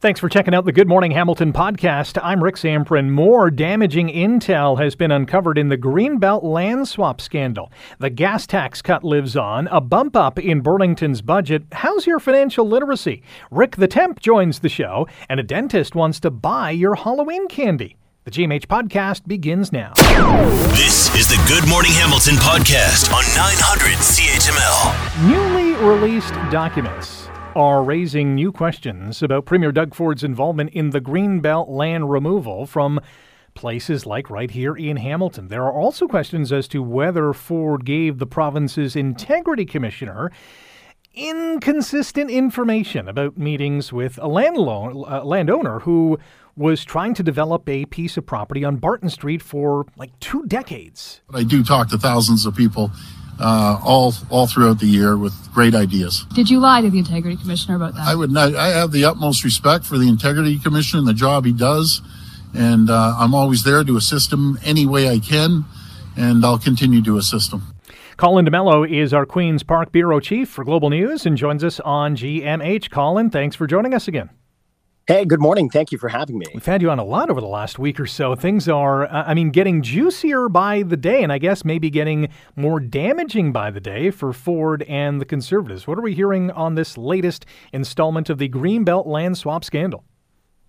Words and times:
Thanks 0.00 0.18
for 0.18 0.30
checking 0.30 0.54
out 0.54 0.64
the 0.64 0.72
Good 0.72 0.88
Morning 0.88 1.10
Hamilton 1.10 1.52
podcast. 1.52 2.18
I'm 2.22 2.42
Rick 2.42 2.54
Zamperin. 2.54 3.10
More 3.10 3.50
damaging 3.50 4.08
intel 4.08 4.82
has 4.82 4.94
been 4.94 5.10
uncovered 5.10 5.58
in 5.58 5.68
the 5.68 5.76
Greenbelt 5.76 6.42
land 6.42 6.88
swap 6.88 7.20
scandal. 7.20 7.70
The 7.98 8.08
gas 8.08 8.46
tax 8.46 8.80
cut 8.80 9.04
lives 9.04 9.36
on, 9.36 9.66
a 9.66 9.78
bump 9.78 10.16
up 10.16 10.38
in 10.38 10.62
Burlington's 10.62 11.20
budget. 11.20 11.64
How's 11.72 12.06
your 12.06 12.18
financial 12.18 12.66
literacy? 12.66 13.22
Rick 13.50 13.76
the 13.76 13.86
Temp 13.86 14.20
joins 14.20 14.60
the 14.60 14.70
show, 14.70 15.06
and 15.28 15.38
a 15.38 15.42
dentist 15.42 15.94
wants 15.94 16.18
to 16.20 16.30
buy 16.30 16.70
your 16.70 16.94
Halloween 16.94 17.46
candy. 17.46 17.98
The 18.24 18.30
GMH 18.30 18.68
podcast 18.68 19.28
begins 19.28 19.70
now. 19.70 19.92
This 20.72 21.14
is 21.14 21.28
the 21.28 21.36
Good 21.46 21.68
Morning 21.68 21.92
Hamilton 21.92 22.36
podcast 22.36 23.12
on 23.12 23.24
900 23.36 23.98
CHML. 23.98 25.28
Newly 25.28 25.74
released 25.86 26.32
documents 26.50 27.28
are 27.56 27.82
raising 27.82 28.34
new 28.34 28.52
questions 28.52 29.22
about 29.22 29.44
Premier 29.44 29.72
Doug 29.72 29.94
Ford's 29.94 30.22
involvement 30.22 30.70
in 30.70 30.90
the 30.90 31.00
Greenbelt 31.00 31.68
land 31.68 32.10
removal 32.10 32.66
from 32.66 33.00
places 33.54 34.06
like 34.06 34.30
right 34.30 34.50
here 34.50 34.76
in 34.76 34.96
Hamilton. 34.96 35.48
There 35.48 35.64
are 35.64 35.72
also 35.72 36.06
questions 36.06 36.52
as 36.52 36.68
to 36.68 36.82
whether 36.82 37.32
Ford 37.32 37.84
gave 37.84 38.18
the 38.18 38.26
province's 38.26 38.94
integrity 38.94 39.64
commissioner 39.64 40.30
inconsistent 41.12 42.30
information 42.30 43.08
about 43.08 43.36
meetings 43.36 43.92
with 43.92 44.16
a 44.18 44.24
uh, 44.24 45.24
landowner 45.24 45.80
who 45.80 46.18
was 46.56 46.84
trying 46.84 47.14
to 47.14 47.22
develop 47.22 47.68
a 47.68 47.84
piece 47.86 48.16
of 48.16 48.24
property 48.24 48.64
on 48.64 48.76
Barton 48.76 49.10
Street 49.10 49.42
for 49.42 49.86
like 49.96 50.16
two 50.20 50.46
decades. 50.46 51.20
I 51.34 51.42
do 51.42 51.64
talk 51.64 51.88
to 51.88 51.98
thousands 51.98 52.46
of 52.46 52.54
people 52.54 52.92
uh, 53.40 53.80
all 53.84 54.14
all 54.28 54.46
throughout 54.46 54.78
the 54.78 54.86
year 54.86 55.16
with 55.16 55.34
great 55.52 55.74
ideas. 55.74 56.24
Did 56.34 56.50
you 56.50 56.60
lie 56.60 56.82
to 56.82 56.90
the 56.90 56.98
integrity 56.98 57.36
commissioner 57.36 57.76
about 57.76 57.94
that? 57.94 58.06
I 58.06 58.14
would 58.14 58.30
not. 58.30 58.54
I 58.54 58.68
have 58.68 58.92
the 58.92 59.04
utmost 59.04 59.44
respect 59.44 59.84
for 59.84 59.98
the 59.98 60.08
integrity 60.08 60.58
commissioner 60.58 61.00
and 61.00 61.08
the 61.08 61.14
job 61.14 61.44
he 61.44 61.52
does, 61.52 62.02
and 62.54 62.90
uh, 62.90 63.16
I'm 63.18 63.34
always 63.34 63.62
there 63.62 63.84
to 63.84 63.96
assist 63.96 64.32
him 64.32 64.58
any 64.64 64.86
way 64.86 65.08
I 65.08 65.18
can, 65.18 65.64
and 66.16 66.44
I'll 66.44 66.58
continue 66.58 67.02
to 67.02 67.16
assist 67.16 67.52
him. 67.52 67.62
Colin 68.16 68.44
D'Mello 68.44 68.84
is 68.84 69.14
our 69.14 69.24
Queen's 69.24 69.62
Park 69.62 69.92
Bureau 69.92 70.20
Chief 70.20 70.46
for 70.46 70.62
Global 70.62 70.90
News 70.90 71.24
and 71.24 71.38
joins 71.38 71.64
us 71.64 71.80
on 71.80 72.16
GMH. 72.16 72.90
Colin, 72.90 73.30
thanks 73.30 73.56
for 73.56 73.66
joining 73.66 73.94
us 73.94 74.06
again. 74.06 74.28
Hey, 75.10 75.24
good 75.24 75.40
morning. 75.40 75.68
Thank 75.68 75.90
you 75.90 75.98
for 75.98 76.08
having 76.08 76.38
me. 76.38 76.46
We've 76.54 76.64
had 76.64 76.80
you 76.80 76.88
on 76.88 77.00
a 77.00 77.04
lot 77.04 77.30
over 77.30 77.40
the 77.40 77.48
last 77.48 77.80
week 77.80 77.98
or 77.98 78.06
so. 78.06 78.36
Things 78.36 78.68
are, 78.68 79.06
uh, 79.06 79.24
I 79.26 79.34
mean, 79.34 79.50
getting 79.50 79.82
juicier 79.82 80.48
by 80.48 80.84
the 80.84 80.96
day, 80.96 81.24
and 81.24 81.32
I 81.32 81.38
guess 81.38 81.64
maybe 81.64 81.90
getting 81.90 82.28
more 82.54 82.78
damaging 82.78 83.50
by 83.50 83.72
the 83.72 83.80
day 83.80 84.12
for 84.12 84.32
Ford 84.32 84.84
and 84.84 85.20
the 85.20 85.24
Conservatives. 85.24 85.88
What 85.88 85.98
are 85.98 86.02
we 86.02 86.14
hearing 86.14 86.52
on 86.52 86.76
this 86.76 86.96
latest 86.96 87.44
installment 87.72 88.30
of 88.30 88.38
the 88.38 88.48
Greenbelt 88.48 89.04
land 89.08 89.36
swap 89.36 89.64
scandal? 89.64 90.04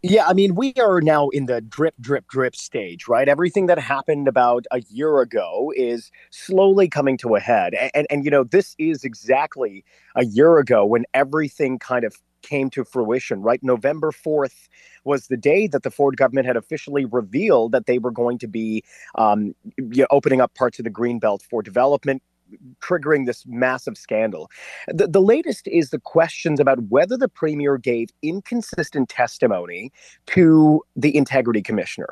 Yeah, 0.02 0.25
I 0.25 0.33
mean, 0.33 0.55
we 0.55 0.73
are 0.81 1.02
now 1.02 1.30
in 1.30 1.45
the 1.45 1.61
drip, 1.61 1.94
drip, 2.02 2.28
drip 2.28 2.55
stage, 2.55 3.08
right? 3.08 3.30
Everything 3.30 3.67
that 3.67 3.78
happened 3.78 4.28
about 4.28 4.66
a 4.72 4.81
year 4.89 5.20
ago 5.20 5.72
is 5.76 6.09
slowly 6.31 6.89
coming 6.89 7.16
to 7.20 7.36
a 7.36 7.39
head. 7.39 7.76
And, 7.76 7.92
and, 7.94 8.08
and, 8.09 8.26
you 8.26 8.31
know, 8.31 8.44
this 8.44 8.76
is 8.80 9.03
exactly 9.03 9.86
a 10.16 10.26
year 10.26 10.58
ago 10.58 10.83
when 10.83 11.05
everything 11.14 11.78
kind 11.78 12.03
of 12.03 12.16
came 12.42 12.70
to 12.72 12.84
fruition, 12.84 13.42
right? 13.42 13.61
November 13.64 14.11
4th 14.11 14.67
was 15.03 15.28
the 15.28 15.38
day 15.38 15.67
that 15.67 15.84
the 15.84 15.92
Ford 15.92 16.17
government 16.17 16.45
had 16.48 16.58
officially 16.58 17.06
revealed 17.06 17.72
that 17.72 17.86
they 17.86 18.00
were 18.00 18.11
going 18.11 18.38
to 18.39 18.48
be 18.48 18.83
um, 19.16 19.56
you 19.78 20.02
know, 20.02 20.08
opening 20.11 20.42
up 20.42 20.53
parts 20.56 20.80
of 20.80 20.83
the 20.83 20.89
green 20.89 21.20
belt 21.20 21.44
for 21.50 21.61
development, 21.61 22.22
triggering 22.81 23.25
this 23.25 23.44
massive 23.48 23.98
scandal. 23.98 24.50
The, 24.88 25.08
the 25.08 25.22
latest 25.22 25.67
is 25.67 25.89
the 25.89 26.00
questions 26.00 26.59
about 26.59 26.83
whether 26.89 27.17
the 27.17 27.30
premier 27.30 27.78
gave 27.78 28.09
inconsistent 28.22 29.09
testimony 29.09 29.92
to 30.28 30.81
the 30.95 31.16
integrity 31.16 31.61
commissioner 31.61 32.08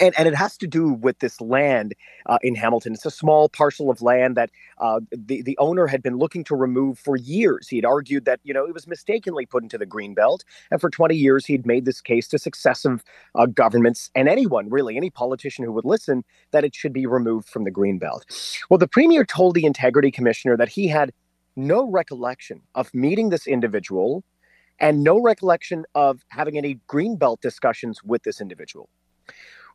and, 0.00 0.14
and 0.18 0.28
it 0.28 0.34
has 0.34 0.56
to 0.58 0.66
do 0.66 0.88
with 0.88 1.18
this 1.18 1.40
land 1.40 1.94
uh, 2.26 2.38
in 2.42 2.54
Hamilton. 2.54 2.94
It's 2.94 3.06
a 3.06 3.10
small 3.10 3.48
parcel 3.48 3.90
of 3.90 4.02
land 4.02 4.36
that 4.36 4.50
uh, 4.78 5.00
the 5.10 5.42
the 5.42 5.56
owner 5.58 5.86
had 5.86 6.02
been 6.02 6.16
looking 6.16 6.44
to 6.44 6.56
remove 6.56 6.98
for 6.98 7.16
years. 7.16 7.68
He 7.68 7.76
had 7.76 7.84
argued 7.84 8.24
that 8.24 8.40
you 8.42 8.54
know 8.54 8.64
it 8.66 8.74
was 8.74 8.86
mistakenly 8.86 9.46
put 9.46 9.62
into 9.62 9.78
the 9.78 9.86
green 9.86 10.14
belt, 10.14 10.44
and 10.70 10.80
for 10.80 10.90
20 10.90 11.14
years 11.14 11.46
he'd 11.46 11.66
made 11.66 11.84
this 11.84 12.00
case 12.00 12.28
to 12.28 12.38
successive 12.38 13.04
uh, 13.34 13.46
governments 13.46 14.10
and 14.14 14.28
anyone 14.28 14.68
really, 14.70 14.96
any 14.96 15.10
politician 15.10 15.64
who 15.64 15.72
would 15.72 15.84
listen, 15.84 16.24
that 16.50 16.64
it 16.64 16.74
should 16.74 16.92
be 16.92 17.06
removed 17.06 17.48
from 17.48 17.64
the 17.64 17.70
green 17.70 17.98
belt. 17.98 18.24
Well, 18.70 18.78
the 18.78 18.88
premier 18.88 19.24
told 19.24 19.54
the 19.54 19.66
integrity 19.66 20.10
commissioner 20.10 20.56
that 20.56 20.68
he 20.68 20.88
had 20.88 21.12
no 21.56 21.88
recollection 21.88 22.62
of 22.74 22.92
meeting 22.94 23.28
this 23.30 23.46
individual, 23.46 24.24
and 24.80 25.04
no 25.04 25.20
recollection 25.20 25.84
of 25.94 26.24
having 26.28 26.58
any 26.58 26.80
green 26.86 27.16
belt 27.16 27.40
discussions 27.40 28.02
with 28.02 28.22
this 28.24 28.40
individual. 28.40 28.88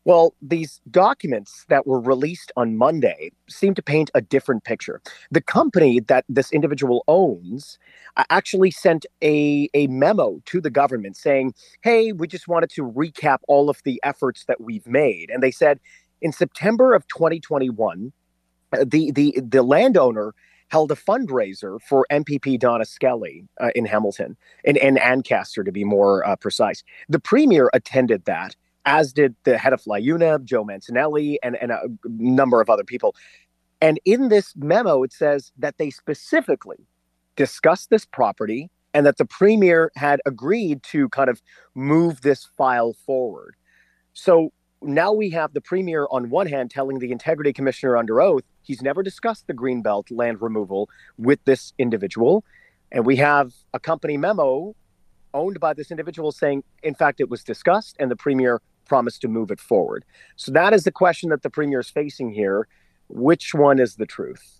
Well, 0.05 0.33
these 0.41 0.81
documents 0.89 1.65
that 1.69 1.85
were 1.85 1.99
released 1.99 2.51
on 2.55 2.77
Monday 2.77 3.31
seem 3.47 3.73
to 3.75 3.81
paint 3.81 4.09
a 4.13 4.21
different 4.21 4.63
picture. 4.63 5.01
The 5.31 5.41
company 5.41 5.99
that 5.99 6.25
this 6.29 6.51
individual 6.51 7.03
owns 7.07 7.77
uh, 8.17 8.23
actually 8.29 8.71
sent 8.71 9.05
a, 9.21 9.69
a 9.73 9.87
memo 9.87 10.41
to 10.45 10.61
the 10.61 10.69
government 10.69 11.17
saying, 11.17 11.53
hey, 11.81 12.11
we 12.11 12.27
just 12.27 12.47
wanted 12.47 12.69
to 12.71 12.83
recap 12.83 13.39
all 13.47 13.69
of 13.69 13.81
the 13.83 13.99
efforts 14.03 14.45
that 14.45 14.61
we've 14.61 14.87
made. 14.87 15.29
And 15.29 15.43
they 15.43 15.51
said 15.51 15.79
in 16.21 16.31
September 16.31 16.93
of 16.93 17.07
2021, 17.07 18.11
uh, 18.71 18.85
the, 18.87 19.11
the, 19.11 19.39
the 19.41 19.63
landowner 19.63 20.33
held 20.69 20.91
a 20.91 20.95
fundraiser 20.95 21.79
for 21.81 22.05
MPP 22.11 22.59
Donna 22.59 22.85
Skelly 22.85 23.45
uh, 23.59 23.69
in 23.75 23.85
Hamilton, 23.85 24.37
in, 24.63 24.77
in 24.77 24.97
Ancaster 24.97 25.63
to 25.63 25.71
be 25.71 25.83
more 25.83 26.25
uh, 26.25 26.35
precise. 26.35 26.83
The 27.09 27.19
premier 27.19 27.69
attended 27.73 28.25
that 28.25 28.55
as 28.85 29.13
did 29.13 29.35
the 29.43 29.57
head 29.57 29.73
of 29.73 29.81
LIUNA, 29.83 30.43
Joe 30.43 30.65
Mancinelli, 30.65 31.37
and, 31.43 31.55
and 31.57 31.71
a 31.71 31.87
number 32.05 32.61
of 32.61 32.69
other 32.69 32.83
people. 32.83 33.15
And 33.81 33.99
in 34.05 34.29
this 34.29 34.53
memo, 34.55 35.03
it 35.03 35.13
says 35.13 35.51
that 35.57 35.77
they 35.77 35.89
specifically 35.89 36.87
discussed 37.35 37.89
this 37.89 38.05
property 38.05 38.69
and 38.93 39.05
that 39.05 39.17
the 39.17 39.25
premier 39.25 39.91
had 39.95 40.19
agreed 40.25 40.83
to 40.83 41.07
kind 41.09 41.29
of 41.29 41.41
move 41.75 42.21
this 42.21 42.47
file 42.57 42.93
forward. 43.05 43.55
So 44.13 44.51
now 44.81 45.13
we 45.13 45.29
have 45.29 45.53
the 45.53 45.61
premier 45.61 46.07
on 46.11 46.29
one 46.29 46.47
hand 46.47 46.71
telling 46.71 46.99
the 46.99 47.11
integrity 47.11 47.53
commissioner 47.53 47.97
under 47.97 48.21
oath 48.21 48.43
he's 48.69 48.81
never 48.83 49.01
discussed 49.01 49.47
the 49.47 49.53
greenbelt 49.53 50.05
land 50.11 50.41
removal 50.41 50.89
with 51.17 51.43
this 51.45 51.73
individual. 51.79 52.43
And 52.91 53.03
we 53.03 53.15
have 53.15 53.51
a 53.73 53.79
company 53.79 54.15
memo 54.15 54.75
owned 55.33 55.59
by 55.59 55.73
this 55.73 55.89
individual 55.89 56.31
saying, 56.31 56.63
in 56.83 56.93
fact, 56.93 57.19
it 57.19 57.29
was 57.29 57.43
discussed 57.43 57.95
and 57.99 58.11
the 58.11 58.15
premier 58.15 58.61
promised 58.89 59.21
to 59.21 59.27
move 59.27 59.51
it 59.51 59.59
forward. 59.59 60.03
So 60.35 60.51
that 60.51 60.73
is 60.73 60.83
the 60.83 60.91
question 60.91 61.29
that 61.29 61.43
the 61.43 61.49
premier 61.49 61.79
is 61.79 61.89
facing 61.89 62.33
here. 62.33 62.67
Which 63.07 63.53
one 63.53 63.79
is 63.79 63.95
the 63.95 64.05
truth? 64.05 64.59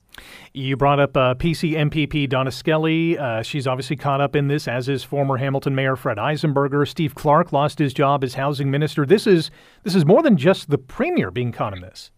You 0.54 0.76
brought 0.76 1.00
up 1.00 1.16
uh, 1.16 1.36
PC 1.36 1.72
MPP 1.74 2.30
Donna 2.30 2.52
Skelly. 2.52 3.18
Uh, 3.18 3.42
she's 3.42 3.68
obviously 3.68 3.96
caught 3.96 4.22
up 4.22 4.36
in 4.36 4.48
this, 4.48 4.68
as 4.68 4.90
is 4.90 5.04
former 5.04 5.38
Hamilton 5.38 5.76
Mayor 5.76 5.96
Fred 5.96 6.18
Eisenberger. 6.18 6.88
Steve 6.88 7.16
Clark 7.16 7.54
lost 7.54 7.80
his 7.80 7.94
job 7.94 8.24
as 8.24 8.34
housing 8.34 8.72
minister. 8.72 9.06
This 9.06 9.28
is 9.28 9.52
this 9.84 9.96
is 9.96 10.06
more 10.06 10.24
than 10.24 10.38
just 10.38 10.70
the 10.70 10.78
premier 10.78 11.32
being 11.32 11.52
caught 11.52 11.74
in 11.74 11.82
this. 11.82 12.12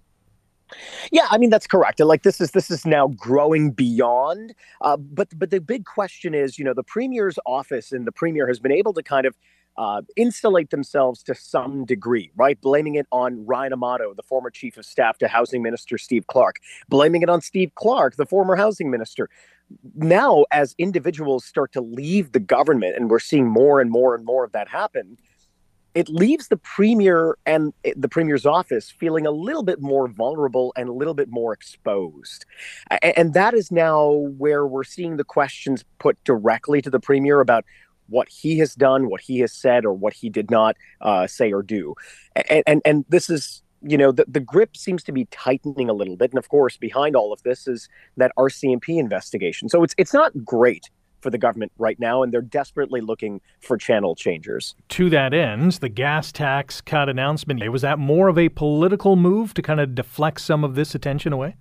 Yeah, 1.12 1.28
I 1.30 1.38
mean 1.38 1.50
that's 1.50 1.68
correct. 1.68 2.00
Like 2.00 2.24
this 2.24 2.40
is 2.40 2.52
this 2.52 2.72
is 2.72 2.86
now 2.86 3.10
growing 3.10 3.72
beyond. 3.72 4.54
Uh, 4.80 4.98
but 4.98 5.28
but 5.38 5.52
the 5.52 5.60
big 5.60 5.86
question 5.86 6.34
is, 6.34 6.58
you 6.58 6.66
know, 6.66 6.74
the 6.74 6.84
premier's 6.84 7.38
office 7.46 7.92
and 7.92 8.08
the 8.08 8.12
premier 8.12 8.48
has 8.48 8.60
been 8.60 8.72
able 8.72 8.94
to 8.94 9.04
kind 9.04 9.26
of 9.26 9.36
uh, 9.78 10.02
insulate 10.16 10.70
themselves 10.70 11.24
to 11.24 11.36
some 11.36 11.86
degree, 11.86 12.32
right? 12.36 12.60
Blaming 12.62 12.96
it 12.96 13.08
on 13.12 13.46
Ryan 13.46 13.74
Amato, 13.74 14.14
the 14.14 14.24
former 14.24 14.50
chief 14.50 14.78
of 14.78 14.86
staff 14.86 15.18
to 15.20 15.28
housing 15.28 15.62
minister 15.62 15.98
Steve 15.98 16.28
Clark, 16.28 16.58
blaming 16.90 17.22
it 17.22 17.30
on 17.30 17.42
Steve 17.42 17.72
Clark, 17.76 18.16
the 18.16 18.26
former 18.26 18.56
housing 18.56 18.92
minister. 18.92 19.30
Now, 19.96 20.46
as 20.52 20.76
individuals 20.78 21.46
start 21.46 21.72
to 21.74 21.82
leave 21.82 22.34
the 22.34 22.40
government, 22.40 22.96
and 22.98 23.10
we're 23.10 23.20
seeing 23.20 23.48
more 23.48 23.80
and 23.80 23.90
more 23.90 24.14
and 24.14 24.26
more 24.26 24.44
of 24.44 24.52
that 24.52 24.68
happen, 24.68 25.18
it 25.94 26.08
leaves 26.08 26.48
the 26.48 26.58
premier 26.58 27.38
and 27.46 27.74
the 27.96 28.08
premier's 28.08 28.46
office 28.46 28.90
feeling 28.90 29.26
a 29.26 29.32
little 29.32 29.64
bit 29.64 29.82
more 29.82 30.08
vulnerable 30.08 30.74
and 30.78 30.88
a 30.88 30.94
little 30.94 31.14
bit 31.14 31.30
more 31.30 31.52
exposed. 31.52 32.46
And 33.02 33.34
that 33.34 33.54
is 33.54 33.72
now 33.72 34.10
where 34.38 34.66
we're 34.66 34.86
seeing 34.86 35.18
the 35.18 35.24
questions 35.24 35.84
put 36.00 36.22
directly 36.24 36.82
to 36.82 36.90
the 36.90 37.00
premier 37.00 37.42
about 37.42 37.66
what 38.08 38.28
he 38.30 38.58
has 38.60 38.76
done, 38.76 39.10
what 39.10 39.22
he 39.22 39.40
has 39.40 39.54
said, 39.54 39.86
or 39.86 39.94
what 39.94 40.14
he 40.14 40.30
did 40.30 40.52
not 40.52 40.76
uh, 41.02 41.28
say 41.28 41.52
or 41.52 41.64
do. 41.64 41.96
And, 42.50 42.64
and, 42.68 42.82
and 42.86 43.06
this 43.10 43.30
is, 43.30 43.62
you 43.82 43.98
know, 43.98 44.12
the, 44.12 44.26
the 44.28 44.40
grip 44.40 44.76
seems 44.76 45.04
to 45.04 45.12
be 45.12 45.26
tightening 45.26 45.90
a 45.90 45.94
little 45.94 46.16
bit. 46.16 46.32
And 46.32 46.38
of 46.38 46.50
course, 46.50 46.78
behind 46.78 47.16
all 47.16 47.34
of 47.34 47.42
this 47.44 47.68
is 47.68 47.90
that 48.18 48.32
RCMP 48.38 49.00
investigation. 49.00 49.70
So 49.70 49.84
it's 49.84 49.96
it's 49.98 50.14
not 50.14 50.32
great 50.46 50.90
for 51.22 51.30
the 51.30 51.38
government 51.38 51.72
right 51.78 52.00
now, 52.00 52.24
and 52.24 52.34
they're 52.34 52.42
desperately 52.42 53.00
looking 53.00 53.42
for 53.62 53.78
channel 53.78 54.16
changers. 54.16 54.76
To 54.90 55.10
that 55.12 55.34
end, 55.34 55.74
the 55.74 55.90
gas 55.90 56.32
tax 56.32 56.82
cut 56.82 57.10
announcement 57.10 57.68
was 57.72 57.84
that 57.84 58.00
more 58.00 58.28
of 58.28 58.38
a 58.38 58.50
political 58.50 59.16
move 59.16 59.54
to 59.54 59.62
kind 59.62 59.80
of 59.80 59.96
deflect 59.96 60.42
some 60.42 60.64
of 60.64 60.76
this 60.76 60.96
attention 60.96 61.32
away? 61.32 61.56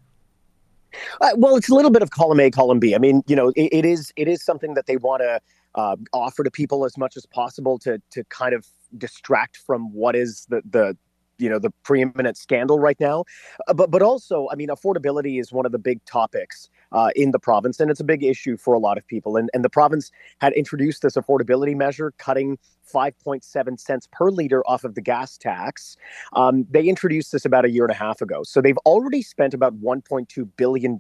Uh, 1.21 1.31
well, 1.37 1.57
it's 1.57 1.69
a 1.69 1.75
little 1.75 1.91
bit 1.91 2.03
of 2.03 2.11
column 2.11 2.41
A, 2.41 2.51
column 2.51 2.81
B. 2.81 2.95
I 2.95 2.99
mean, 2.99 3.23
you 3.27 3.37
know, 3.37 3.51
it, 3.51 3.69
it 3.73 3.85
is 3.85 4.13
it 4.17 4.27
is 4.27 4.43
something 4.43 4.75
that 4.75 4.87
they 4.87 4.97
want 4.97 5.23
to 5.23 5.41
uh, 5.75 5.97
offer 6.13 6.45
to 6.45 6.51
people 6.51 6.85
as 6.85 6.97
much 6.99 7.17
as 7.17 7.27
possible 7.27 7.79
to 7.79 8.01
to 8.11 8.25
kind 8.25 8.55
of 8.55 8.67
distract 8.97 9.57
from 9.57 9.93
what 9.93 10.17
is 10.17 10.47
the 10.49 10.63
the 10.69 10.97
you 11.41 11.49
know 11.49 11.59
the 11.59 11.71
preeminent 11.83 12.37
scandal 12.37 12.79
right 12.79 13.01
now 13.01 13.25
uh, 13.69 13.75
but 13.75 13.91
but 13.91 14.03
also 14.03 14.49
i 14.53 14.55
mean 14.55 14.69
affordability 14.69 15.41
is 15.41 15.53
one 15.53 15.67
of 15.67 15.73
the 15.73 15.79
big 15.79 16.05
topics 16.05 16.69
uh, 16.93 17.11
in 17.15 17.31
the 17.31 17.39
province, 17.39 17.81
and 17.81 17.91
it's 17.91 18.01
a 18.01 18.05
big 18.05 18.23
issue 18.23 18.57
for 18.57 18.75
a 18.75 18.79
lot 18.79 18.99
of 18.99 19.07
people. 19.07 19.37
And, 19.37 19.51
and 19.55 19.65
the 19.65 19.71
province 19.71 20.11
had 20.41 20.53
introduced 20.55 21.03
this 21.03 21.15
affordability 21.15 21.77
measure, 21.77 22.13
cutting 22.19 22.59
5.7 22.93 23.79
cents 23.79 24.09
per 24.11 24.31
liter 24.31 24.67
off 24.67 24.83
of 24.83 24.97
the 24.97 25.01
gas 25.01 25.39
tax. 25.39 25.97
Um, 26.33 26.67
they 26.69 26.85
introduced 26.85 27.31
this 27.31 27.45
about 27.45 27.65
a 27.65 27.71
year 27.71 27.85
and 27.85 27.93
a 27.93 27.97
half 27.97 28.21
ago. 28.21 28.43
So 28.43 28.61
they've 28.61 28.79
already 28.79 29.23
spent 29.23 29.55
about 29.55 29.81
$1.2 29.81 30.49
billion 30.57 30.99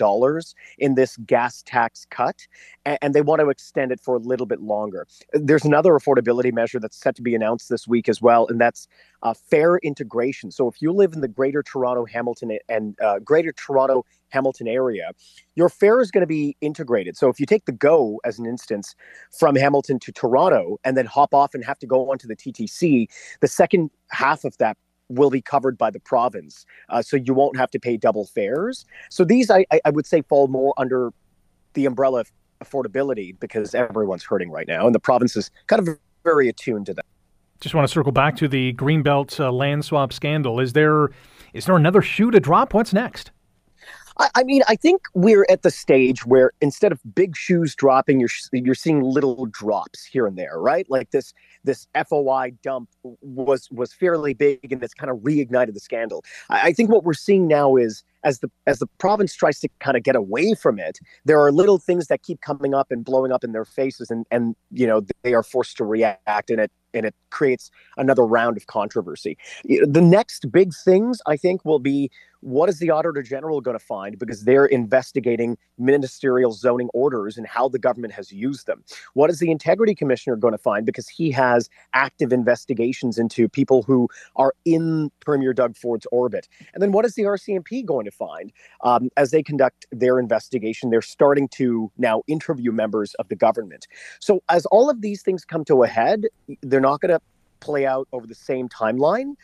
in 0.79 0.95
this 0.95 1.17
gas 1.27 1.63
tax 1.63 2.07
cut, 2.11 2.47
and, 2.85 2.99
and 3.03 3.15
they 3.15 3.23
want 3.23 3.41
to 3.41 3.49
extend 3.49 3.91
it 3.91 4.01
for 4.01 4.15
a 4.15 4.21
little 4.21 4.47
bit 4.47 4.61
longer. 4.61 5.07
There's 5.33 5.65
another 5.65 5.93
affordability 5.93 6.53
measure 6.53 6.79
that's 6.79 6.97
set 6.97 7.17
to 7.17 7.23
be 7.23 7.35
announced 7.35 7.69
this 7.69 7.89
week 7.89 8.09
as 8.09 8.23
well, 8.23 8.47
and 8.49 8.61
that's 8.61 8.87
uh, 9.23 9.35
fare 9.35 9.79
integration. 9.79 10.30
So 10.51 10.69
if 10.69 10.81
you 10.81 10.93
live 10.93 11.13
in 11.13 11.21
the 11.21 11.29
Greater 11.29 11.63
Toronto, 11.63 12.05
Hamilton, 12.05 12.59
and 12.69 12.97
uh, 13.01 13.19
Greater 13.21 13.53
Toronto 13.53 14.05
Hamilton 14.31 14.69
area, 14.69 15.11
your 15.55 15.69
fare 15.69 16.01
is 16.01 16.11
going 16.11 16.23
to 16.23 16.27
be 16.27 16.57
integrated. 16.61 17.17
So 17.17 17.29
if 17.29 17.41
you 17.41 17.47
take 17.47 17.65
the 17.67 17.73
GO 17.73 18.21
as 18.25 18.39
an 18.39 18.47
instance 18.47 18.95
from 19.39 19.57
Hamilton 19.57 19.99
to 20.01 20.13
Toronto 20.13 20.79
and 20.85 20.97
then 20.97 21.07
hop 21.07 21.35
off 21.35 21.55
and 21.55 21.65
have 21.65 21.79
to 21.81 21.87
go 21.87 22.11
onto 22.11 22.27
the 22.27 22.37
TTC, 22.37 23.09
the 23.41 23.49
second 23.49 23.91
half 24.11 24.45
of 24.45 24.57
that 24.59 24.77
will 25.09 25.31
be 25.31 25.43
covered 25.43 25.77
by 25.77 25.91
the 25.91 26.01
province. 26.01 26.65
Uh, 26.89 27.03
so 27.03 27.17
you 27.17 27.35
won't 27.35 27.57
have 27.57 27.71
to 27.73 27.81
pay 27.81 27.97
double 27.97 28.27
fares. 28.27 28.87
So 29.11 29.25
these, 29.25 29.51
I, 29.51 29.67
I 29.85 29.91
would 29.91 30.07
say, 30.07 30.23
fall 30.23 30.49
more 30.49 30.73
under 30.79 31.13
the 31.75 31.87
umbrella 31.87 32.21
of 32.21 32.33
affordability 32.65 33.39
because 33.39 33.75
everyone's 33.75 34.25
hurting 34.25 34.51
right 34.51 34.69
now. 34.69 34.87
And 34.87 34.95
the 34.95 35.01
province 35.01 35.37
is 35.37 35.51
kind 35.67 35.87
of 35.87 35.99
very 36.25 36.49
attuned 36.49 36.87
to 36.87 36.95
that. 36.95 37.07
Just 37.61 37.75
want 37.75 37.87
to 37.87 37.93
circle 37.93 38.13
back 38.13 38.37
to 38.37 38.49
the 38.49 38.73
Greenbelt 38.75 39.39
uh, 39.39 39.53
land 39.53 39.85
swap 39.85 40.13
scandal. 40.13 40.61
Is 40.61 40.73
there 40.73 41.11
is 41.53 41.67
there 41.67 41.77
another 41.77 42.01
shoe 42.01 42.31
to 42.31 42.41
drop? 42.41 42.73
What's 42.73 42.93
next? 42.93 43.31
I, 44.19 44.29
I, 44.37 44.45
mean, 44.45 44.63
I 44.69 44.77
think 44.77 45.03
we're 45.15 45.47
at 45.49 45.63
the 45.63 45.71
stage 45.71 46.27
where 46.27 46.53
instead 46.61 46.93
of 46.93 47.01
big 47.15 47.37
shoes 47.37 47.75
dropping, 47.75 48.21
you're 48.21 48.31
you're 48.53 48.75
seeing 48.75 49.03
little 49.03 49.47
drops 49.47 50.05
here 50.05 50.27
and 50.27 50.37
there, 50.37 50.59
right? 50.59 50.87
Like 50.89 51.11
this 51.11 51.33
this 51.65 51.87
FOI 52.09 52.53
dump 52.63 52.89
was 53.03 53.69
was 53.71 53.93
fairly 53.93 54.35
big, 54.35 54.73
and 54.73 54.83
it's 54.83 54.95
kind 54.95 55.11
of 55.11 55.19
reignited 55.19 55.75
the 55.75 55.81
scandal. 55.81 56.25
I, 56.49 56.69
I 56.69 56.73
think 56.73 56.91
what 56.91 57.05
we're 57.05 57.13
seeing 57.15 57.47
now 57.47 57.77
is 57.77 58.05
as 58.25 58.41
the 58.41 58.51
as 58.67 58.79
the 58.79 58.87
province 58.99 59.35
tries 59.35 59.61
to 59.61 59.69
kind 59.81 59.97
of 59.97 60.03
get 60.03 60.17
away 60.17 60.55
from 60.55 60.79
it, 60.79 60.99
there 61.25 61.41
are 61.41 61.53
little 61.53 61.79
things 61.79 62.07
that 62.09 62.23
keep 62.23 62.41
coming 62.41 62.75
up 62.75 62.91
and 62.91 63.05
blowing 63.05 63.33
up 63.33 63.45
in 63.45 63.53
their 63.53 63.65
faces, 63.65 64.11
and 64.11 64.27
and 64.31 64.57
you 64.71 64.87
know 64.87 65.03
they 65.23 65.35
are 65.35 65.43
forced 65.43 65.77
to 65.79 65.85
react, 65.85 66.51
and 66.51 66.61
it 66.61 66.71
and 66.95 67.07
it 67.07 67.15
creates 67.31 67.71
another 67.97 68.25
round 68.25 68.57
of 68.57 68.67
controversy. 68.67 69.37
The 69.65 70.01
next 70.01 70.51
big 70.51 70.73
things 70.85 71.21
I 71.27 71.37
think 71.37 71.65
will 71.65 71.79
be 71.79 72.11
what 72.41 72.69
is 72.69 72.79
the 72.79 72.91
auditor 72.91 73.23
general 73.23 73.61
going 73.61 73.79
to 73.79 73.85
find 73.85 74.19
because 74.19 74.45
they're 74.45 74.67
investigating 74.67 75.57
ministerial 75.79 76.53
zoning 76.53 76.89
orders 76.95 77.37
and 77.37 77.47
how 77.47 77.69
the 77.69 77.79
government 77.79 78.13
has 78.13 78.33
used 78.33 78.67
them? 78.67 78.85
What 79.15 79.31
is 79.31 79.39
the 79.39 79.51
integrity 79.51 79.95
commissioner 79.95 80.37
going 80.37 80.53
to 80.53 80.59
find 80.59 80.87
because 80.87 81.09
he 81.09 81.31
has 81.33 81.69
active 81.95 82.33
investigations 82.33 83.19
into 83.19 83.49
people 83.49 83.83
who 83.83 84.09
are 84.37 84.55
in 84.65 85.11
premier 85.21 85.53
doug 85.53 85.77
ford's 85.77 86.07
orbit? 86.13 86.49
And 86.75 86.83
then 86.83 86.93
what 86.93 87.05
is 87.05 87.15
the 87.15 87.23
rcmp 87.23 87.85
going 87.85 88.05
to 88.05 88.11
find 88.11 88.53
um, 88.83 89.11
as 89.17 89.31
they 89.31 89.43
conduct 89.43 89.87
their 89.93 90.19
investigation? 90.19 90.91
They're 90.91 91.03
starting 91.03 91.49
to 91.49 91.91
now 91.99 92.23
interview 92.27 92.73
members 92.73 93.15
of 93.15 93.29
the 93.29 93.37
government. 93.37 93.87
So 94.21 94.43
as 94.49 94.67
all 94.67 94.91
of 94.91 95.03
these 95.03 95.23
things 95.23 95.45
come 95.45 95.65
to 95.67 95.83
a 95.83 95.87
head 95.87 96.27
they're 96.63 96.81
not 96.81 97.01
going 97.01 97.13
to 97.13 97.21
play 97.61 97.87
out 97.87 98.09
over 98.13 98.27
the 98.27 98.35
same 98.35 98.69
timeline 98.69 99.35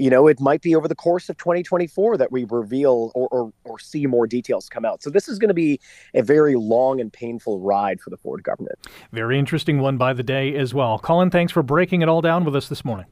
you 0.00 0.08
know, 0.08 0.26
it 0.26 0.40
might 0.40 0.62
be 0.62 0.74
over 0.74 0.88
the 0.88 0.94
course 0.94 1.28
of 1.28 1.36
2024 1.36 2.16
that 2.16 2.32
we 2.32 2.44
reveal 2.44 3.12
or, 3.14 3.28
or, 3.28 3.52
or 3.64 3.78
see 3.78 4.06
more 4.06 4.26
details 4.26 4.66
come 4.68 4.86
out. 4.86 5.02
So 5.02 5.10
this 5.10 5.28
is 5.28 5.38
going 5.38 5.48
to 5.48 5.54
be 5.54 5.78
a 6.14 6.22
very 6.22 6.56
long 6.56 7.00
and 7.00 7.12
painful 7.12 7.60
ride 7.60 8.00
for 8.00 8.08
the 8.08 8.16
Ford 8.16 8.42
government. 8.42 8.78
Very 9.12 9.38
interesting 9.38 9.80
one 9.80 9.98
by 9.98 10.14
the 10.14 10.22
day 10.22 10.56
as 10.56 10.72
well. 10.72 10.98
Colin, 10.98 11.30
thanks 11.30 11.52
for 11.52 11.62
breaking 11.62 12.00
it 12.00 12.08
all 12.08 12.22
down 12.22 12.46
with 12.46 12.56
us 12.56 12.68
this 12.68 12.82
morning. 12.82 13.06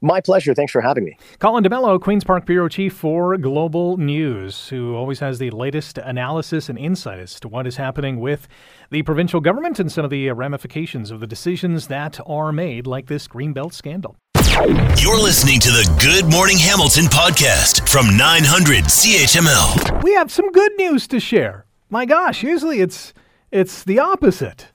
My 0.00 0.20
pleasure. 0.20 0.52
Thanks 0.52 0.72
for 0.72 0.82
having 0.82 1.04
me. 1.04 1.16
Colin 1.38 1.62
D'Mello, 1.62 1.98
Queen's 1.98 2.24
Park 2.24 2.44
Bureau 2.44 2.68
Chief 2.68 2.92
for 2.92 3.38
Global 3.38 3.96
News, 3.96 4.68
who 4.68 4.94
always 4.94 5.20
has 5.20 5.38
the 5.38 5.50
latest 5.50 5.96
analysis 5.96 6.68
and 6.68 6.76
insight 6.76 7.20
as 7.20 7.38
to 7.40 7.48
what 7.48 7.66
is 7.66 7.76
happening 7.76 8.20
with 8.20 8.48
the 8.90 9.02
provincial 9.02 9.40
government 9.40 9.78
and 9.78 9.90
some 9.90 10.04
of 10.04 10.10
the 10.10 10.30
ramifications 10.32 11.10
of 11.10 11.20
the 11.20 11.26
decisions 11.26 11.86
that 11.86 12.20
are 12.26 12.52
made, 12.52 12.86
like 12.86 13.06
this 13.06 13.26
Greenbelt 13.28 13.72
scandal. 13.72 14.16
You're 14.54 15.20
listening 15.20 15.58
to 15.60 15.70
the 15.70 15.98
Good 16.00 16.30
Morning 16.30 16.56
Hamilton 16.56 17.06
podcast 17.06 17.88
from 17.88 18.16
900 18.16 18.84
CHML. 18.84 20.04
We 20.04 20.14
have 20.14 20.30
some 20.30 20.52
good 20.52 20.70
news 20.76 21.08
to 21.08 21.18
share. 21.18 21.66
My 21.90 22.06
gosh, 22.06 22.44
usually 22.44 22.78
it's 22.78 23.12
it's 23.50 23.82
the 23.82 23.98
opposite. 23.98 24.68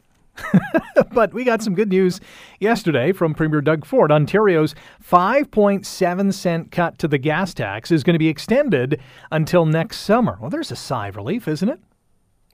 but 1.13 1.33
we 1.33 1.45
got 1.45 1.61
some 1.63 1.75
good 1.75 1.87
news 1.87 2.19
yesterday 2.59 3.13
from 3.13 3.33
Premier 3.33 3.61
Doug 3.61 3.85
Ford. 3.85 4.11
Ontario's 4.11 4.75
5.7 5.01 6.33
cent 6.33 6.71
cut 6.71 6.99
to 6.99 7.07
the 7.07 7.17
gas 7.17 7.53
tax 7.53 7.89
is 7.89 8.03
going 8.03 8.15
to 8.15 8.19
be 8.19 8.27
extended 8.27 8.99
until 9.31 9.65
next 9.65 9.99
summer. 10.01 10.37
Well, 10.41 10.49
there's 10.49 10.71
a 10.71 10.75
sigh 10.75 11.07
of 11.07 11.15
relief, 11.15 11.47
isn't 11.47 11.69
it? 11.69 11.79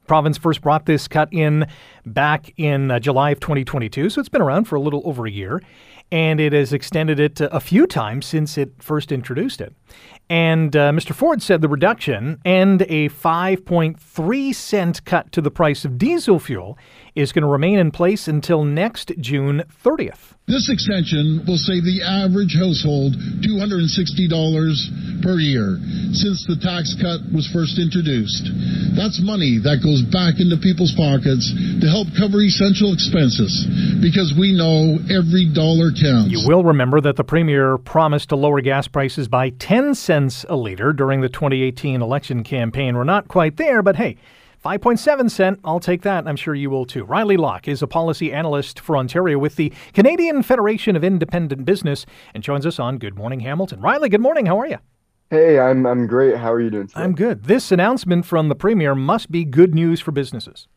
Province 0.06 0.38
first 0.38 0.62
brought 0.62 0.86
this 0.86 1.08
cut 1.08 1.30
in 1.32 1.66
back 2.06 2.54
in 2.58 2.92
uh, 2.92 3.00
July 3.00 3.32
of 3.32 3.40
2022, 3.40 4.12
so 4.12 4.20
it's 4.20 4.30
been 4.30 4.44
around 4.44 4.66
for 4.66 4.76
a 4.76 4.80
little 4.80 5.02
over 5.04 5.26
a 5.26 5.32
year 5.32 5.64
and 6.16 6.40
it 6.40 6.54
has 6.54 6.72
extended 6.72 7.20
it 7.20 7.42
a 7.42 7.60
few 7.60 7.86
times 7.86 8.26
since 8.26 8.58
it 8.58 8.72
first 8.80 9.12
introduced 9.12 9.60
it. 9.60 9.76
And 10.30 10.74
uh, 10.74 10.92
Mr. 10.92 11.14
Ford 11.14 11.42
said 11.42 11.60
the 11.60 11.68
reduction 11.68 12.40
and 12.46 12.84
a 12.84 13.10
5.3 13.10 14.56
cent 14.56 15.04
cut 15.04 15.30
to 15.34 15.42
the 15.42 15.52
price 15.52 15.84
of 15.84 15.98
diesel 15.98 16.40
fuel 16.40 16.78
is 17.16 17.34
going 17.34 17.42
to 17.42 17.50
remain 17.50 17.78
in 17.80 17.92
place 17.92 18.30
until 18.30 18.64
next 18.64 19.12
June 19.20 19.66
30th. 19.84 20.36
This 20.48 20.70
extension 20.70 21.42
will 21.50 21.58
save 21.58 21.82
the 21.90 22.06
average 22.06 22.54
household 22.54 23.18
$260 23.42 25.26
per 25.26 25.42
year 25.42 25.82
since 26.14 26.46
the 26.46 26.54
tax 26.62 26.94
cut 27.02 27.26
was 27.34 27.50
first 27.50 27.82
introduced. 27.82 28.46
That's 28.94 29.18
money 29.26 29.58
that 29.66 29.82
goes 29.82 30.06
back 30.14 30.38
into 30.38 30.62
people's 30.62 30.94
pockets 30.94 31.50
to 31.82 31.88
help 31.90 32.14
cover 32.14 32.46
essential 32.46 32.94
expenses 32.94 33.66
because 34.06 34.38
we 34.38 34.54
know 34.54 35.02
every 35.10 35.50
dollar 35.50 35.90
counts. 35.90 36.30
You 36.30 36.46
will 36.46 36.62
remember 36.62 37.02
that 37.02 37.18
the 37.18 37.26
Premier 37.26 37.82
promised 37.82 38.30
to 38.30 38.38
lower 38.38 38.62
gas 38.62 38.86
prices 38.88 39.28
by 39.28 39.50
10 39.50 39.98
cents 39.98 40.46
a 40.48 40.56
liter 40.56 40.94
during 40.94 41.26
the 41.26 41.30
2018 41.30 42.06
election 42.06 42.46
campaign. 42.46 42.94
We're 42.94 43.04
not 43.04 43.28
quite 43.28 43.58
there, 43.58 43.82
but 43.82 43.96
hey, 43.96 44.18
5.7 44.66 45.30
cent, 45.30 45.60
I'll 45.64 45.80
take 45.80 46.02
that. 46.02 46.28
I'm 46.28 46.36
sure 46.36 46.56
you 46.56 46.72
will 46.72 46.86
too. 46.86 47.04
Riley 47.04 47.38
Locke 47.38 47.68
is 47.68 47.84
a 47.84 47.88
policy 47.88 48.34
analyst 48.34 48.80
for 48.80 48.98
Ontario 48.98 49.38
with 49.38 49.58
the 49.58 49.72
Canadian 49.94 50.42
Federation 50.42 50.96
of 50.96 51.04
Independent 51.04 51.66
Business 51.66 52.04
and 52.34 52.42
joins 52.42 52.66
us 52.66 52.80
on 52.80 52.98
Good 52.98 53.16
Morning 53.16 53.42
Hamilton. 53.42 53.80
Riley, 53.80 54.10
good 54.10 54.22
morning. 54.22 54.48
How 54.48 54.60
are 54.60 54.66
you? 54.66 54.78
Hey, 55.30 55.60
I'm 55.60 55.86
I'm 55.86 56.08
great. 56.08 56.38
How 56.38 56.52
are 56.52 56.60
you 56.60 56.72
doing 56.72 56.88
today? 56.88 57.00
I'm 57.00 57.14
good. 57.14 57.44
This 57.44 57.72
announcement 57.72 58.26
from 58.26 58.50
the 58.50 58.56
premier 58.56 58.96
must 58.96 59.30
be 59.30 59.46
good 59.46 59.76
news 59.76 60.02
for 60.02 60.12
businesses. 60.12 60.68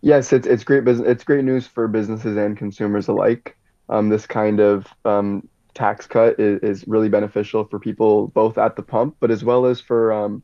Yes, 0.00 0.32
it's 0.32 0.48
it's 0.48 0.64
great 0.64 0.84
business. 0.84 1.08
It's 1.08 1.22
great 1.22 1.44
news 1.44 1.68
for 1.68 1.86
businesses 1.86 2.36
and 2.36 2.56
consumers 2.56 3.06
alike. 3.06 3.56
Um, 3.88 4.08
this 4.08 4.26
kind 4.26 4.58
of 4.58 4.88
um, 5.04 5.48
tax 5.74 6.04
cut 6.04 6.40
is, 6.40 6.58
is 6.62 6.88
really 6.88 7.08
beneficial 7.08 7.64
for 7.64 7.78
people 7.78 8.26
both 8.28 8.58
at 8.58 8.74
the 8.74 8.82
pump, 8.82 9.14
but 9.20 9.30
as 9.30 9.44
well 9.44 9.66
as 9.66 9.80
for 9.80 10.12
um, 10.12 10.42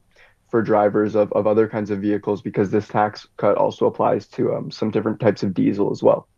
for 0.52 0.62
drivers 0.62 1.16
of, 1.16 1.32
of 1.32 1.46
other 1.46 1.66
kinds 1.66 1.90
of 1.90 1.98
vehicles 1.98 2.42
because 2.42 2.70
this 2.70 2.86
tax 2.86 3.26
cut 3.38 3.56
also 3.56 3.86
applies 3.86 4.26
to 4.28 4.54
um, 4.54 4.70
some 4.70 4.90
different 4.90 5.18
types 5.18 5.42
of 5.42 5.54
diesel 5.54 5.90
as 5.90 6.02
well. 6.02 6.28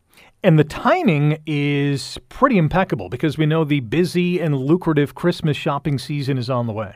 And 0.45 0.57
the 0.57 0.65
timing 0.65 1.39
is 1.47 2.17
pretty 2.29 2.57
impeccable 2.57 3.09
because 3.09 3.37
we 3.37 3.45
know 3.45 3.65
the 3.65 3.81
busy 3.81 4.39
and 4.39 4.57
lucrative 4.57 5.17
Christmas 5.17 5.57
shopping 5.57 5.99
season 5.99 6.39
is 6.39 6.49
on 6.49 6.69
the 6.69 6.73
way. 6.73 6.95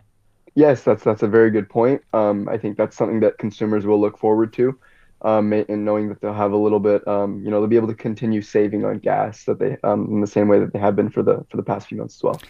Yes, 0.55 0.85
that's 0.85 1.03
that's 1.03 1.23
a 1.23 1.29
very 1.29 1.51
good 1.51 1.69
point. 1.69 2.03
Um, 2.13 2.49
I 2.49 2.57
think 2.57 2.77
that's 2.77 2.97
something 2.97 3.21
that 3.21 3.39
consumers 3.39 3.85
will 3.85 4.01
look 4.01 4.19
forward 4.19 4.53
to, 4.55 4.79
um, 5.23 5.53
and 5.53 5.85
knowing 5.85 6.09
that 6.09 6.21
they'll 6.21 6.33
have 6.33 6.53
a 6.53 6.57
little 6.57 6.81
bit, 6.81 7.07
um, 7.07 7.43
you 7.45 7.51
know, 7.51 7.61
they'll 7.61 7.69
be 7.69 7.77
able 7.77 7.89
to 7.89 7.95
continue 7.95 8.43
saving 8.43 8.85
on 8.85 8.99
gas 8.99 9.45
that 9.45 9.59
they 9.59 9.77
um, 9.83 10.07
in 10.11 10.21
the 10.21 10.27
same 10.27 10.49
way 10.49 10.59
that 10.59 10.73
they 10.73 10.79
have 10.79 10.95
been 10.95 11.11
for 11.11 11.23
the 11.23 11.45
for 11.51 11.57
the 11.57 11.63
past 11.63 11.89
few 11.89 11.99
months 11.99 12.17
as 12.17 12.23
well. 12.23 12.41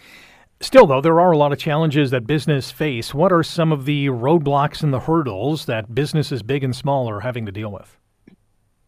Still, 0.61 0.85
though, 0.85 0.99
there 0.99 1.21
are 1.21 1.31
a 1.31 1.37
lot 1.37 1.53
of 1.53 1.57
challenges 1.57 2.11
that 2.11 2.27
business 2.27 2.69
face. 2.69 3.13
What 3.13 3.31
are 3.31 3.43
some 3.43 3.71
of 3.71 3.85
the 3.85 4.07
roadblocks 4.07 4.83
and 4.83 4.93
the 4.93 4.99
hurdles 4.99 5.65
that 5.65 5.95
businesses, 5.95 6.43
big 6.43 6.65
and 6.65 6.75
small, 6.75 7.09
are 7.09 7.21
having 7.21 7.45
to 7.45 7.51
deal 7.51 7.71
with? 7.71 7.97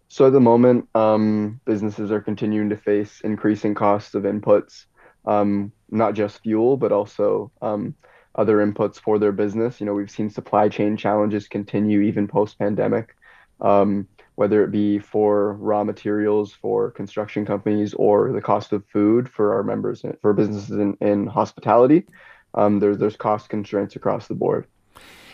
So 0.10 0.28
at 0.28 0.34
the 0.34 0.42
moment, 0.42 0.90
um, 0.96 1.62
businesses 1.64 2.12
are 2.12 2.20
continuing 2.20 2.68
to 2.70 2.76
face 2.76 3.22
increasing 3.22 3.74
costs 3.74 4.14
of 4.16 4.24
inputs, 4.24 4.86
um, 5.26 5.72
not 5.90 6.14
just 6.14 6.42
fuel, 6.44 6.76
but 6.76 6.92
also 6.92 7.50
um, 7.62 7.96
other 8.36 8.58
inputs 8.58 8.98
for 8.98 9.18
their 9.18 9.32
business. 9.32 9.80
You 9.80 9.86
know, 9.86 9.94
we've 9.94 10.12
seen 10.12 10.30
supply 10.30 10.68
chain 10.68 10.98
challenges 10.98 11.48
continue 11.48 12.02
even 12.02 12.28
post 12.28 12.60
pandemic. 12.60 13.16
Um, 13.62 14.10
whether 14.36 14.64
it 14.64 14.72
be 14.72 15.00
for 15.00 15.54
raw 15.54 15.84
materials 15.84 16.54
for 16.54 16.92
construction 16.92 17.46
companies 17.46 17.94
or 17.96 18.32
the 18.32 18.42
cost 18.42 18.72
of 18.74 18.86
food 18.88 19.30
for 19.30 19.54
our 19.54 19.64
members 19.64 20.04
for 20.22 20.34
businesses 20.34 20.72
in, 20.72 20.98
in 21.02 21.28
hospitality. 21.28 22.06
Um, 22.54 22.80
there's 22.80 22.98
there's 22.98 23.16
cost 23.16 23.50
constraints 23.50 23.96
across 23.96 24.28
the 24.28 24.36
board. 24.36 24.68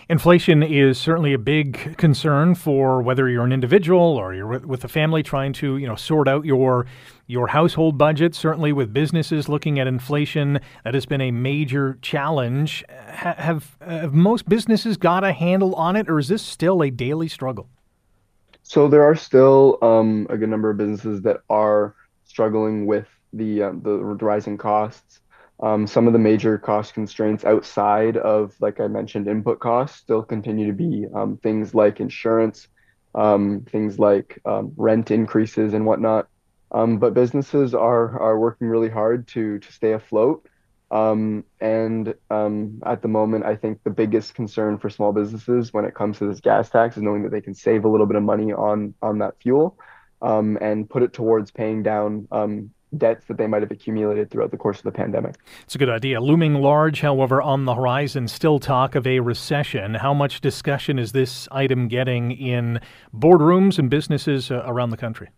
Inflation 0.10 0.64
is 0.64 0.98
certainly 0.98 1.34
a 1.34 1.38
big 1.38 1.98
concern 1.98 2.56
for 2.56 3.02
whether 3.02 3.28
you're 3.28 3.44
an 3.44 3.52
individual 3.52 4.00
or 4.00 4.34
you're 4.34 4.60
with 4.60 4.86
a 4.86 4.88
family 4.88 5.22
trying 5.22 5.52
to, 5.52 5.76
you 5.76 5.86
know, 5.86 5.96
sort 5.96 6.30
out 6.30 6.46
your 6.46 6.86
your 7.28 7.48
household 7.48 7.98
budget. 7.98 8.34
Certainly, 8.34 8.72
with 8.72 8.94
businesses 8.94 9.50
looking 9.50 9.80
at 9.80 9.88
inflation, 9.88 10.62
that 10.86 10.94
has 10.94 11.06
been 11.06 11.20
a 11.20 11.32
major 11.32 11.98
challenge. 12.02 12.86
Have 13.08 13.76
have 13.82 14.14
most 14.14 14.48
businesses 14.48 14.96
got 14.96 15.26
a 15.26 15.34
handle 15.34 15.76
on 15.76 15.98
it, 15.98 16.10
or 16.10 16.20
is 16.20 16.30
this 16.30 16.42
still 16.42 16.82
a 16.82 16.90
daily 16.90 17.28
struggle? 17.28 17.68
So 18.68 18.90
there 18.90 19.04
are 19.04 19.16
still 19.16 19.78
um, 19.82 20.28
a 20.30 20.38
good 20.38 20.50
number 20.50 20.70
of 20.70 20.78
businesses 20.78 21.22
that 21.22 21.38
are 21.50 21.96
struggling 22.26 22.86
with 22.86 23.08
the 23.34 23.64
uh, 23.64 23.72
the 23.82 23.98
rising 23.98 24.58
costs. 24.58 25.22
Um, 25.64 25.88
some 25.88 26.06
of 26.06 26.14
the 26.14 26.20
major 26.20 26.58
cost 26.58 26.94
constraints 26.94 27.44
outside 27.46 28.18
of, 28.18 28.54
like 28.60 28.80
I 28.80 28.88
mentioned, 28.88 29.28
input 29.28 29.60
costs 29.60 29.98
still 30.00 30.22
continue 30.22 30.68
to 30.68 30.74
be 30.74 31.08
um, 31.16 31.38
things 31.38 31.74
like 31.74 32.00
insurance, 32.00 32.68
um, 33.16 33.66
things 33.72 33.98
like 34.00 34.40
um, 34.46 34.74
rent 34.76 35.12
increases 35.12 35.74
and 35.74 35.86
whatnot. 35.86 36.28
But 36.72 37.14
businesses 37.14 37.74
are 37.74 38.20
are 38.20 38.38
working 38.38 38.68
really 38.68 38.90
hard 38.90 39.28
to 39.30 39.60
to 39.60 39.72
stay 39.72 39.94
afloat. 39.94 40.46
Um, 40.90 41.44
and 41.60 42.14
at 42.30 43.02
the 43.02 43.08
moment, 43.08 43.46
I 43.46 43.56
think 43.56 43.84
the 43.84 43.90
biggest 43.90 44.36
concern 44.36 44.78
for 44.78 44.90
small 44.90 45.12
businesses 45.12 45.74
when 45.74 45.86
it 45.86 45.96
comes 45.96 46.20
to 46.20 46.28
this 46.28 46.40
gas 46.40 46.70
tax 46.70 46.98
is 46.98 47.04
knowing 47.04 47.24
that 47.24 47.32
they 47.32 47.42
can 47.42 47.54
save 47.54 47.84
a 47.84 47.90
little 47.90 48.06
bit 48.06 48.16
of 48.16 48.24
money 48.24 48.54
on 48.54 48.94
on 49.02 49.20
that 49.20 49.36
fuel 49.42 49.78
and 50.22 50.90
put 50.90 51.04
it 51.04 51.14
towards 51.14 51.52
paying 51.52 51.84
down 51.84 52.28
debts 52.96 53.26
that 53.26 53.38
they 53.38 53.48
might 53.48 53.62
have 53.62 53.72
accumulated 53.72 54.30
throughout 54.30 54.52
the 54.52 54.58
course 54.58 54.78
of 54.78 54.84
the 54.84 54.92
pandemic. 54.92 55.36
It's 55.64 55.76
a 55.76 55.78
good 55.78 55.90
idea. 55.90 56.22
Looming 56.22 56.56
large, 56.56 57.02
however, 57.02 57.42
on 57.42 57.66
the 57.66 57.76
horizon, 57.76 58.28
still 58.28 58.60
talk 58.60 58.96
of 58.96 59.06
a 59.06 59.20
recession. 59.20 59.96
How 59.96 60.14
much 60.14 60.42
discussion 60.42 61.00
is 61.00 61.12
this 61.12 61.48
item 61.52 61.88
getting 61.88 62.32
in 62.32 62.80
boardrooms 63.14 63.78
and 63.80 63.90
businesses 63.90 64.52
uh, 64.52 64.64
around 64.66 64.92
the 64.92 64.98
country? 64.98 65.30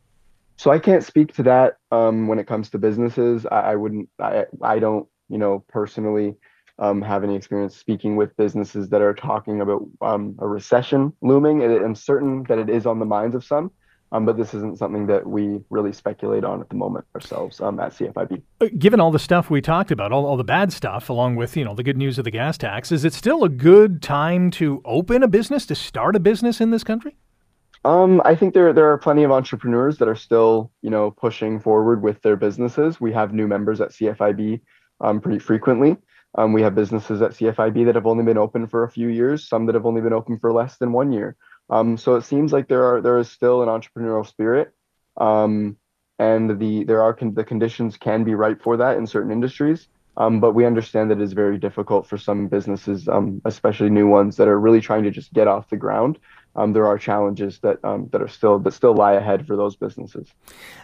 So 0.57 0.71
I 0.71 0.79
can't 0.79 1.03
speak 1.03 1.33
to 1.35 1.43
that 1.43 1.77
um, 1.91 2.27
when 2.27 2.37
it 2.37 2.45
comes 2.45 2.69
to 2.71 2.77
businesses. 2.77 3.45
I, 3.45 3.59
I, 3.59 3.75
wouldn't. 3.75 4.09
I 4.19 4.45
I 4.61 4.79
don't. 4.79 5.07
You 5.29 5.37
know, 5.37 5.63
personally. 5.67 6.35
Um, 6.81 7.01
have 7.01 7.25
any 7.25 7.35
experience 7.35 7.75
speaking 7.75 8.15
with 8.15 8.37
businesses 8.37 8.87
that 8.87 9.01
are 9.01 9.13
talking 9.13 9.59
about 9.59 9.81
um, 9.99 10.37
a 10.39 10.47
recession 10.47 11.11
looming. 11.21 11.61
I'm 11.61 11.93
certain 11.93 12.43
that 12.43 12.57
it 12.57 12.69
is 12.69 12.85
on 12.85 12.99
the 12.99 13.05
minds 13.05 13.35
of 13.35 13.43
some. 13.43 13.71
Um, 14.11 14.25
but 14.25 14.37
this 14.37 14.53
isn't 14.53 14.77
something 14.77 15.05
that 15.07 15.27
we 15.27 15.59
really 15.69 15.93
speculate 15.93 16.43
on 16.43 16.61
at 16.61 16.69
the 16.69 16.75
moment 16.75 17.05
ourselves 17.13 17.61
um, 17.61 17.79
at 17.79 17.91
CFIB. 17.91 18.41
Uh, 18.59 18.67
given 18.77 18.99
all 18.99 19.11
the 19.11 19.19
stuff 19.19 19.49
we 19.49 19.61
talked 19.61 19.91
about, 19.91 20.11
all, 20.11 20.25
all 20.25 20.37
the 20.37 20.43
bad 20.43 20.73
stuff, 20.73 21.09
along 21.09 21.35
with 21.35 21.55
you 21.55 21.63
know 21.63 21.75
the 21.75 21.83
good 21.83 21.97
news 21.97 22.17
of 22.17 22.25
the 22.25 22.31
gas 22.31 22.57
tax, 22.57 22.91
is 22.91 23.05
it 23.05 23.13
still 23.13 23.43
a 23.43 23.49
good 23.49 24.01
time 24.01 24.49
to 24.51 24.81
open 24.83 25.21
a 25.21 25.27
business, 25.27 25.65
to 25.67 25.75
start 25.75 26.15
a 26.15 26.19
business 26.19 26.59
in 26.59 26.71
this 26.71 26.83
country? 26.83 27.15
Um, 27.85 28.21
I 28.25 28.35
think 28.35 28.53
there 28.53 28.73
there 28.73 28.91
are 28.91 28.97
plenty 28.97 29.23
of 29.23 29.31
entrepreneurs 29.31 29.99
that 29.99 30.07
are 30.07 30.15
still 30.15 30.71
you 30.81 30.89
know 30.89 31.11
pushing 31.11 31.59
forward 31.59 32.01
with 32.01 32.19
their 32.23 32.35
businesses. 32.35 32.99
We 32.99 33.13
have 33.13 33.31
new 33.31 33.47
members 33.47 33.79
at 33.79 33.91
CFIB 33.91 34.61
um, 35.01 35.19
pretty 35.21 35.39
frequently. 35.39 35.97
Um, 36.35 36.53
we 36.53 36.61
have 36.61 36.75
businesses 36.75 37.21
at 37.21 37.31
CFIB 37.31 37.85
that 37.85 37.95
have 37.95 38.05
only 38.05 38.23
been 38.23 38.37
open 38.37 38.67
for 38.67 38.83
a 38.83 38.89
few 38.89 39.07
years, 39.07 39.47
some 39.47 39.65
that 39.65 39.75
have 39.75 39.85
only 39.85 40.01
been 40.01 40.13
open 40.13 40.37
for 40.37 40.53
less 40.53 40.77
than 40.77 40.91
one 40.91 41.11
year. 41.11 41.35
Um, 41.69 41.97
so 41.97 42.15
it 42.15 42.23
seems 42.23 42.53
like 42.53 42.67
there 42.67 42.83
are 42.85 43.01
there 43.01 43.17
is 43.17 43.29
still 43.29 43.61
an 43.61 43.69
entrepreneurial 43.69 44.25
spirit, 44.25 44.73
um, 45.17 45.77
and 46.17 46.59
the 46.59 46.83
there 46.83 47.01
are 47.01 47.13
con- 47.13 47.33
the 47.33 47.43
conditions 47.43 47.97
can 47.97 48.23
be 48.23 48.35
right 48.35 48.61
for 48.61 48.77
that 48.77 48.97
in 48.97 49.07
certain 49.07 49.31
industries. 49.31 49.87
Um, 50.17 50.41
but 50.41 50.53
we 50.53 50.65
understand 50.65 51.09
that 51.11 51.19
it 51.19 51.23
is 51.23 51.33
very 51.33 51.57
difficult 51.57 52.05
for 52.05 52.17
some 52.17 52.47
businesses, 52.47 53.07
um, 53.07 53.41
especially 53.45 53.89
new 53.89 54.07
ones 54.07 54.35
that 54.35 54.49
are 54.49 54.59
really 54.59 54.81
trying 54.81 55.03
to 55.03 55.11
just 55.11 55.31
get 55.31 55.47
off 55.47 55.69
the 55.69 55.77
ground. 55.77 56.19
Um, 56.55 56.73
there 56.73 56.87
are 56.87 56.97
challenges 56.97 57.59
that 57.59 57.83
um, 57.85 58.09
that 58.11 58.21
are 58.21 58.27
still 58.27 58.59
that 58.59 58.73
still 58.73 58.93
lie 58.93 59.13
ahead 59.13 59.47
for 59.47 59.55
those 59.55 59.75
businesses. 59.75 60.27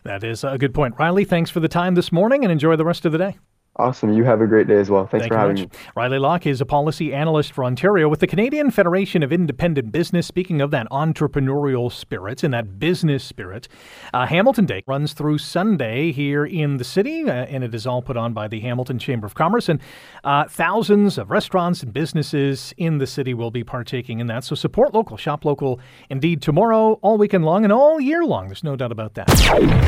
That 0.03 0.23
is 0.23 0.43
a 0.43 0.57
good 0.57 0.73
point, 0.73 0.95
Riley. 0.97 1.25
Thanks 1.25 1.49
for 1.49 1.59
the 1.59 1.67
time 1.67 1.95
this 1.95 2.11
morning, 2.11 2.43
and 2.43 2.51
enjoy 2.51 2.75
the 2.75 2.85
rest 2.85 3.05
of 3.05 3.11
the 3.11 3.17
day. 3.17 3.37
Awesome. 3.77 4.13
You 4.13 4.23
have 4.23 4.39
a 4.39 4.47
great 4.47 4.67
day 4.67 4.77
as 4.77 4.89
well. 4.89 5.05
Thanks 5.05 5.23
Thank 5.23 5.33
for 5.33 5.37
having 5.37 5.59
much. 5.59 5.73
me. 5.73 5.79
Riley 5.97 6.17
Locke 6.17 6.45
is 6.45 6.61
a 6.61 6.65
policy 6.65 7.13
analyst 7.13 7.51
for 7.51 7.65
Ontario 7.65 8.07
with 8.07 8.21
the 8.21 8.27
Canadian 8.27 8.71
Federation 8.71 9.21
of 9.21 9.33
Independent 9.33 9.91
Business. 9.91 10.25
Speaking 10.25 10.61
of 10.61 10.71
that 10.71 10.87
entrepreneurial 10.91 11.91
spirit 11.91 12.41
and 12.41 12.53
that 12.53 12.79
business 12.79 13.21
spirit, 13.21 13.67
uh, 14.13 14.27
Hamilton 14.27 14.65
Day 14.65 14.81
runs 14.87 15.11
through 15.11 15.39
Sunday 15.39 16.13
here 16.13 16.45
in 16.45 16.77
the 16.77 16.85
city, 16.85 17.23
uh, 17.23 17.33
and 17.33 17.65
it 17.65 17.75
is 17.75 17.85
all 17.85 18.01
put 18.01 18.15
on 18.15 18.31
by 18.31 18.47
the 18.47 18.61
Hamilton 18.61 18.97
Chamber 18.97 19.27
of 19.27 19.35
Commerce. 19.35 19.67
And 19.67 19.81
uh, 20.23 20.45
thousands 20.45 21.17
of 21.17 21.29
restaurants 21.29 21.83
and 21.83 21.91
businesses 21.91 22.73
in 22.77 22.99
the 22.99 23.07
city 23.07 23.33
will 23.33 23.51
be 23.51 23.65
partaking 23.65 24.19
in 24.21 24.27
that. 24.27 24.45
So 24.45 24.55
support 24.55 24.93
local, 24.93 25.17
shop 25.17 25.43
local, 25.43 25.81
indeed, 26.09 26.41
tomorrow, 26.41 26.93
all 27.01 27.17
weekend 27.17 27.43
long, 27.43 27.65
and 27.65 27.73
all 27.73 27.99
year 27.99 28.23
long. 28.23 28.47
There's 28.47 28.63
no 28.63 28.77
doubt 28.77 28.93
about 28.93 29.15
that. 29.15 29.27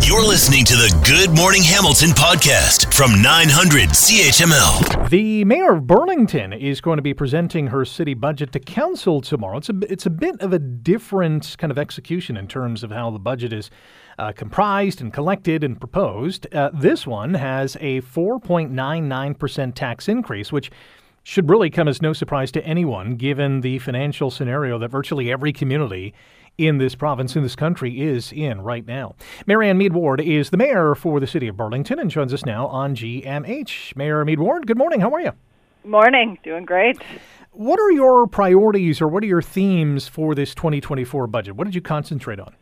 You're 0.05 0.27
listening 0.27 0.65
to 0.65 0.75
the 0.75 0.93
Good 1.05 1.33
Morning 1.37 1.63
Hamilton 1.63 2.09
podcast 2.09 2.93
from 2.93 3.21
900. 3.21 3.76
CHML. 3.85 5.09
The 5.09 5.45
mayor 5.45 5.73
of 5.73 5.85
Burlington 5.85 6.51
is 6.51 6.81
going 6.81 6.97
to 6.97 7.03
be 7.03 7.13
presenting 7.13 7.67
her 7.67 7.85
city 7.85 8.15
budget 8.15 8.51
to 8.53 8.59
council 8.59 9.21
tomorrow. 9.21 9.57
It's 9.57 9.69
a 9.69 9.79
it's 9.87 10.07
a 10.07 10.09
bit 10.09 10.41
of 10.41 10.51
a 10.51 10.57
different 10.57 11.55
kind 11.59 11.69
of 11.69 11.77
execution 11.77 12.37
in 12.37 12.47
terms 12.47 12.83
of 12.83 12.89
how 12.89 13.11
the 13.11 13.19
budget 13.19 13.53
is 13.53 13.69
uh, 14.17 14.31
comprised 14.31 14.99
and 14.99 15.13
collected 15.13 15.63
and 15.63 15.79
proposed. 15.79 16.51
Uh, 16.55 16.71
this 16.73 17.05
one 17.05 17.35
has 17.35 17.75
a 17.79 18.01
4.99% 18.01 19.75
tax 19.75 20.09
increase, 20.09 20.51
which 20.51 20.71
should 21.21 21.47
really 21.47 21.69
come 21.69 21.87
as 21.87 22.01
no 22.01 22.13
surprise 22.13 22.51
to 22.53 22.65
anyone 22.65 23.15
given 23.15 23.61
the 23.61 23.77
financial 23.77 24.31
scenario 24.31 24.79
that 24.79 24.89
virtually 24.89 25.31
every 25.31 25.53
community 25.53 26.15
in 26.57 26.79
this 26.79 26.95
province, 26.95 27.35
in 27.35 27.43
this 27.43 27.55
country, 27.55 28.01
is 28.01 28.31
in 28.31 28.61
right 28.61 28.85
now. 28.85 29.15
Marianne 29.45 29.77
Meed 29.77 29.93
Ward 29.93 30.19
is 30.19 30.49
the 30.49 30.57
mayor 30.57 30.95
for 30.95 31.19
the 31.19 31.27
city 31.27 31.47
of 31.47 31.55
Burlington 31.55 31.99
and 31.99 32.09
joins 32.09 32.33
us 32.33 32.45
now 32.45 32.67
on 32.67 32.95
GMH. 32.95 33.95
Mayor 33.95 34.25
Meed 34.25 34.39
Ward, 34.39 34.65
good 34.65 34.77
morning. 34.77 34.99
How 34.99 35.13
are 35.13 35.21
you? 35.21 35.33
Morning. 35.83 36.37
Doing 36.43 36.65
great. 36.65 36.97
What 37.51 37.79
are 37.79 37.91
your 37.91 38.27
priorities 38.27 39.01
or 39.01 39.07
what 39.07 39.23
are 39.23 39.27
your 39.27 39.41
themes 39.41 40.07
for 40.07 40.33
this 40.35 40.53
2024 40.55 41.27
budget? 41.27 41.55
What 41.55 41.65
did 41.65 41.75
you 41.75 41.81
concentrate 41.81 42.39
on? 42.39 42.55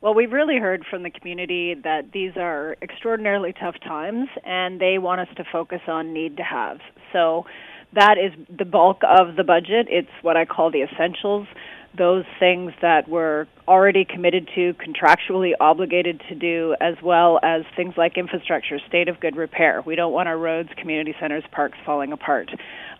Well, 0.00 0.12
we've 0.14 0.32
really 0.32 0.58
heard 0.58 0.84
from 0.88 1.04
the 1.04 1.10
community 1.10 1.74
that 1.84 2.12
these 2.12 2.32
are 2.36 2.76
extraordinarily 2.82 3.52
tough 3.52 3.76
times 3.80 4.28
and 4.44 4.80
they 4.80 4.98
want 4.98 5.20
us 5.20 5.28
to 5.36 5.44
focus 5.50 5.80
on 5.88 6.12
need 6.12 6.36
to 6.36 6.42
have. 6.42 6.80
So 7.12 7.46
that 7.92 8.16
is 8.18 8.32
the 8.54 8.64
bulk 8.64 9.00
of 9.02 9.36
the 9.36 9.44
budget. 9.44 9.86
It's 9.88 10.10
what 10.22 10.36
I 10.36 10.44
call 10.44 10.70
the 10.70 10.82
essentials 10.82 11.46
those 11.96 12.24
things 12.38 12.72
that 12.82 13.08
we're 13.08 13.46
already 13.66 14.04
committed 14.04 14.48
to, 14.54 14.74
contractually 14.74 15.52
obligated 15.58 16.20
to 16.28 16.34
do, 16.34 16.76
as 16.80 16.94
well 17.02 17.40
as 17.42 17.62
things 17.76 17.94
like 17.96 18.16
infrastructure, 18.16 18.78
state 18.86 19.08
of 19.08 19.20
good 19.20 19.36
repair. 19.36 19.82
We 19.84 19.96
don't 19.96 20.12
want 20.12 20.28
our 20.28 20.38
roads, 20.38 20.68
community 20.76 21.14
centers, 21.20 21.44
parks 21.52 21.78
falling 21.84 22.12
apart. 22.12 22.50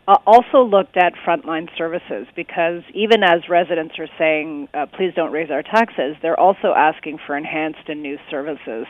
Uh, 0.09 0.19
also 0.25 0.63
looked 0.63 0.97
at 0.97 1.15
frontline 1.27 1.69
services 1.77 2.29
because 2.37 2.83
even 2.95 3.25
as 3.25 3.49
residents 3.49 3.99
are 3.99 4.09
saying, 4.17 4.69
uh, 4.73 4.87
please 4.97 5.13
don't 5.17 5.33
raise 5.33 5.51
our 5.51 5.65
taxes, 5.65 6.15
they're 6.23 6.39
also 6.39 6.73
asking 6.77 7.19
for 7.27 7.37
enhanced 7.37 7.89
and 7.89 8.03
new 8.03 8.17
services. 8.31 8.87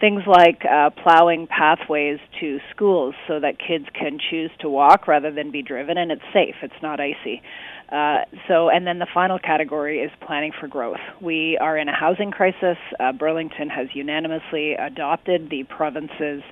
Things 0.00 0.22
like 0.26 0.62
uh, 0.64 0.90
plowing 0.90 1.46
pathways 1.46 2.18
to 2.40 2.58
schools 2.74 3.14
so 3.28 3.38
that 3.38 3.58
kids 3.60 3.84
can 3.94 4.18
choose 4.18 4.50
to 4.60 4.68
walk 4.68 5.06
rather 5.06 5.30
than 5.30 5.52
be 5.52 5.62
driven, 5.62 5.96
and 5.96 6.10
it's 6.10 6.26
safe, 6.32 6.56
it's 6.62 6.82
not 6.82 6.98
icy. 6.98 7.40
Uh, 7.88 8.24
so, 8.48 8.68
and 8.68 8.84
then 8.84 8.98
the 8.98 9.06
final 9.14 9.38
category 9.38 10.00
is 10.00 10.10
planning 10.26 10.50
for 10.58 10.66
growth. 10.66 10.98
We 11.22 11.56
are 11.60 11.78
in 11.78 11.88
a 11.88 11.94
housing 11.94 12.32
crisis. 12.32 12.76
Uh, 12.98 13.12
Burlington 13.12 13.68
has 13.68 13.86
unanimously 13.94 14.72
adopted 14.72 15.48
the 15.48 15.62
province's 15.62 16.42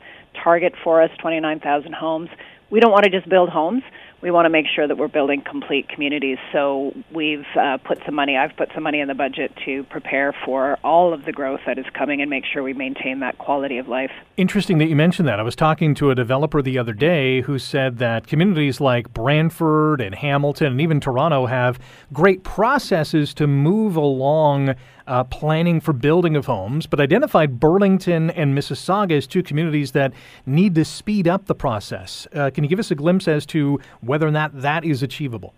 target 0.42 0.74
for 0.82 1.02
us 1.02 1.10
29,000 1.20 1.92
homes. 1.92 2.28
We 2.70 2.80
don't 2.80 2.92
want 2.92 3.04
to 3.04 3.10
just 3.10 3.28
build 3.28 3.48
homes 3.48 3.82
we 4.24 4.30
want 4.30 4.46
to 4.46 4.50
make 4.50 4.64
sure 4.74 4.88
that 4.88 4.96
we're 4.96 5.06
building 5.06 5.42
complete 5.42 5.86
communities. 5.86 6.38
So 6.50 6.94
we've 7.12 7.44
uh, 7.60 7.76
put 7.76 7.98
some 8.06 8.14
money, 8.14 8.38
I've 8.38 8.56
put 8.56 8.70
some 8.72 8.82
money 8.82 9.00
in 9.00 9.06
the 9.06 9.14
budget 9.14 9.52
to 9.66 9.84
prepare 9.84 10.34
for 10.46 10.78
all 10.82 11.12
of 11.12 11.26
the 11.26 11.32
growth 11.32 11.60
that 11.66 11.78
is 11.78 11.84
coming 11.92 12.22
and 12.22 12.30
make 12.30 12.44
sure 12.50 12.62
we 12.62 12.72
maintain 12.72 13.20
that 13.20 13.36
quality 13.36 13.76
of 13.76 13.86
life. 13.86 14.10
Interesting 14.38 14.78
that 14.78 14.86
you 14.86 14.96
mentioned 14.96 15.28
that. 15.28 15.38
I 15.38 15.42
was 15.42 15.54
talking 15.54 15.94
to 15.96 16.10
a 16.10 16.14
developer 16.14 16.62
the 16.62 16.78
other 16.78 16.94
day 16.94 17.42
who 17.42 17.58
said 17.58 17.98
that 17.98 18.26
communities 18.26 18.80
like 18.80 19.12
Brantford 19.12 20.00
and 20.00 20.14
Hamilton 20.14 20.68
and 20.68 20.80
even 20.80 21.00
Toronto 21.00 21.44
have 21.44 21.78
great 22.14 22.44
processes 22.44 23.34
to 23.34 23.46
move 23.46 23.94
along 23.94 24.74
uh, 25.06 25.24
planning 25.24 25.80
for 25.80 25.92
building 25.92 26.36
of 26.36 26.46
homes, 26.46 26.86
but 26.86 27.00
identified 27.00 27.60
Burlington 27.60 28.30
and 28.30 28.56
Mississauga 28.56 29.16
as 29.16 29.26
two 29.26 29.42
communities 29.42 29.92
that 29.92 30.12
need 30.46 30.74
to 30.74 30.84
speed 30.84 31.28
up 31.28 31.46
the 31.46 31.54
process. 31.54 32.26
Uh, 32.34 32.50
can 32.50 32.64
you 32.64 32.70
give 32.70 32.78
us 32.78 32.90
a 32.90 32.94
glimpse 32.94 33.28
as 33.28 33.46
to 33.46 33.80
whether 34.00 34.26
or 34.26 34.30
not 34.30 34.60
that 34.60 34.84
is 34.84 35.02
achievable? 35.02 35.54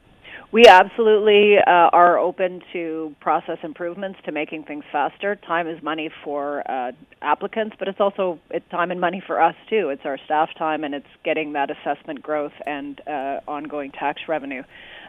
We 0.52 0.66
absolutely 0.66 1.56
uh, 1.58 1.90
are 1.92 2.18
open 2.18 2.62
to 2.72 3.14
process 3.20 3.58
improvements 3.62 4.20
to 4.24 4.32
making 4.32 4.62
things 4.62 4.84
faster. 4.92 5.34
Time 5.34 5.66
is 5.66 5.82
money 5.82 6.08
for 6.22 6.62
uh, 6.70 6.92
applicants, 7.20 7.74
but 7.78 7.88
it's 7.88 8.00
also 8.00 8.38
it's 8.50 8.68
time 8.70 8.92
and 8.92 9.00
money 9.00 9.20
for 9.26 9.40
us 9.40 9.56
too. 9.68 9.88
It's 9.88 10.04
our 10.04 10.18
staff 10.24 10.50
time, 10.56 10.84
and 10.84 10.94
it's 10.94 11.06
getting 11.24 11.54
that 11.54 11.70
assessment 11.70 12.22
growth 12.22 12.52
and 12.64 13.00
uh, 13.08 13.40
ongoing 13.48 13.90
tax 13.90 14.22
revenue. 14.28 14.62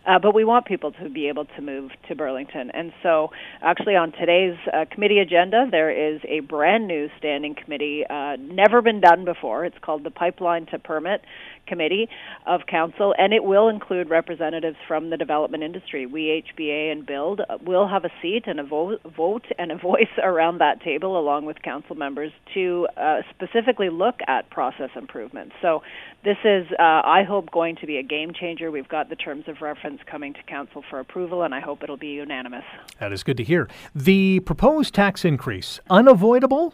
Uh, 0.08 0.18
but 0.18 0.34
we 0.34 0.46
want 0.46 0.66
people 0.66 0.92
to 0.94 1.10
be 1.10 1.28
able 1.28 1.44
to 1.44 1.62
move 1.62 1.92
to 2.08 2.16
Burlington. 2.16 2.72
And 2.74 2.94
so, 3.04 3.30
actually, 3.62 3.96
on 3.96 4.14
today's 4.14 4.56
uh, 4.74 4.86
committee 4.90 5.20
agenda, 5.20 5.68
there 5.70 5.92
is 5.92 6.22
a 6.28 6.40
brand 6.40 6.88
new 6.88 7.10
standing 7.18 7.56
committee, 7.56 8.04
uh, 8.10 8.38
never 8.40 8.82
been 8.82 9.02
done 9.02 9.26
before. 9.26 9.66
It's 9.66 9.78
called 9.82 10.06
the 10.06 10.12
Pipeline 10.12 10.66
to 10.68 10.80
Permit 10.80 11.22
Committee 11.68 12.08
of 12.46 12.62
Council, 12.68 13.14
and 13.18 13.34
it 13.34 13.44
will 13.44 13.68
include 13.68 14.10
representatives 14.10 14.78
from 14.88 15.10
the 15.10 15.18
development 15.18 15.64
industry. 15.64 16.06
We, 16.06 16.42
HBA, 16.58 16.92
and 16.94 17.06
BILD 17.06 17.42
uh, 17.42 17.58
will 17.66 17.90
have 17.90 18.06
a 18.06 18.12
seat 18.22 18.44
and 18.48 18.62
a 18.62 18.64
vo- 18.64 19.00
vote 19.18 19.46
and 19.60 19.74
a 19.74 19.78
voice 19.88 20.08
around 20.24 20.60
that 20.60 20.82
table, 20.82 21.20
along 21.20 21.46
with 21.46 21.62
council 21.62 21.96
members, 21.98 22.32
to 22.54 22.88
uh, 22.96 23.18
specifically 23.36 23.90
look 23.90 24.20
at 24.28 24.50
process 24.50 24.90
improvements. 24.96 25.54
So, 25.62 25.82
this 26.24 26.38
is, 26.44 26.66
uh, 26.80 26.82
I 26.82 27.24
hope, 27.28 27.52
going 27.52 27.76
to 27.78 27.86
be 27.86 27.98
a 27.98 28.04
game 28.04 28.34
changer. 28.38 28.72
We've 28.72 28.88
got 28.88 29.10
the 29.10 29.16
terms 29.16 29.46
of 29.48 29.62
reference 29.62 29.97
coming 30.06 30.34
to 30.34 30.44
council 30.44 30.84
for 30.90 31.00
approval, 31.00 31.44
and 31.44 31.54
I 31.54 31.60
hope 31.60 31.84
it'll 31.84 31.98
be 31.98 32.10
unanimous. 32.10 32.66
That 33.00 33.12
is 33.12 33.24
good 33.24 33.38
to 33.38 33.44
hear. 33.44 33.68
The 33.96 34.40
proposed 34.42 34.94
tax 34.94 35.26
increase 35.26 35.80
unavoidable? 35.90 36.74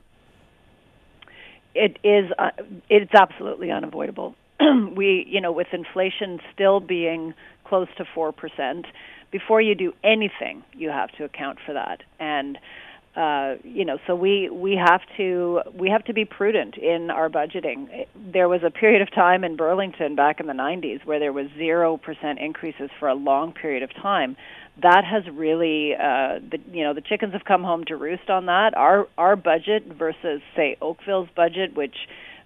It 1.76 1.98
is. 2.04 2.32
Uh, 2.38 2.52
it's 2.90 3.14
absolutely 3.14 3.72
unavoidable. 3.72 4.36
we, 4.96 5.26
you 5.28 5.42
know, 5.42 5.52
with 5.52 5.68
inflation 5.72 6.40
still 6.54 6.80
being 6.80 7.34
close 7.66 7.88
to 7.98 8.06
4%, 8.06 8.86
before 9.32 9.62
you 9.62 9.74
do 9.74 9.94
anything, 10.04 10.64
you 10.74 10.90
have 10.90 11.12
to 11.14 11.24
account 11.24 11.58
for 11.66 11.74
that. 11.74 12.02
And 12.20 12.58
uh, 13.16 13.56
you 13.64 13.86
know, 13.86 14.00
so 14.08 14.16
we 14.16 14.50
we 14.50 14.76
have 14.76 15.02
to 15.18 15.62
we 15.78 15.90
have 15.90 16.04
to 16.06 16.14
be 16.14 16.26
prudent 16.26 16.78
in 16.78 17.12
our 17.12 17.30
budgeting. 17.30 18.08
There 18.16 18.50
was 18.50 18.62
a 18.66 18.72
period 18.72 19.04
of 19.04 19.14
time 19.14 19.44
in 19.44 19.56
Burlington 19.56 20.16
back 20.16 20.40
in 20.40 20.48
the 20.48 20.54
90s 20.54 21.06
where 21.06 21.20
there 21.20 21.32
was 21.32 21.46
zero 21.56 21.98
percent 21.98 22.40
increases 22.40 22.90
for 23.00 23.08
a 23.08 23.14
long 23.14 23.54
period 23.54 23.84
of 23.84 23.94
time. 23.94 24.36
That 24.82 25.04
has 25.06 25.24
really, 25.32 25.94
uh, 25.94 26.40
the 26.50 26.58
you 26.72 26.84
know, 26.84 26.96
the 26.96 27.02
chickens 27.02 27.34
have 27.34 27.46
come 27.46 27.64
home 27.64 27.84
to 27.86 27.96
roost 27.96 28.32
on 28.32 28.48
that. 28.48 28.76
Our 28.76 29.08
our 29.16 29.36
budget 29.36 29.86
versus 29.86 30.42
say 30.56 30.76
Oakville's 30.82 31.30
budget, 31.36 31.76
which 31.76 31.96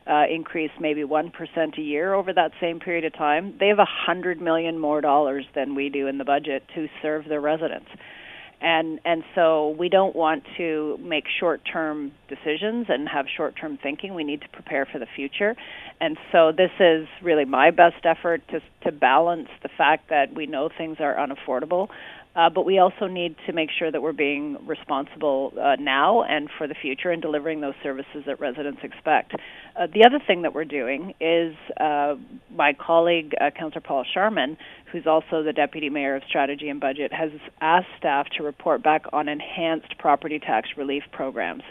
uh, 0.06 0.24
increase 0.30 0.72
maybe 0.80 1.04
1% 1.04 1.32
a 1.78 1.82
year 1.82 2.14
over 2.14 2.34
that 2.34 2.52
same 2.62 2.80
period 2.80 3.06
of 3.06 3.14
time. 3.14 3.56
They 3.60 3.68
have 3.68 3.80
a 3.80 3.88
100 4.06 4.42
million 4.42 4.80
more 4.80 5.02
dollars 5.02 5.46
than 5.56 5.76
we 5.76 5.90
do 5.90 6.08
in 6.08 6.18
the 6.18 6.26
budget 6.26 6.64
to 6.76 6.88
serve 7.02 7.26
their 7.28 7.42
residents. 7.42 7.90
And 8.60 9.00
and 9.06 9.24
so 9.36 9.76
we 9.78 9.88
don't 9.88 10.16
want 10.16 10.44
to 10.58 10.98
make 11.02 11.26
short-term 11.40 12.12
decisions 12.28 12.88
and 12.90 13.08
have 13.08 13.28
short-term 13.36 13.78
thinking. 13.82 14.16
We 14.16 14.24
need 14.24 14.42
to 14.42 14.50
prepare 14.50 14.86
for 14.92 14.98
the 14.98 15.06
future. 15.16 15.56
And 16.02 16.18
so 16.32 16.52
this 16.52 16.72
is 16.80 17.08
really 17.22 17.46
my 17.46 17.70
best 17.70 18.04
effort 18.04 18.42
to 18.50 18.62
to 18.84 18.92
balance 18.92 19.50
the 19.62 19.70
fact 19.78 20.10
that 20.10 20.34
we 20.34 20.48
know 20.48 20.70
things 20.76 20.98
are 21.00 21.16
unaffordable 21.16 21.90
uh, 22.38 22.50
but 22.50 22.65
we 22.65 22.77
also 22.77 23.08
need 23.08 23.36
to 23.48 23.53
make 23.53 23.70
sure 23.77 23.91
that 23.91 24.01
we're 24.01 24.13
being 24.13 24.58
responsible 24.67 25.51
uh, 25.60 25.75
now 25.79 26.22
and 26.24 26.50
for 26.56 26.67
the 26.67 26.75
future 26.75 27.10
and 27.10 27.22
delivering 27.22 27.62
those 27.62 27.74
services 27.82 28.24
that 28.27 28.39
residents 28.39 28.79
expect. 28.84 29.34
Uh, 29.75 29.88
the 29.91 30.06
other 30.06 30.20
thing 30.25 30.44
that 30.44 30.53
we're 30.53 30.63
doing 30.63 31.15
is 31.20 31.56
uh, 31.79 32.15
my 32.56 32.74
colleague, 32.74 33.34
uh, 33.41 33.50
Councillor 33.50 33.82
Paul 33.82 34.06
Sharman, 34.13 34.56
who's 34.91 35.08
also 35.08 35.41
the 35.41 35.51
Deputy 35.51 35.89
Mayor 35.89 36.15
of 36.15 36.24
Strategy 36.29 36.70
and 36.70 36.79
Budget, 36.79 37.12
has 37.12 37.32
asked 37.60 37.88
staff 37.98 38.27
to 38.38 38.44
report 38.44 38.84
back 38.84 39.06
on 39.12 39.27
enhanced 39.27 39.98
property 39.98 40.38
tax 40.38 40.70
relief 40.77 41.03
programs. 41.12 41.63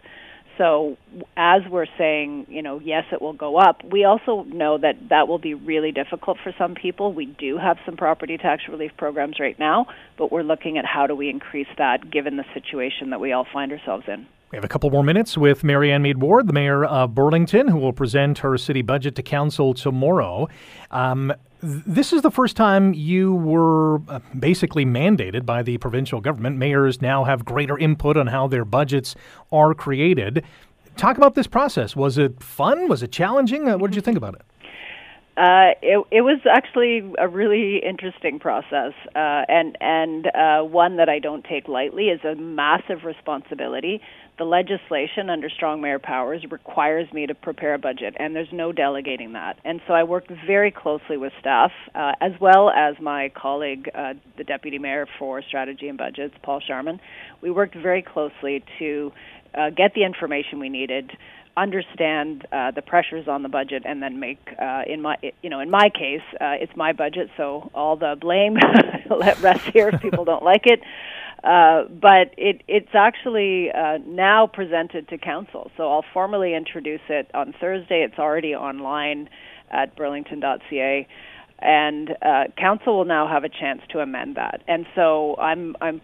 So 0.58 0.96
as 1.36 1.62
we're 1.70 1.86
saying, 1.98 2.46
you 2.48 2.62
know, 2.62 2.80
yes, 2.80 3.04
it 3.12 3.20
will 3.20 3.32
go 3.34 3.56
up, 3.56 3.82
we 3.84 4.04
also 4.04 4.44
know 4.44 4.78
that 4.78 5.08
that 5.10 5.28
will 5.28 5.38
be 5.38 5.54
really 5.54 5.92
difficult 5.92 6.38
for 6.42 6.54
some 6.56 6.74
people. 6.74 7.12
We 7.12 7.26
do 7.26 7.58
have 7.58 7.76
some 7.84 7.96
property 7.96 8.38
tax 8.38 8.62
relief 8.68 8.92
programs 8.96 9.38
right 9.38 9.58
now, 9.58 9.86
but 10.16 10.32
we're 10.32 10.42
looking 10.42 10.78
at 10.78 10.84
how 10.84 11.06
do 11.06 11.14
we 11.14 11.28
increase 11.28 11.68
that 11.78 12.10
given 12.10 12.36
the 12.36 12.44
situation 12.54 13.10
that 13.10 13.20
we 13.20 13.32
all 13.32 13.46
find 13.52 13.70
ourselves 13.72 14.04
in. 14.08 14.26
We 14.52 14.56
have 14.56 14.64
a 14.64 14.68
couple 14.68 14.88
more 14.90 15.02
minutes 15.02 15.36
with 15.36 15.64
Marianne 15.64 16.02
Meed 16.02 16.18
Ward, 16.18 16.46
the 16.46 16.52
mayor 16.52 16.84
of 16.84 17.14
Burlington, 17.14 17.66
who 17.66 17.78
will 17.78 17.92
present 17.92 18.38
her 18.38 18.56
city 18.56 18.80
budget 18.80 19.16
to 19.16 19.22
council 19.22 19.74
tomorrow. 19.74 20.48
Um, 20.92 21.32
this 21.62 22.12
is 22.12 22.22
the 22.22 22.30
first 22.30 22.56
time 22.56 22.92
you 22.94 23.34
were 23.34 24.00
uh, 24.08 24.20
basically 24.38 24.84
mandated 24.84 25.46
by 25.46 25.62
the 25.62 25.78
provincial 25.78 26.20
government. 26.20 26.58
Mayors 26.58 27.00
now 27.00 27.24
have 27.24 27.44
greater 27.44 27.78
input 27.78 28.16
on 28.16 28.26
how 28.26 28.46
their 28.46 28.64
budgets 28.64 29.14
are 29.50 29.74
created. 29.74 30.44
Talk 30.96 31.16
about 31.16 31.34
this 31.34 31.46
process. 31.46 31.96
Was 31.96 32.18
it 32.18 32.42
fun? 32.42 32.88
Was 32.88 33.02
it 33.02 33.12
challenging? 33.12 33.68
Uh, 33.68 33.78
what 33.78 33.90
did 33.90 33.96
you 33.96 34.02
think 34.02 34.16
about 34.16 34.34
it? 34.34 34.42
Uh, 35.36 35.76
it, 35.82 36.02
it 36.10 36.22
was 36.22 36.40
actually 36.50 37.12
a 37.18 37.28
really 37.28 37.82
interesting 37.84 38.38
process, 38.38 38.94
uh, 39.14 39.44
and 39.48 39.76
and 39.82 40.28
uh, 40.28 40.62
one 40.62 40.96
that 40.96 41.10
I 41.10 41.18
don't 41.18 41.44
take 41.44 41.68
lightly. 41.68 42.04
is 42.08 42.24
a 42.24 42.34
massive 42.36 43.04
responsibility. 43.04 44.00
The 44.38 44.44
legislation 44.44 45.30
under 45.30 45.48
strong 45.48 45.80
mayor 45.80 45.98
powers 45.98 46.44
requires 46.50 47.10
me 47.10 47.26
to 47.26 47.34
prepare 47.34 47.72
a 47.72 47.78
budget, 47.78 48.14
and 48.18 48.36
there's 48.36 48.52
no 48.52 48.70
delegating 48.70 49.32
that. 49.32 49.58
And 49.64 49.80
so 49.86 49.94
I 49.94 50.02
worked 50.02 50.30
very 50.46 50.70
closely 50.70 51.16
with 51.16 51.32
staff, 51.40 51.72
uh, 51.94 52.12
as 52.20 52.32
well 52.38 52.68
as 52.68 52.96
my 53.00 53.30
colleague, 53.34 53.88
uh, 53.94 54.12
the 54.36 54.44
deputy 54.44 54.78
mayor 54.78 55.06
for 55.18 55.40
strategy 55.40 55.88
and 55.88 55.96
budgets, 55.96 56.34
Paul 56.42 56.60
Sharman. 56.60 57.00
We 57.40 57.50
worked 57.50 57.76
very 57.76 58.02
closely 58.02 58.62
to 58.78 59.10
uh, 59.54 59.70
get 59.70 59.94
the 59.94 60.04
information 60.04 60.60
we 60.60 60.68
needed 60.68 61.12
understand 61.56 62.46
uh, 62.52 62.70
the 62.70 62.82
pressures 62.82 63.26
on 63.26 63.42
the 63.42 63.48
budget 63.48 63.84
and 63.86 64.02
then 64.02 64.20
make 64.20 64.38
uh, 64.60 64.82
in 64.86 65.00
my 65.00 65.16
you 65.42 65.48
know 65.48 65.60
in 65.60 65.70
my 65.70 65.88
case 65.88 66.20
uh, 66.34 66.52
it's 66.60 66.76
my 66.76 66.92
budget 66.92 67.30
so 67.38 67.70
all 67.74 67.96
the 67.96 68.14
blame 68.20 68.58
let 69.10 69.40
rest 69.40 69.64
here 69.72 69.88
if 69.88 70.00
people 70.02 70.26
don't 70.26 70.42
like 70.42 70.66
it 70.66 70.80
uh, 71.44 71.84
but 71.88 72.34
it 72.36 72.62
it's 72.66 72.94
actually 72.94 73.70
uh, 73.70 73.98
now 74.06 74.46
presented 74.46 75.08
to 75.08 75.18
council. 75.18 75.70
So 75.76 75.90
I'll 75.90 76.04
formally 76.12 76.54
introduce 76.54 77.00
it. 77.08 77.30
On 77.34 77.54
Thursday 77.60 78.06
it's 78.08 78.18
already 78.18 78.54
online 78.54 79.28
at 79.70 79.96
burlington.ca 79.96 81.06
and 81.58 82.10
uh, 82.22 82.44
council 82.58 82.98
will 82.98 83.04
now 83.04 83.26
have 83.28 83.44
a 83.44 83.48
chance 83.48 83.80
to 83.90 84.00
amend 84.00 84.36
that. 84.36 84.62
And 84.68 84.86
so 84.94 85.36
I'm 85.36 85.76
I'm 85.80 86.00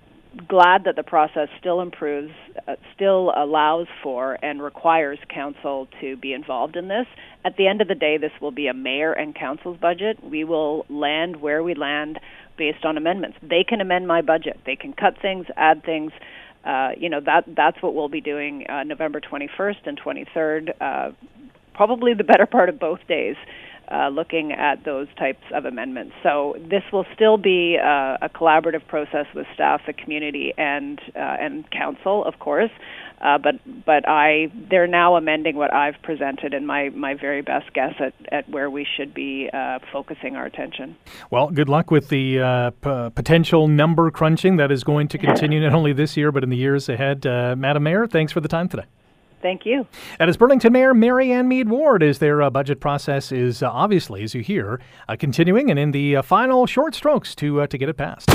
glad 0.48 0.84
that 0.84 0.96
the 0.96 1.02
process 1.02 1.48
still 1.60 1.80
improves, 1.80 2.32
uh, 2.66 2.76
still 2.94 3.32
allows 3.36 3.86
for, 4.02 4.38
and 4.42 4.62
requires 4.62 5.18
council 5.28 5.88
to 6.00 6.16
be 6.16 6.32
involved 6.32 6.76
in 6.76 6.88
this. 6.88 7.06
At 7.44 7.56
the 7.56 7.66
end 7.66 7.82
of 7.82 7.88
the 7.88 7.94
day, 7.94 8.16
this 8.16 8.32
will 8.40 8.50
be 8.50 8.66
a 8.66 8.74
mayor 8.74 9.12
and 9.12 9.34
council's 9.34 9.76
budget. 9.78 10.22
We 10.24 10.44
will 10.44 10.86
land 10.88 11.36
where 11.36 11.62
we 11.62 11.74
land 11.74 12.18
based 12.56 12.84
on 12.84 12.96
amendments. 12.96 13.38
They 13.42 13.64
can 13.68 13.80
amend 13.80 14.06
my 14.06 14.22
budget. 14.22 14.60
They 14.66 14.76
can 14.76 14.92
cut 14.92 15.14
things, 15.20 15.46
add 15.56 15.84
things. 15.84 16.12
Uh, 16.64 16.90
you 16.96 17.08
know 17.08 17.20
that 17.20 17.44
that's 17.56 17.82
what 17.82 17.94
we'll 17.94 18.08
be 18.08 18.20
doing 18.20 18.66
uh, 18.68 18.84
November 18.84 19.20
21st 19.20 19.86
and 19.86 20.00
23rd. 20.00 20.70
Uh, 20.80 21.10
probably 21.74 22.14
the 22.14 22.24
better 22.24 22.46
part 22.46 22.68
of 22.68 22.78
both 22.78 23.00
days 23.08 23.36
uh, 23.92 24.08
looking 24.08 24.52
at 24.52 24.84
those 24.84 25.08
types 25.18 25.42
of 25.54 25.64
amendments. 25.64 26.14
So 26.22 26.56
this 26.58 26.82
will 26.92 27.04
still 27.14 27.36
be 27.36 27.78
uh, 27.78 28.16
a 28.22 28.28
collaborative 28.28 28.86
process 28.86 29.26
with 29.34 29.46
staff, 29.54 29.82
the 29.86 29.92
community, 29.92 30.54
and 30.56 31.00
uh, 31.14 31.18
and 31.18 31.70
council, 31.70 32.24
of 32.24 32.38
course. 32.38 32.70
Uh, 33.22 33.38
but 33.38 33.54
but 33.86 34.08
I 34.08 34.50
they're 34.68 34.86
now 34.86 35.16
amending 35.16 35.56
what 35.56 35.72
I've 35.72 36.00
presented 36.02 36.54
and 36.54 36.66
my, 36.66 36.88
my 36.90 37.14
very 37.14 37.40
best 37.40 37.72
guess 37.72 37.94
at, 38.00 38.14
at 38.32 38.48
where 38.48 38.68
we 38.68 38.86
should 38.96 39.14
be 39.14 39.48
uh, 39.52 39.78
focusing 39.92 40.34
our 40.34 40.44
attention. 40.44 40.96
Well, 41.30 41.50
good 41.50 41.68
luck 41.68 41.90
with 41.90 42.08
the 42.08 42.40
uh, 42.40 42.70
p- 42.70 43.10
potential 43.14 43.68
number 43.68 44.10
crunching 44.10 44.56
that 44.56 44.72
is 44.72 44.82
going 44.82 45.08
to 45.08 45.18
continue 45.18 45.60
not 45.60 45.72
only 45.72 45.92
this 45.92 46.16
year 46.16 46.32
but 46.32 46.42
in 46.42 46.50
the 46.50 46.56
years 46.56 46.88
ahead. 46.88 47.24
Madam 47.24 47.82
Mayor, 47.84 48.06
thanks 48.06 48.32
for 48.32 48.40
the 48.40 48.48
time 48.48 48.68
today. 48.68 48.84
Thank 49.42 49.66
you. 49.66 49.86
And 50.18 50.30
as 50.30 50.36
Burlington 50.36 50.72
Mayor 50.72 50.94
Marianne 50.94 51.48
Meed 51.48 51.68
Ward, 51.68 52.02
as 52.02 52.18
their 52.18 52.40
uh, 52.40 52.48
budget 52.48 52.80
process 52.80 53.32
is 53.32 53.62
uh, 53.62 53.70
obviously, 53.70 54.22
as 54.22 54.34
you 54.34 54.40
hear, 54.40 54.80
uh, 55.08 55.16
continuing 55.18 55.68
and 55.70 55.78
in 55.78 55.90
the 55.90 56.16
uh, 56.16 56.22
final 56.22 56.66
short 56.66 56.94
strokes 56.94 57.34
to 57.36 57.62
uh, 57.62 57.66
to 57.66 57.76
get 57.76 57.88
it 57.88 57.96
passed. 57.96 58.28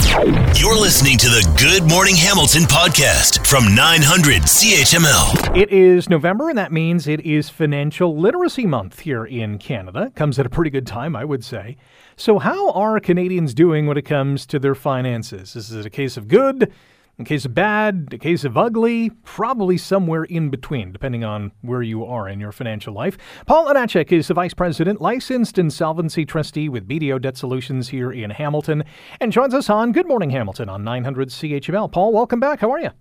You're 0.60 0.80
listening 0.80 1.18
to 1.20 1.28
the 1.28 1.56
Good 1.58 1.90
Morning 1.90 2.16
Hamilton 2.16 2.64
podcast 2.64 3.48
from 3.48 3.74
900 3.74 4.44
CHML. 4.44 5.58
It 5.58 5.72
is 5.72 6.10
November, 6.10 6.50
and 6.50 6.58
that 6.58 6.72
means 6.72 7.08
it 7.08 7.22
is 7.22 7.50
Financial 7.50 8.18
Literacy 8.18 8.66
Month 8.66 9.00
here 9.00 9.26
in 9.26 9.58
Canada. 9.58 10.12
Comes 10.16 10.38
at 10.38 10.46
a 10.46 10.50
pretty 10.50 10.70
good 10.70 10.86
time, 10.86 11.16
I 11.16 11.24
would 11.24 11.44
say. 11.46 11.78
So, 12.18 12.40
how 12.40 12.72
are 12.72 13.00
Canadians 13.00 13.54
doing 13.54 13.88
when 13.88 13.98
it 13.98 14.06
comes 14.06 14.46
to 14.48 14.60
their 14.60 14.76
finances? 14.76 15.56
Is 15.56 15.72
it 15.72 15.86
a 15.86 15.90
case 15.90 16.18
of 16.18 16.28
good? 16.28 16.74
In 17.20 17.26
case 17.26 17.46
of 17.46 17.56
bad, 17.56 18.10
in 18.12 18.20
case 18.20 18.44
of 18.44 18.56
ugly, 18.60 19.10
probably 19.24 19.76
somewhere 19.76 20.26
in 20.26 20.52
between, 20.52 20.92
depending 20.92 21.24
on 21.24 21.52
where 21.62 21.82
you 21.82 22.06
are 22.06 22.30
in 22.30 22.40
your 22.40 22.52
financial 22.52 22.94
life. 22.94 23.18
Paul 23.48 23.66
Anacek 23.66 24.12
is 24.12 24.28
the 24.28 24.36
Vice 24.36 24.54
President, 24.54 25.02
licensed 25.02 25.58
insolvency 25.58 26.26
trustee 26.26 26.70
with 26.70 26.88
BDO 26.88 27.20
Debt 27.20 27.36
Solutions 27.36 27.90
here 27.90 28.12
in 28.12 28.30
Hamilton, 28.30 28.84
and 29.20 29.32
joins 29.32 29.56
us 29.56 29.68
on 29.68 29.94
Good 29.94 30.08
Morning 30.08 30.30
Hamilton 30.30 30.70
on 30.70 30.84
900 30.84 31.30
CHML. 31.30 31.92
Paul, 31.92 32.14
welcome 32.14 32.40
back. 32.40 32.60
How 32.60 32.72
are 32.72 32.80
you? 32.80 32.92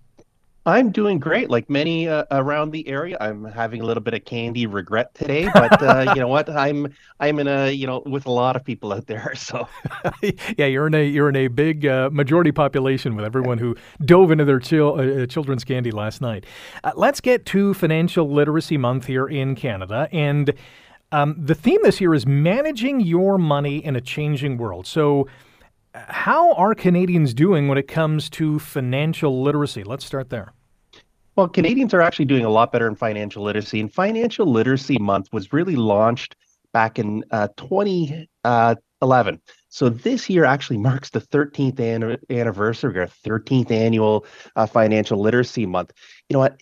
I'm 0.67 0.91
doing 0.91 1.17
great. 1.17 1.49
Like 1.49 1.69
many 1.69 2.09
uh, 2.09 2.25
around 2.29 2.71
the 2.71 2.85
area, 2.89 3.15
I'm 3.21 3.45
having 3.45 3.79
a 3.79 3.85
little 3.85 4.03
bit 4.03 4.13
of 4.13 4.25
candy 4.25 4.65
regret 4.65 5.15
today, 5.15 5.49
but 5.53 5.81
uh, 5.81 6.11
you 6.15 6.19
know 6.19 6.27
what? 6.27 6.49
I'm 6.49 6.93
I'm 7.21 7.39
in 7.39 7.47
a 7.47 7.71
you 7.71 7.87
know 7.87 8.03
with 8.05 8.25
a 8.25 8.31
lot 8.31 8.57
of 8.57 8.65
people 8.65 8.91
out 8.91 9.07
there. 9.07 9.33
So 9.47 9.65
yeah, 10.57 10.65
you're 10.65 10.87
in 10.87 10.93
a 10.93 11.05
you're 11.05 11.29
in 11.29 11.37
a 11.37 11.47
big 11.47 11.85
uh, 11.85 12.09
majority 12.11 12.51
population 12.51 13.15
with 13.15 13.23
everyone 13.23 13.59
who 13.59 13.77
dove 14.03 14.29
into 14.29 14.43
their 14.43 14.59
chil- 14.59 14.99
uh, 14.99 15.25
children's 15.25 15.63
candy 15.63 15.91
last 15.91 16.19
night. 16.19 16.45
Uh, 16.83 16.91
let's 16.97 17.21
get 17.21 17.45
to 17.45 17.73
Financial 17.73 18.29
Literacy 18.29 18.77
Month 18.77 19.05
here 19.05 19.25
in 19.25 19.55
Canada, 19.55 20.09
and 20.11 20.53
um, 21.13 21.35
the 21.37 21.55
theme 21.55 21.79
this 21.83 22.01
year 22.01 22.13
is 22.13 22.25
managing 22.25 22.99
your 22.99 23.37
money 23.37 23.77
in 23.77 23.95
a 23.95 24.01
changing 24.01 24.57
world. 24.57 24.85
So. 24.85 25.27
How 26.09 26.53
are 26.53 26.75
Canadians 26.75 27.33
doing 27.33 27.67
when 27.67 27.79
it 27.79 27.87
comes 27.87 28.29
to 28.31 28.59
financial 28.59 29.41
literacy? 29.41 29.83
Let's 29.83 30.05
start 30.05 30.29
there. 30.29 30.53
Well, 31.37 31.47
Canadians 31.47 31.93
are 31.93 32.01
actually 32.01 32.25
doing 32.25 32.45
a 32.45 32.49
lot 32.49 32.71
better 32.71 32.87
in 32.87 32.95
financial 32.95 33.43
literacy. 33.43 33.79
And 33.79 33.93
Financial 33.93 34.47
Literacy 34.47 34.97
Month 34.97 35.29
was 35.31 35.53
really 35.53 35.75
launched 35.75 36.35
back 36.73 36.97
in 36.97 37.23
uh, 37.29 37.49
2011. 37.57 38.27
Uh, 38.43 39.37
so 39.69 39.87
this 39.87 40.31
year 40.31 40.45
actually 40.45 40.79
marks 40.79 41.11
the 41.11 41.21
13th 41.21 41.79
an- 41.79 42.17
anniversary, 42.31 42.99
our 42.99 43.05
13th 43.05 43.69
annual 43.69 44.25
uh, 44.55 44.65
Financial 44.65 45.21
Literacy 45.21 45.67
Month. 45.67 45.93
You 46.27 46.33
know 46.33 46.39
what? 46.39 46.59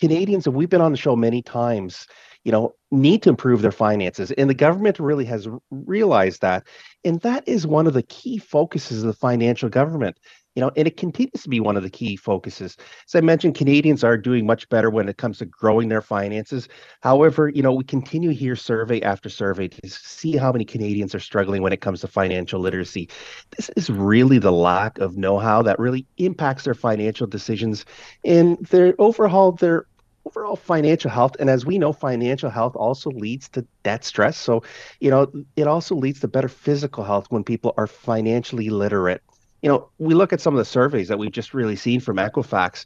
Canadians, 0.00 0.46
and 0.46 0.54
we've 0.54 0.70
been 0.70 0.80
on 0.80 0.92
the 0.92 0.98
show 0.98 1.16
many 1.16 1.42
times, 1.42 2.06
you 2.44 2.52
know, 2.52 2.76
need 2.92 3.24
to 3.24 3.30
improve 3.30 3.60
their 3.60 3.72
finances. 3.72 4.30
And 4.32 4.48
the 4.48 4.54
government 4.54 5.00
really 5.00 5.24
has 5.24 5.48
realized 5.70 6.42
that. 6.42 6.64
And 7.04 7.20
that 7.22 7.42
is 7.48 7.66
one 7.66 7.88
of 7.88 7.94
the 7.94 8.04
key 8.04 8.38
focuses 8.38 9.02
of 9.02 9.08
the 9.08 9.14
financial 9.14 9.68
government 9.68 10.20
you 10.56 10.62
know, 10.62 10.72
and 10.74 10.88
it 10.88 10.96
continues 10.96 11.42
to 11.42 11.50
be 11.50 11.60
one 11.60 11.76
of 11.76 11.82
the 11.82 11.90
key 11.90 12.16
focuses. 12.16 12.78
As 13.06 13.14
I 13.14 13.20
mentioned, 13.20 13.54
Canadians 13.54 14.02
are 14.02 14.16
doing 14.16 14.46
much 14.46 14.66
better 14.70 14.88
when 14.88 15.06
it 15.06 15.18
comes 15.18 15.38
to 15.38 15.44
growing 15.44 15.90
their 15.90 16.00
finances. 16.00 16.66
However, 17.02 17.50
you 17.50 17.62
know, 17.62 17.74
we 17.74 17.84
continue 17.84 18.30
here 18.30 18.56
survey 18.56 19.02
after 19.02 19.28
survey 19.28 19.68
to 19.68 19.90
see 19.90 20.34
how 20.34 20.50
many 20.52 20.64
Canadians 20.64 21.14
are 21.14 21.20
struggling 21.20 21.60
when 21.60 21.74
it 21.74 21.82
comes 21.82 22.00
to 22.00 22.08
financial 22.08 22.58
literacy. 22.58 23.10
This 23.54 23.70
is 23.76 23.90
really 23.90 24.38
the 24.38 24.50
lack 24.50 24.98
of 24.98 25.18
know-how 25.18 25.60
that 25.62 25.78
really 25.78 26.06
impacts 26.16 26.64
their 26.64 26.74
financial 26.74 27.26
decisions 27.26 27.84
and 28.24 28.56
their 28.70 28.94
overall 28.98 29.52
their 29.52 29.86
overall 30.24 30.56
financial 30.56 31.10
health 31.10 31.36
and 31.38 31.48
as 31.48 31.64
we 31.64 31.78
know 31.78 31.92
financial 31.92 32.50
health 32.50 32.74
also 32.74 33.10
leads 33.10 33.48
to 33.48 33.64
debt 33.84 34.04
stress 34.04 34.36
so 34.36 34.60
you 34.98 35.08
know 35.08 35.30
it 35.54 35.68
also 35.68 35.94
leads 35.94 36.18
to 36.18 36.26
better 36.26 36.48
physical 36.48 37.04
health 37.04 37.26
when 37.30 37.44
people 37.44 37.72
are 37.76 37.86
financially 37.86 38.68
literate 38.68 39.22
you 39.62 39.68
know, 39.68 39.88
we 39.98 40.14
look 40.14 40.32
at 40.32 40.40
some 40.40 40.54
of 40.54 40.58
the 40.58 40.64
surveys 40.64 41.08
that 41.08 41.18
we've 41.18 41.32
just 41.32 41.54
really 41.54 41.76
seen 41.76 42.00
from 42.00 42.16
Equifax. 42.16 42.84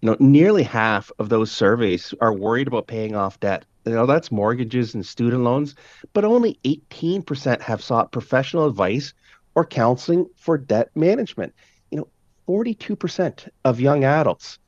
You 0.00 0.10
know, 0.10 0.16
nearly 0.18 0.62
half 0.62 1.10
of 1.18 1.28
those 1.28 1.50
surveys 1.50 2.14
are 2.20 2.32
worried 2.32 2.68
about 2.68 2.86
paying 2.86 3.14
off 3.14 3.40
debt. 3.40 3.64
You 3.84 3.92
know, 3.92 4.06
that's 4.06 4.30
mortgages 4.30 4.94
and 4.94 5.04
student 5.04 5.42
loans, 5.42 5.74
but 6.12 6.24
only 6.24 6.58
18% 6.64 7.60
have 7.60 7.82
sought 7.82 8.12
professional 8.12 8.66
advice 8.66 9.14
or 9.54 9.64
counseling 9.64 10.26
for 10.36 10.58
debt 10.58 10.90
management. 10.94 11.54
You 11.90 11.98
know, 11.98 12.08
42% 12.48 13.48
of 13.64 13.80
young 13.80 14.04
adults 14.04 14.58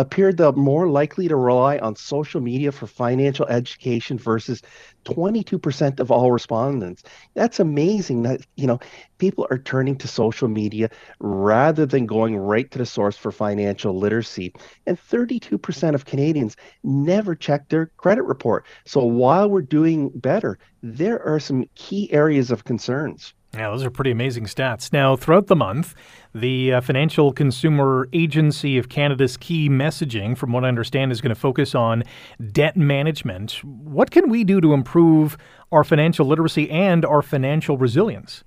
appeared 0.00 0.38
the 0.38 0.52
more 0.52 0.88
likely 0.88 1.28
to 1.28 1.36
rely 1.36 1.78
on 1.78 1.94
social 1.94 2.40
media 2.40 2.72
for 2.72 2.86
financial 2.86 3.46
education 3.46 4.16
versus 4.18 4.62
22% 5.04 6.00
of 6.00 6.10
all 6.10 6.32
respondents. 6.32 7.02
That's 7.34 7.60
amazing 7.60 8.22
that, 8.22 8.40
you 8.56 8.66
know, 8.66 8.80
people 9.18 9.46
are 9.50 9.58
turning 9.58 9.96
to 9.98 10.08
social 10.08 10.48
media 10.48 10.88
rather 11.18 11.84
than 11.84 12.06
going 12.06 12.36
right 12.36 12.70
to 12.70 12.78
the 12.78 12.86
source 12.86 13.16
for 13.16 13.30
financial 13.30 13.98
literacy. 13.98 14.54
And 14.86 14.98
32% 14.98 15.94
of 15.94 16.06
Canadians 16.06 16.56
never 16.82 17.34
check 17.34 17.68
their 17.68 17.86
credit 17.98 18.22
report. 18.22 18.64
So 18.86 19.04
while 19.04 19.50
we're 19.50 19.62
doing 19.62 20.08
better, 20.14 20.58
there 20.82 21.22
are 21.26 21.40
some 21.40 21.66
key 21.74 22.10
areas 22.12 22.50
of 22.50 22.64
concerns. 22.64 23.34
Yeah, 23.52 23.70
those 23.70 23.84
are 23.84 23.90
pretty 23.90 24.12
amazing 24.12 24.44
stats. 24.44 24.92
Now, 24.92 25.16
throughout 25.16 25.48
the 25.48 25.56
month, 25.56 25.94
the 26.32 26.74
uh, 26.74 26.80
Financial 26.80 27.32
Consumer 27.32 28.08
Agency 28.12 28.78
of 28.78 28.88
Canada's 28.88 29.36
key 29.36 29.68
messaging, 29.68 30.38
from 30.38 30.52
what 30.52 30.64
I 30.64 30.68
understand, 30.68 31.10
is 31.10 31.20
going 31.20 31.34
to 31.34 31.40
focus 31.40 31.74
on 31.74 32.04
debt 32.52 32.76
management. 32.76 33.64
What 33.64 34.12
can 34.12 34.28
we 34.28 34.44
do 34.44 34.60
to 34.60 34.72
improve 34.72 35.36
our 35.72 35.82
financial 35.82 36.26
literacy 36.26 36.70
and 36.70 37.04
our 37.04 37.22
financial 37.22 37.76
resilience? 37.76 38.44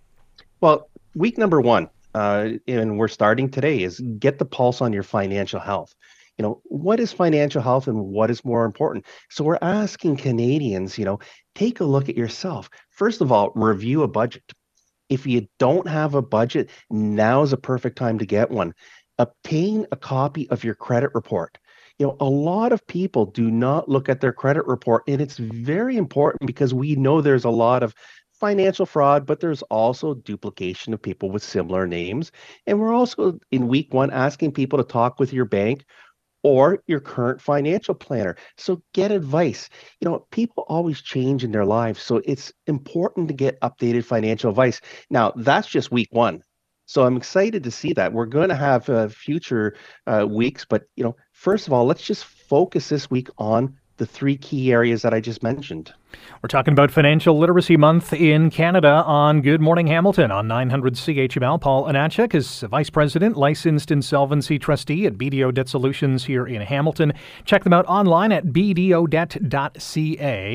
Well, 0.62 0.90
week 1.16 1.38
number 1.38 1.60
one, 1.60 1.90
uh, 2.16 2.52
and 2.70 2.98
we're 2.98 3.10
starting 3.10 3.50
today, 3.50 3.84
is 3.84 4.00
get 4.20 4.40
the 4.40 4.46
pulse 4.46 4.80
on 4.80 4.94
your 4.94 5.04
financial 5.04 5.60
health 5.60 5.94
you 6.38 6.44
know 6.44 6.62
what 6.64 7.00
is 7.00 7.14
financial 7.14 7.62
health 7.62 7.88
and 7.88 7.96
what 8.06 8.32
is 8.32 8.44
more 8.44 8.66
important 8.66 9.06
so 9.30 9.44
we're 9.44 9.60
asking 9.62 10.18
canadians 10.18 10.98
you 10.98 11.06
know 11.06 11.20
take 11.54 11.80
a 11.80 11.84
look 11.84 12.10
at 12.10 12.18
yourself 12.18 12.72
first 12.90 13.22
of 13.22 13.32
all 13.32 13.52
review 13.54 14.02
a 14.02 14.08
budget 14.08 14.42
if 15.14 15.28
you 15.28 15.48
don't 15.60 15.88
have 15.88 16.16
a 16.16 16.22
budget, 16.24 16.72
now 16.90 17.44
is 17.44 17.54
a 17.54 17.58
perfect 17.58 17.98
time 17.98 18.18
to 18.18 18.26
get 18.26 18.50
one. 18.50 18.74
Obtain 19.20 19.86
a 19.92 19.96
copy 19.96 20.50
of 20.50 20.64
your 20.64 20.74
credit 20.74 21.12
report. 21.14 21.60
You 22.00 22.08
know, 22.08 22.18
a 22.20 22.26
lot 22.26 22.74
of 22.74 22.86
people 22.88 23.28
do 23.28 23.52
not 23.52 23.88
look 23.88 24.10
at 24.10 24.22
their 24.22 24.34
credit 24.34 24.66
report, 24.66 25.04
and 25.08 25.22
it's 25.22 25.38
very 25.38 25.98
important 25.98 26.48
because 26.48 26.74
we 26.74 26.96
know 26.96 27.22
there's 27.22 27.46
a 27.46 27.52
lot 27.52 27.84
of 27.84 27.94
financial 28.40 28.88
fraud, 28.88 29.28
but 29.28 29.40
there's 29.40 29.62
also 29.64 30.16
duplication 30.16 30.94
of 30.94 31.02
people 31.02 31.30
with 31.30 31.44
similar 31.44 31.86
names. 31.86 32.32
And 32.66 32.80
we're 32.80 32.94
also 32.94 33.40
in 33.52 33.68
week 33.68 33.94
one 33.94 34.12
asking 34.12 34.54
people 34.54 34.80
to 34.80 34.84
talk 34.84 35.20
with 35.20 35.32
your 35.32 35.46
bank 35.46 35.86
or 36.44 36.84
your 36.88 37.00
current 37.00 37.42
financial 37.42 37.96
planner. 37.96 38.36
So 38.58 38.82
get 38.94 39.12
advice. 39.12 39.70
You 40.00 40.10
know, 40.10 40.28
people 40.32 40.66
always 40.68 41.02
change 41.02 41.44
in 41.44 41.52
their 41.52 41.66
lives. 41.66 42.02
So 42.02 42.22
it's 42.26 42.54
important 42.68 43.30
to 43.30 43.34
get 43.34 43.60
updated 43.62 44.06
financial 44.06 44.50
advice. 44.50 44.82
Now, 45.10 45.32
that's 45.36 45.68
just 45.68 45.92
week 45.92 46.10
one. 46.12 46.44
So 46.86 47.06
I'm 47.06 47.16
excited 47.16 47.64
to 47.64 47.72
see 47.72 47.94
that. 47.94 48.12
We're 48.12 48.26
going 48.26 48.50
to 48.50 48.56
have 48.56 48.90
uh, 48.90 49.08
future 49.08 49.76
uh, 50.06 50.28
weeks, 50.30 50.66
but 50.66 50.84
you 50.96 51.04
know, 51.04 51.16
first 51.32 51.66
of 51.66 51.74
all, 51.74 51.86
let's 51.86 52.04
just 52.04 52.26
focus 52.26 52.90
this 52.90 53.10
week 53.10 53.30
on 53.38 53.78
the 53.98 54.06
three 54.06 54.38
key 54.38 54.72
areas 54.72 55.02
that 55.04 55.14
I 55.14 55.20
just 55.20 55.44
mentioned. 55.44 55.94
We're 56.42 56.48
talking 56.48 56.72
about 56.74 56.90
Financial 56.92 57.38
Literacy 57.38 57.78
Month 57.78 58.12
in 58.14 58.50
Canada 58.50 59.04
on 59.06 59.42
Good 59.42 59.62
Morning 59.62 59.88
Hamilton 59.88 60.32
on 60.32 60.48
900 60.48 60.96
CHML. 60.96 61.62
Paul 61.62 61.86
Anachek 61.86 62.34
is 62.34 62.62
Vice 62.62 62.90
President, 62.90 63.38
Licensed 63.38 63.92
Insolvency 63.92 64.58
Trustee 64.60 65.06
at 65.06 65.14
BDO 65.14 65.54
Debt 65.54 65.70
Solutions 65.70 66.26
here 66.26 66.46
in 66.46 66.62
Hamilton. 66.62 67.14
Check 67.46 67.64
them 67.64 67.74
out 67.74 67.86
online 67.86 68.32
at 68.32 68.48
bdodebt.ca. 68.48 68.90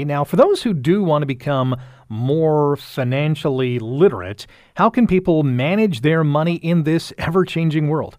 Now, 0.04 0.24
for 0.24 0.36
those 0.36 0.62
who 0.62 0.74
do 0.74 1.02
want 1.02 1.22
to 1.22 1.26
become 1.26 1.76
more 2.08 2.76
financially 2.76 3.78
literate, 3.78 4.46
how 4.74 4.90
can 4.90 5.06
people 5.06 5.42
manage 5.42 6.00
their 6.00 6.24
money 6.24 6.56
in 6.56 6.82
this 6.82 7.12
ever 7.18 7.44
changing 7.44 7.88
world? 7.88 8.18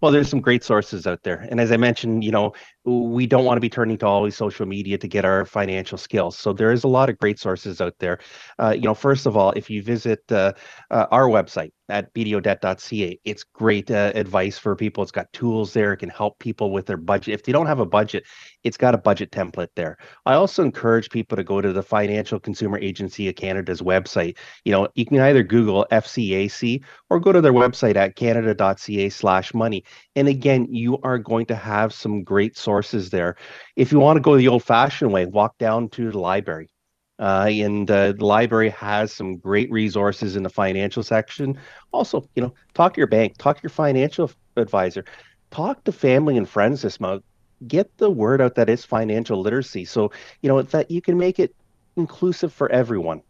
Well, 0.00 0.12
there's 0.12 0.28
some 0.28 0.40
great 0.40 0.62
sources 0.62 1.06
out 1.06 1.22
there. 1.22 1.46
And 1.50 1.60
as 1.60 1.72
I 1.72 1.78
mentioned, 1.78 2.24
you 2.24 2.30
know, 2.30 2.52
we 2.84 3.26
don't 3.26 3.44
want 3.44 3.56
to 3.56 3.60
be 3.60 3.70
turning 3.70 3.96
to 3.98 4.06
always 4.06 4.36
social 4.36 4.66
media 4.66 4.98
to 4.98 5.08
get 5.08 5.24
our 5.24 5.46
financial 5.46 5.96
skills. 5.96 6.36
So 6.36 6.52
there 6.52 6.70
is 6.70 6.84
a 6.84 6.88
lot 6.88 7.08
of 7.08 7.18
great 7.18 7.38
sources 7.38 7.80
out 7.80 7.94
there. 7.98 8.18
Uh, 8.58 8.74
you 8.76 8.82
know, 8.82 8.94
first 8.94 9.24
of 9.24 9.36
all, 9.36 9.52
if 9.52 9.70
you 9.70 9.82
visit 9.82 10.20
uh, 10.30 10.52
uh, 10.90 11.06
our 11.10 11.28
website 11.28 11.72
at 11.88 12.12
bdodebt.ca, 12.14 13.20
it's 13.24 13.42
great 13.42 13.90
uh, 13.90 14.12
advice 14.14 14.58
for 14.58 14.76
people. 14.76 15.02
It's 15.02 15.12
got 15.12 15.32
tools 15.32 15.72
there. 15.72 15.94
It 15.94 15.98
can 15.98 16.10
help 16.10 16.38
people 16.38 16.72
with 16.72 16.84
their 16.86 16.98
budget. 16.98 17.34
If 17.34 17.44
they 17.44 17.52
don't 17.52 17.66
have 17.66 17.80
a 17.80 17.86
budget, 17.86 18.24
it's 18.64 18.76
got 18.76 18.94
a 18.94 18.98
budget 18.98 19.30
template 19.30 19.68
there. 19.76 19.96
I 20.26 20.34
also 20.34 20.62
encourage 20.62 21.08
people 21.08 21.36
to 21.36 21.44
go 21.44 21.62
to 21.62 21.72
the 21.72 21.82
Financial 21.82 22.38
Consumer 22.38 22.78
Agency 22.78 23.28
of 23.28 23.36
Canada's 23.36 23.80
website. 23.80 24.36
You 24.64 24.72
know, 24.72 24.88
you 24.94 25.06
can 25.06 25.20
either 25.20 25.42
Google 25.42 25.86
FCAC 25.90 26.82
or 27.08 27.18
go 27.18 27.32
to 27.32 27.40
their 27.40 27.52
website 27.52 27.96
at 27.96 28.16
canada.ca/money. 28.16 29.84
And 30.16 30.28
again, 30.28 30.66
you 30.70 30.98
are 31.02 31.18
going 31.18 31.46
to 31.46 31.56
have 31.56 31.92
some 31.92 32.22
great 32.22 32.56
sources 32.56 33.10
there. 33.10 33.36
If 33.76 33.90
you 33.90 33.98
want 33.98 34.16
to 34.16 34.20
go 34.20 34.36
the 34.36 34.48
old 34.48 34.62
fashioned 34.62 35.12
way, 35.12 35.26
walk 35.26 35.58
down 35.58 35.88
to 35.90 36.10
the 36.10 36.18
library. 36.18 36.70
Uh, 37.18 37.46
and 37.48 37.90
uh, 37.90 38.12
the 38.12 38.24
library 38.24 38.70
has 38.70 39.12
some 39.12 39.36
great 39.36 39.70
resources 39.70 40.34
in 40.36 40.42
the 40.42 40.50
financial 40.50 41.02
section. 41.02 41.58
Also, 41.92 42.28
you 42.34 42.42
know, 42.42 42.52
talk 42.74 42.94
to 42.94 42.98
your 43.00 43.06
bank, 43.06 43.36
talk 43.38 43.56
to 43.56 43.62
your 43.62 43.70
financial 43.70 44.30
advisor, 44.56 45.04
talk 45.50 45.82
to 45.84 45.92
family 45.92 46.36
and 46.36 46.48
friends 46.48 46.82
this 46.82 46.98
month. 46.98 47.22
Get 47.68 47.96
the 47.98 48.10
word 48.10 48.40
out 48.40 48.56
that 48.56 48.68
it's 48.68 48.84
financial 48.84 49.40
literacy. 49.40 49.84
So, 49.84 50.10
you 50.42 50.48
know, 50.48 50.60
that 50.62 50.90
you 50.90 51.00
can 51.00 51.16
make 51.16 51.38
it 51.38 51.54
inclusive 51.96 52.52
for 52.52 52.70
everyone. 52.70 53.22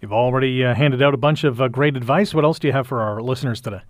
You've 0.00 0.12
already 0.12 0.64
uh, 0.64 0.74
handed 0.74 1.02
out 1.02 1.14
a 1.14 1.16
bunch 1.16 1.44
of 1.44 1.60
uh, 1.60 1.68
great 1.68 1.96
advice. 1.96 2.34
What 2.34 2.44
else 2.44 2.58
do 2.58 2.68
you 2.68 2.72
have 2.74 2.86
for 2.86 3.00
our 3.00 3.22
listeners 3.22 3.60
today? 3.60 3.80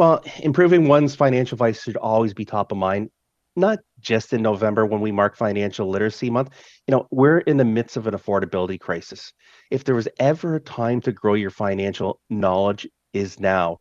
Well, 0.00 0.24
improving 0.38 0.88
one's 0.88 1.14
financial 1.14 1.56
advice 1.56 1.82
should 1.82 1.98
always 1.98 2.32
be 2.32 2.46
top 2.46 2.72
of 2.72 2.78
mind, 2.78 3.10
not 3.54 3.80
just 4.00 4.32
in 4.32 4.40
November 4.40 4.86
when 4.86 5.02
we 5.02 5.12
mark 5.12 5.36
Financial 5.36 5.86
Literacy 5.90 6.30
Month. 6.30 6.54
You 6.86 6.92
know, 6.92 7.06
we're 7.10 7.40
in 7.40 7.58
the 7.58 7.66
midst 7.66 7.98
of 7.98 8.06
an 8.06 8.14
affordability 8.14 8.80
crisis. 8.80 9.34
If 9.70 9.84
there 9.84 9.94
was 9.94 10.08
ever 10.18 10.54
a 10.54 10.60
time 10.60 11.02
to 11.02 11.12
grow 11.12 11.34
your 11.34 11.50
financial 11.50 12.18
knowledge, 12.30 12.88
is 13.12 13.38
now. 13.38 13.76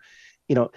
You 0.49 0.55
know, 0.55 0.71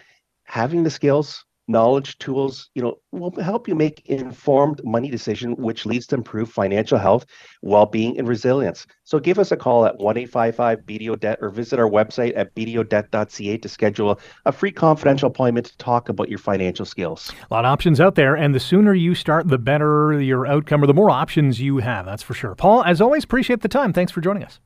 having 0.45 0.85
the 0.85 0.91
skills, 0.91 1.45
knowledge 1.69 2.19
tools 2.19 2.71
you 2.75 2.83
know 2.83 2.97
will 3.13 3.33
help 3.41 3.69
you 3.69 3.75
make 3.75 4.03
informed 4.07 4.81
money 4.85 5.11
decision 5.11 5.53
which 5.57 5.87
leads 5.87 6.07
to 6.07 6.17
improved 6.17 6.53
financial 6.53 6.99
health 6.99 7.25
well-being 7.63 8.19
and 8.19 8.29
resilience. 8.29 8.87
So 9.05 9.19
give 9.19 9.39
us 9.39 9.53
a 9.53 9.57
call 9.57 9.85
at 9.85 9.99
1855 9.99 10.81
bdo 10.81 11.19
debt 11.19 11.39
or 11.41 11.51
visit 11.51 11.79
our 11.79 11.89
website 11.89 12.33
at 12.37 12.55
bdodebt.ca 12.55 13.59
to 13.59 13.69
schedule 13.69 14.21
a 14.47 14.53
free 14.53 14.73
confidential 14.73 15.29
appointment 15.29 15.67
to 15.67 15.77
talk 15.79 16.09
about 16.09 16.29
your 16.29 16.39
financial 16.39 16.85
skills. 16.85 17.33
A 17.51 17.55
lot 17.55 17.65
of 17.65 17.71
options 17.71 18.01
out 18.01 18.17
there 18.17 18.37
and 18.37 18.55
the 18.55 18.61
sooner 18.61 18.95
you 18.95 19.15
start 19.15 19.49
the 19.49 19.59
better 19.59 20.21
your 20.21 20.47
outcome 20.47 20.83
or 20.83 20.87
the 20.87 20.95
more 20.95 21.11
options 21.11 21.61
you 21.61 21.79
have 21.79 22.07
that's 22.07 22.23
for 22.23 22.35
sure. 22.35 22.55
Paul 22.55 22.83
as 22.85 23.01
always 23.01 23.25
appreciate 23.25 23.61
the 23.61 23.69
time. 23.69 23.93
Thanks 23.93 24.13
for 24.13 24.21
joining 24.21 24.43
us 24.43 24.61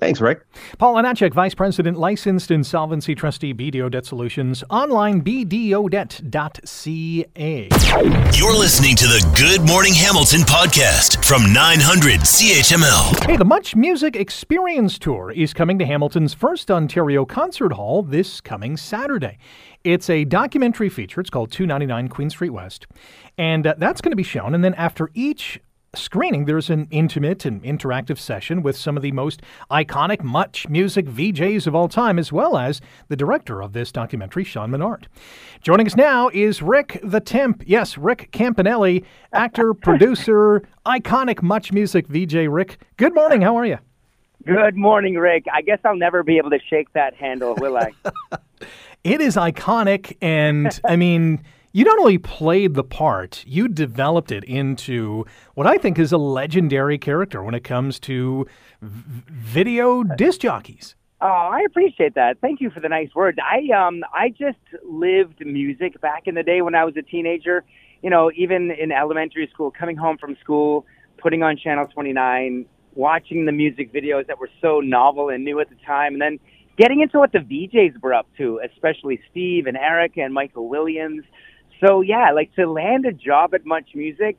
Thanks, 0.00 0.20
Rick. 0.22 0.46
Paul 0.78 0.94
Anachek, 0.94 1.34
Vice 1.34 1.54
President, 1.54 1.98
Licensed 1.98 2.50
Insolvency 2.50 3.14
Trustee, 3.14 3.52
BDO 3.52 3.90
Debt 3.90 4.06
Solutions, 4.06 4.64
online 4.70 5.20
bdodebt.ca. 5.20 5.68
You're 8.32 8.58
listening 8.58 8.96
to 8.96 9.04
the 9.04 9.22
Good 9.36 9.68
Morning 9.68 9.92
Hamilton 9.92 10.40
podcast 10.40 11.22
from 11.22 11.52
900 11.52 12.20
CHML. 12.20 13.26
Hey, 13.26 13.36
the 13.36 13.44
Much 13.44 13.76
Music 13.76 14.16
Experience 14.16 14.98
Tour 14.98 15.32
is 15.32 15.52
coming 15.52 15.78
to 15.78 15.84
Hamilton's 15.84 16.32
First 16.32 16.70
Ontario 16.70 17.26
Concert 17.26 17.74
Hall 17.74 18.02
this 18.02 18.40
coming 18.40 18.78
Saturday. 18.78 19.36
It's 19.84 20.08
a 20.08 20.24
documentary 20.24 20.88
feature. 20.88 21.20
It's 21.20 21.28
called 21.28 21.52
299 21.52 22.08
Queen 22.08 22.30
Street 22.30 22.50
West. 22.50 22.86
And 23.36 23.66
uh, 23.66 23.74
that's 23.76 24.00
going 24.00 24.12
to 24.12 24.16
be 24.16 24.22
shown. 24.22 24.54
And 24.54 24.64
then 24.64 24.72
after 24.74 25.10
each 25.12 25.60
screening, 25.94 26.44
there's 26.44 26.70
an 26.70 26.86
intimate 26.90 27.44
and 27.44 27.62
interactive 27.62 28.18
session 28.18 28.62
with 28.62 28.76
some 28.76 28.96
of 28.96 29.02
the 29.02 29.12
most 29.12 29.42
iconic 29.70 30.22
much 30.22 30.68
music 30.68 31.06
VJs 31.06 31.66
of 31.66 31.74
all 31.74 31.88
time, 31.88 32.18
as 32.18 32.32
well 32.32 32.56
as 32.56 32.80
the 33.08 33.16
director 33.16 33.62
of 33.62 33.72
this 33.72 33.90
documentary, 33.90 34.44
Sean 34.44 34.70
Menard. 34.70 35.08
Joining 35.62 35.86
us 35.86 35.96
now 35.96 36.28
is 36.32 36.62
Rick 36.62 37.00
the 37.02 37.20
Temp. 37.20 37.62
Yes, 37.66 37.98
Rick 37.98 38.30
Campanelli, 38.32 39.04
actor, 39.32 39.74
producer, 39.82 40.62
iconic 40.86 41.42
much 41.42 41.72
music 41.72 42.06
VJ. 42.06 42.34
Rick, 42.48 42.78
good 42.96 43.14
morning. 43.14 43.42
How 43.42 43.56
are 43.56 43.66
you? 43.66 43.78
Good 44.46 44.76
morning, 44.76 45.16
Rick. 45.16 45.44
I 45.52 45.60
guess 45.60 45.80
I'll 45.84 45.96
never 45.96 46.22
be 46.22 46.38
able 46.38 46.50
to 46.50 46.60
shake 46.70 46.92
that 46.94 47.14
handle, 47.14 47.54
will 47.56 47.76
I? 47.76 47.92
it 49.04 49.20
is 49.20 49.36
iconic, 49.36 50.16
and 50.22 50.80
I 50.84 50.96
mean, 50.96 51.42
you 51.72 51.84
not 51.84 51.98
only 51.98 52.18
played 52.18 52.74
the 52.74 52.84
part, 52.84 53.44
you 53.46 53.68
developed 53.68 54.32
it 54.32 54.44
into 54.44 55.24
what 55.54 55.66
I 55.66 55.78
think 55.78 55.98
is 55.98 56.12
a 56.12 56.18
legendary 56.18 56.98
character 56.98 57.42
when 57.42 57.54
it 57.54 57.62
comes 57.62 58.00
to 58.00 58.46
v- 58.82 59.22
video 59.28 60.02
disc 60.02 60.40
jockeys. 60.40 60.96
Oh, 61.20 61.26
I 61.26 61.60
appreciate 61.66 62.14
that. 62.14 62.38
Thank 62.40 62.60
you 62.60 62.70
for 62.70 62.80
the 62.80 62.88
nice 62.88 63.14
words. 63.14 63.38
I 63.42 63.72
um 63.74 64.02
I 64.12 64.30
just 64.30 64.58
lived 64.84 65.44
music 65.44 66.00
back 66.00 66.22
in 66.26 66.34
the 66.34 66.42
day 66.42 66.62
when 66.62 66.74
I 66.74 66.84
was 66.84 66.96
a 66.96 67.02
teenager. 67.02 67.64
You 68.02 68.10
know, 68.10 68.30
even 68.34 68.70
in 68.70 68.90
elementary 68.90 69.48
school, 69.52 69.70
coming 69.70 69.96
home 69.96 70.16
from 70.16 70.36
school, 70.40 70.86
putting 71.18 71.42
on 71.42 71.58
Channel 71.58 71.86
29, 71.88 72.64
watching 72.94 73.44
the 73.44 73.52
music 73.52 73.92
videos 73.92 74.26
that 74.26 74.38
were 74.38 74.48
so 74.62 74.80
novel 74.80 75.28
and 75.28 75.44
new 75.44 75.60
at 75.60 75.68
the 75.68 75.76
time, 75.86 76.14
and 76.14 76.22
then 76.22 76.38
getting 76.78 77.00
into 77.00 77.18
what 77.18 77.32
the 77.32 77.40
VJs 77.40 78.00
were 78.02 78.14
up 78.14 78.26
to, 78.38 78.58
especially 78.64 79.20
Steve 79.30 79.66
and 79.66 79.76
Eric 79.76 80.16
and 80.16 80.32
Michael 80.32 80.68
Williams 80.68 81.24
so 81.80 82.00
yeah, 82.00 82.32
like 82.32 82.54
to 82.54 82.70
land 82.70 83.06
a 83.06 83.12
job 83.12 83.54
at 83.54 83.64
Much 83.64 83.90
Music 83.94 84.38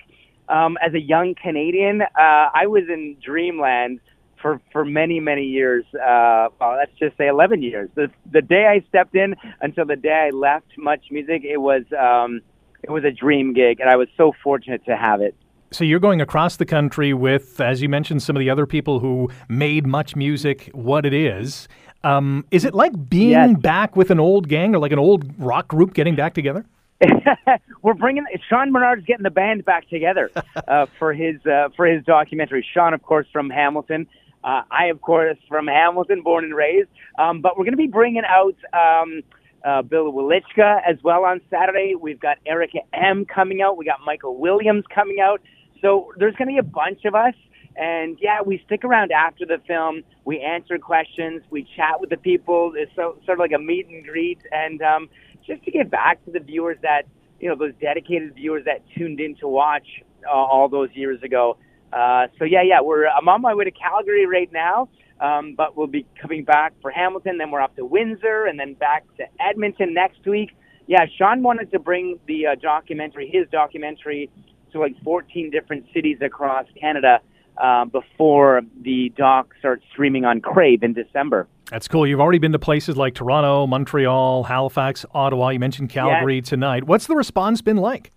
um, 0.51 0.77
as 0.85 0.93
a 0.93 0.99
young 0.99 1.33
Canadian, 1.41 2.01
uh, 2.01 2.05
I 2.53 2.67
was 2.67 2.83
in 2.89 3.17
dreamland 3.23 3.99
for 4.41 4.61
for 4.71 4.83
many 4.83 5.19
many 5.19 5.43
years. 5.43 5.85
Uh, 5.93 6.49
well, 6.59 6.75
let's 6.77 6.97
just 6.99 7.17
say 7.17 7.27
11 7.27 7.61
years. 7.61 7.89
The 7.95 8.11
the 8.31 8.41
day 8.41 8.65
I 8.67 8.85
stepped 8.89 9.15
in 9.15 9.35
until 9.61 9.85
the 9.85 9.95
day 9.95 10.29
I 10.31 10.35
left 10.35 10.77
Much 10.77 11.05
Music, 11.09 11.43
it 11.43 11.57
was 11.57 11.83
um, 11.97 12.41
it 12.83 12.91
was 12.91 13.03
a 13.03 13.11
dream 13.11 13.53
gig, 13.53 13.79
and 13.79 13.89
I 13.89 13.95
was 13.95 14.07
so 14.17 14.33
fortunate 14.43 14.83
to 14.85 14.97
have 14.97 15.21
it. 15.21 15.35
So 15.73 15.85
you're 15.85 16.01
going 16.01 16.19
across 16.19 16.57
the 16.57 16.65
country 16.65 17.13
with, 17.13 17.61
as 17.61 17.81
you 17.81 17.87
mentioned, 17.87 18.21
some 18.21 18.35
of 18.35 18.41
the 18.41 18.49
other 18.49 18.65
people 18.65 18.99
who 18.99 19.29
made 19.47 19.87
Much 19.87 20.17
Music 20.17 20.69
what 20.73 21.05
it 21.05 21.13
is. 21.13 21.69
Um, 22.03 22.45
is 22.51 22.65
it 22.65 22.73
like 22.73 23.09
being 23.09 23.29
yes. 23.29 23.57
back 23.59 23.95
with 23.95 24.11
an 24.11 24.19
old 24.19 24.49
gang 24.49 24.75
or 24.75 24.79
like 24.79 24.91
an 24.91 24.99
old 24.99 25.39
rock 25.39 25.69
group 25.69 25.93
getting 25.93 26.15
back 26.15 26.33
together? 26.33 26.65
we're 27.81 27.93
bringing 27.93 28.25
Sean 28.49 28.71
Menard's 28.71 29.05
getting 29.05 29.23
the 29.23 29.31
band 29.31 29.65
back 29.65 29.89
together 29.89 30.29
uh, 30.67 30.85
for 30.99 31.13
his 31.13 31.45
uh, 31.45 31.69
for 31.75 31.85
his 31.85 32.03
documentary. 32.05 32.65
Sean, 32.73 32.93
of 32.93 33.01
course, 33.01 33.27
from 33.31 33.49
Hamilton. 33.49 34.07
Uh, 34.43 34.63
I, 34.71 34.85
of 34.85 35.01
course, 35.01 35.37
from 35.47 35.67
Hamilton, 35.67 36.23
born 36.23 36.43
and 36.43 36.55
raised. 36.55 36.89
Um, 37.17 37.41
but 37.41 37.57
we're 37.57 37.65
going 37.65 37.73
to 37.73 37.77
be 37.77 37.87
bringing 37.87 38.23
out 38.27 38.55
um, 38.73 39.21
uh, 39.63 39.83
Bill 39.83 40.11
Welychka 40.11 40.81
as 40.87 40.97
well 41.03 41.25
on 41.25 41.41
Saturday. 41.49 41.93
We've 41.99 42.19
got 42.19 42.37
Erica 42.45 42.79
M 42.93 43.25
coming 43.25 43.61
out. 43.61 43.77
We 43.77 43.85
got 43.85 43.99
Michael 44.05 44.37
Williams 44.37 44.83
coming 44.93 45.19
out. 45.19 45.41
So 45.81 46.11
there's 46.17 46.35
going 46.35 46.47
to 46.47 46.53
be 46.53 46.57
a 46.57 46.63
bunch 46.63 47.05
of 47.05 47.15
us. 47.15 47.35
And 47.75 48.17
yeah, 48.21 48.41
we 48.41 48.61
stick 48.65 48.83
around 48.83 49.11
after 49.11 49.45
the 49.45 49.57
film. 49.67 50.03
We 50.25 50.39
answer 50.41 50.77
questions. 50.77 51.41
We 51.49 51.67
chat 51.75 52.01
with 52.01 52.09
the 52.09 52.17
people. 52.17 52.73
It's 52.75 52.91
so, 52.95 53.17
sort 53.25 53.37
of 53.37 53.39
like 53.39 53.53
a 53.53 53.59
meet 53.59 53.87
and 53.87 54.03
greet. 54.03 54.39
And 54.51 54.81
um, 54.81 55.09
just 55.45 55.63
to 55.63 55.71
get 55.71 55.89
back 55.89 56.23
to 56.25 56.31
the 56.31 56.39
viewers 56.39 56.77
that 56.81 57.03
you 57.39 57.49
know 57.49 57.55
those 57.55 57.73
dedicated 57.81 58.35
viewers 58.35 58.65
that 58.65 58.83
tuned 58.95 59.19
in 59.19 59.35
to 59.35 59.47
watch 59.47 59.85
uh, 60.25 60.31
all 60.31 60.69
those 60.69 60.89
years 60.93 61.21
ago. 61.23 61.57
Uh, 61.91 62.27
so 62.39 62.45
yeah, 62.45 62.61
yeah, 62.61 62.81
we're 62.81 63.07
I'm 63.07 63.27
on 63.27 63.41
my 63.41 63.53
way 63.53 63.65
to 63.65 63.71
Calgary 63.71 64.25
right 64.25 64.51
now, 64.51 64.89
um, 65.19 65.55
but 65.55 65.75
we'll 65.75 65.87
be 65.87 66.05
coming 66.21 66.43
back 66.43 66.73
for 66.81 66.91
Hamilton. 66.91 67.37
Then 67.37 67.51
we're 67.51 67.61
off 67.61 67.75
to 67.75 67.85
Windsor, 67.85 68.45
and 68.45 68.59
then 68.59 68.75
back 68.75 69.03
to 69.17 69.23
Edmonton 69.39 69.93
next 69.93 70.25
week. 70.25 70.51
Yeah, 70.87 71.05
Sean 71.17 71.43
wanted 71.43 71.71
to 71.71 71.79
bring 71.79 72.19
the 72.27 72.47
uh, 72.47 72.55
documentary, 72.55 73.29
his 73.31 73.47
documentary, 73.51 74.29
to 74.71 74.79
like 74.79 74.95
14 75.03 75.49
different 75.51 75.85
cities 75.93 76.17
across 76.21 76.65
Canada 76.79 77.19
uh, 77.61 77.85
before 77.85 78.61
the 78.81 79.13
doc 79.15 79.53
starts 79.59 79.83
streaming 79.91 80.25
on 80.25 80.41
Crave 80.41 80.83
in 80.83 80.93
December. 80.93 81.47
That's 81.69 81.87
cool. 81.87 82.05
You've 82.05 82.19
already 82.19 82.39
been 82.39 82.51
to 82.51 82.59
places 82.59 82.97
like 82.97 83.13
Toronto, 83.13 83.65
Montreal, 83.67 84.43
Halifax, 84.43 85.05
Ottawa. 85.13 85.49
You 85.49 85.59
mentioned 85.59 85.89
Calgary 85.89 86.37
yes. 86.37 86.49
tonight. 86.49 86.83
What's 86.83 87.07
the 87.07 87.15
response 87.15 87.61
been 87.61 87.77
like? 87.77 88.11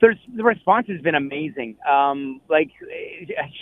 There's, 0.00 0.18
the 0.34 0.42
response 0.42 0.88
has 0.88 1.00
been 1.00 1.14
amazing. 1.14 1.76
Um, 1.88 2.40
like 2.50 2.70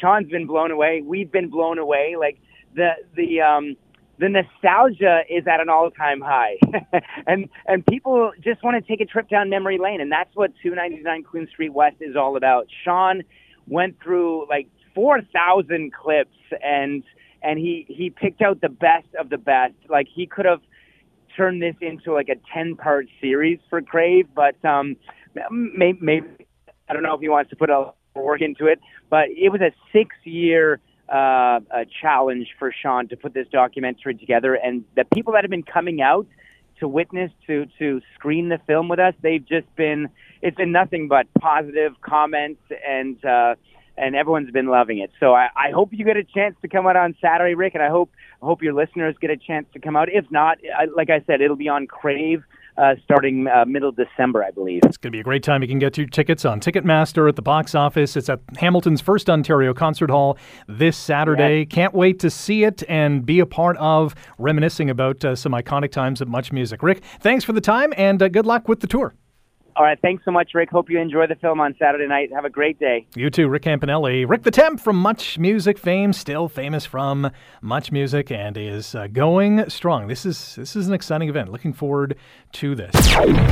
Sean's 0.01 0.31
been 0.31 0.47
blown 0.47 0.70
away. 0.70 1.03
We've 1.05 1.31
been 1.31 1.51
blown 1.51 1.79
away. 1.79 2.16
Like 2.18 2.38
the 2.75 2.90
the 3.14 3.40
um, 3.40 3.77
the 4.18 4.29
nostalgia 4.29 5.20
is 5.29 5.47
at 5.47 5.61
an 5.61 5.68
all 5.68 5.90
time 5.90 6.20
high, 6.20 6.57
and 7.27 7.49
and 7.66 7.87
people 7.87 8.33
just 8.40 8.64
want 8.64 8.83
to 8.83 8.88
take 8.88 9.01
a 9.01 9.05
trip 9.09 9.29
down 9.29 9.49
memory 9.49 9.79
lane, 9.79 10.01
and 10.01 10.11
that's 10.11 10.35
what 10.35 10.53
299 10.62 11.23
Queen 11.25 11.47
Street 11.53 11.73
West 11.73 11.97
is 12.01 12.16
all 12.16 12.37
about. 12.37 12.66
Sean 12.85 13.23
went 13.68 14.03
through 14.03 14.49
like 14.49 14.68
4,000 14.94 15.92
clips 15.92 16.37
and 16.62 17.02
and 17.44 17.59
he 17.59 17.85
he 17.88 18.11
picked 18.11 18.42
out 18.42 18.61
the 18.61 18.68
best 18.68 19.07
of 19.20 19.28
the 19.28 19.38
best. 19.38 19.74
Like 19.88 20.09
he 20.12 20.26
could 20.26 20.46
have 20.46 20.62
turned 21.37 21.62
this 21.62 21.76
into 21.80 22.12
like 22.12 22.28
a 22.28 22.37
ten 22.52 22.74
part 22.74 23.07
series 23.20 23.59
for 23.68 23.83
Crave, 23.83 24.28
but 24.35 24.57
um, 24.64 24.96
maybe, 25.50 25.98
maybe 26.00 26.26
I 26.88 26.94
don't 26.94 27.02
know 27.02 27.14
if 27.14 27.20
he 27.20 27.28
wants 27.28 27.50
to 27.50 27.57
put 27.57 27.70
a 27.70 27.92
work 28.14 28.40
into 28.40 28.66
it, 28.66 28.80
but 29.11 29.28
it 29.28 29.50
was 29.50 29.61
a 29.61 29.72
six 29.92 30.16
year 30.24 30.80
uh, 31.12 31.61
a 31.70 31.85
challenge 32.00 32.48
for 32.59 32.72
Sean 32.72 33.09
to 33.09 33.16
put 33.16 33.35
this 33.35 33.46
documentary 33.52 34.14
together, 34.14 34.54
and 34.54 34.85
the 34.96 35.04
people 35.04 35.35
that 35.35 35.44
have 35.44 35.50
been 35.50 35.62
coming 35.62 36.00
out 36.00 36.26
to 36.80 36.88
witness 36.88 37.30
to 37.46 37.66
to 37.78 38.00
screen 38.14 38.48
the 38.48 38.59
film 38.66 38.88
with 38.88 38.98
us, 38.98 39.14
they've 39.20 39.46
just 39.46 39.66
been 39.76 40.09
it's 40.40 40.57
been 40.57 40.72
nothing 40.72 41.09
but 41.09 41.26
positive 41.38 41.92
comments 42.00 42.62
and. 42.88 43.22
uh 43.24 43.54
and 43.96 44.14
everyone's 44.16 44.50
been 44.50 44.66
loving 44.66 44.98
it. 44.98 45.11
So 45.20 45.35
I, 45.35 45.48
I 45.57 45.70
hope 45.72 45.90
you 45.92 46.04
get 46.04 46.16
a 46.16 46.24
chance 46.24 46.57
to 46.62 46.68
come 46.68 46.87
out 46.87 46.96
on 46.96 47.14
Saturday, 47.20 47.54
Rick, 47.54 47.74
and 47.74 47.83
I 47.83 47.88
hope 47.88 48.11
I 48.42 48.46
hope 48.46 48.62
your 48.62 48.74
listeners 48.74 49.16
get 49.20 49.30
a 49.30 49.37
chance 49.37 49.66
to 49.72 49.78
come 49.78 49.96
out. 49.96 50.09
If 50.11 50.30
not, 50.30 50.59
I, 50.76 50.87
like 50.87 51.11
I 51.11 51.22
said, 51.26 51.40
it'll 51.40 51.57
be 51.57 51.68
on 51.68 51.87
Crave. 51.87 52.42
Uh, 52.76 52.96
starting 53.04 53.46
uh, 53.46 53.64
middle 53.64 53.92
December, 53.92 54.42
I 54.42 54.50
believe. 54.50 54.80
It's 54.83 54.96
going 54.96 55.12
to 55.12 55.16
be 55.16 55.20
a 55.20 55.22
great 55.22 55.44
time. 55.44 55.62
You 55.62 55.68
can 55.68 55.78
get 55.78 55.96
your 55.96 56.09
tickets 56.09 56.44
on 56.44 56.59
Ticketmaster 56.59 57.28
at 57.28 57.37
the 57.37 57.42
box 57.42 57.72
office. 57.72 58.16
It's 58.16 58.28
at 58.28 58.40
Hamilton's 58.59 59.00
First 59.00 59.30
Ontario 59.30 59.72
Concert 59.72 60.11
Hall 60.11 60.37
this 60.66 60.96
Saturday. 60.96 61.61
Yeah. 61.61 61.64
Can't 61.66 61.94
wait 61.94 62.18
to 62.18 62.30
see 62.30 62.64
it 62.64 62.83
and 62.88 63.24
be 63.24 63.38
a 63.38 63.46
part 63.46 63.76
of 63.76 64.16
reminiscing 64.38 64.90
about 64.90 65.24
uh, 65.24 65.37
some 65.37 65.52
iconic 65.52 65.92
times 65.92 66.20
of 66.20 66.26
much 66.26 66.50
music. 66.50 66.83
Rick, 66.83 67.04
thanks 67.20 67.44
for 67.44 67.52
the 67.52 67.61
time 67.61 67.92
and 67.96 68.20
uh, 68.20 68.26
good 68.26 68.44
luck 68.44 68.66
with 68.66 68.80
the 68.80 68.88
tour. 68.88 69.14
All 69.76 69.84
right. 69.84 69.98
Thanks 70.00 70.24
so 70.24 70.30
much, 70.30 70.52
Rick. 70.54 70.70
Hope 70.70 70.88
you 70.88 71.00
enjoy 71.00 71.26
the 71.26 71.34
film 71.34 71.58
on 71.58 71.74
Saturday 71.78 72.06
night. 72.06 72.32
Have 72.32 72.44
a 72.44 72.50
great 72.50 72.78
day. 72.78 73.06
You 73.16 73.28
too, 73.28 73.48
Rick 73.48 73.62
Campanelli. 73.62 74.28
Rick 74.28 74.44
the 74.44 74.52
Temp 74.52 74.78
from 74.78 74.96
Much 74.96 75.37
Music 75.37 75.78
fame, 75.78 76.12
still 76.12 76.48
famous 76.48 76.87
from 76.87 77.30
Much 77.60 77.90
Music, 77.90 78.30
and 78.30 78.56
is 78.56 78.94
uh, 78.94 79.08
going 79.08 79.68
strong. 79.68 80.06
This 80.06 80.24
is 80.24 80.54
this 80.54 80.76
is 80.76 80.87
an 80.87 80.94
exciting 80.94 81.28
event. 81.28 81.50
Looking 81.50 81.72
forward 81.72 82.16
to 82.52 82.76
this. 82.76 82.94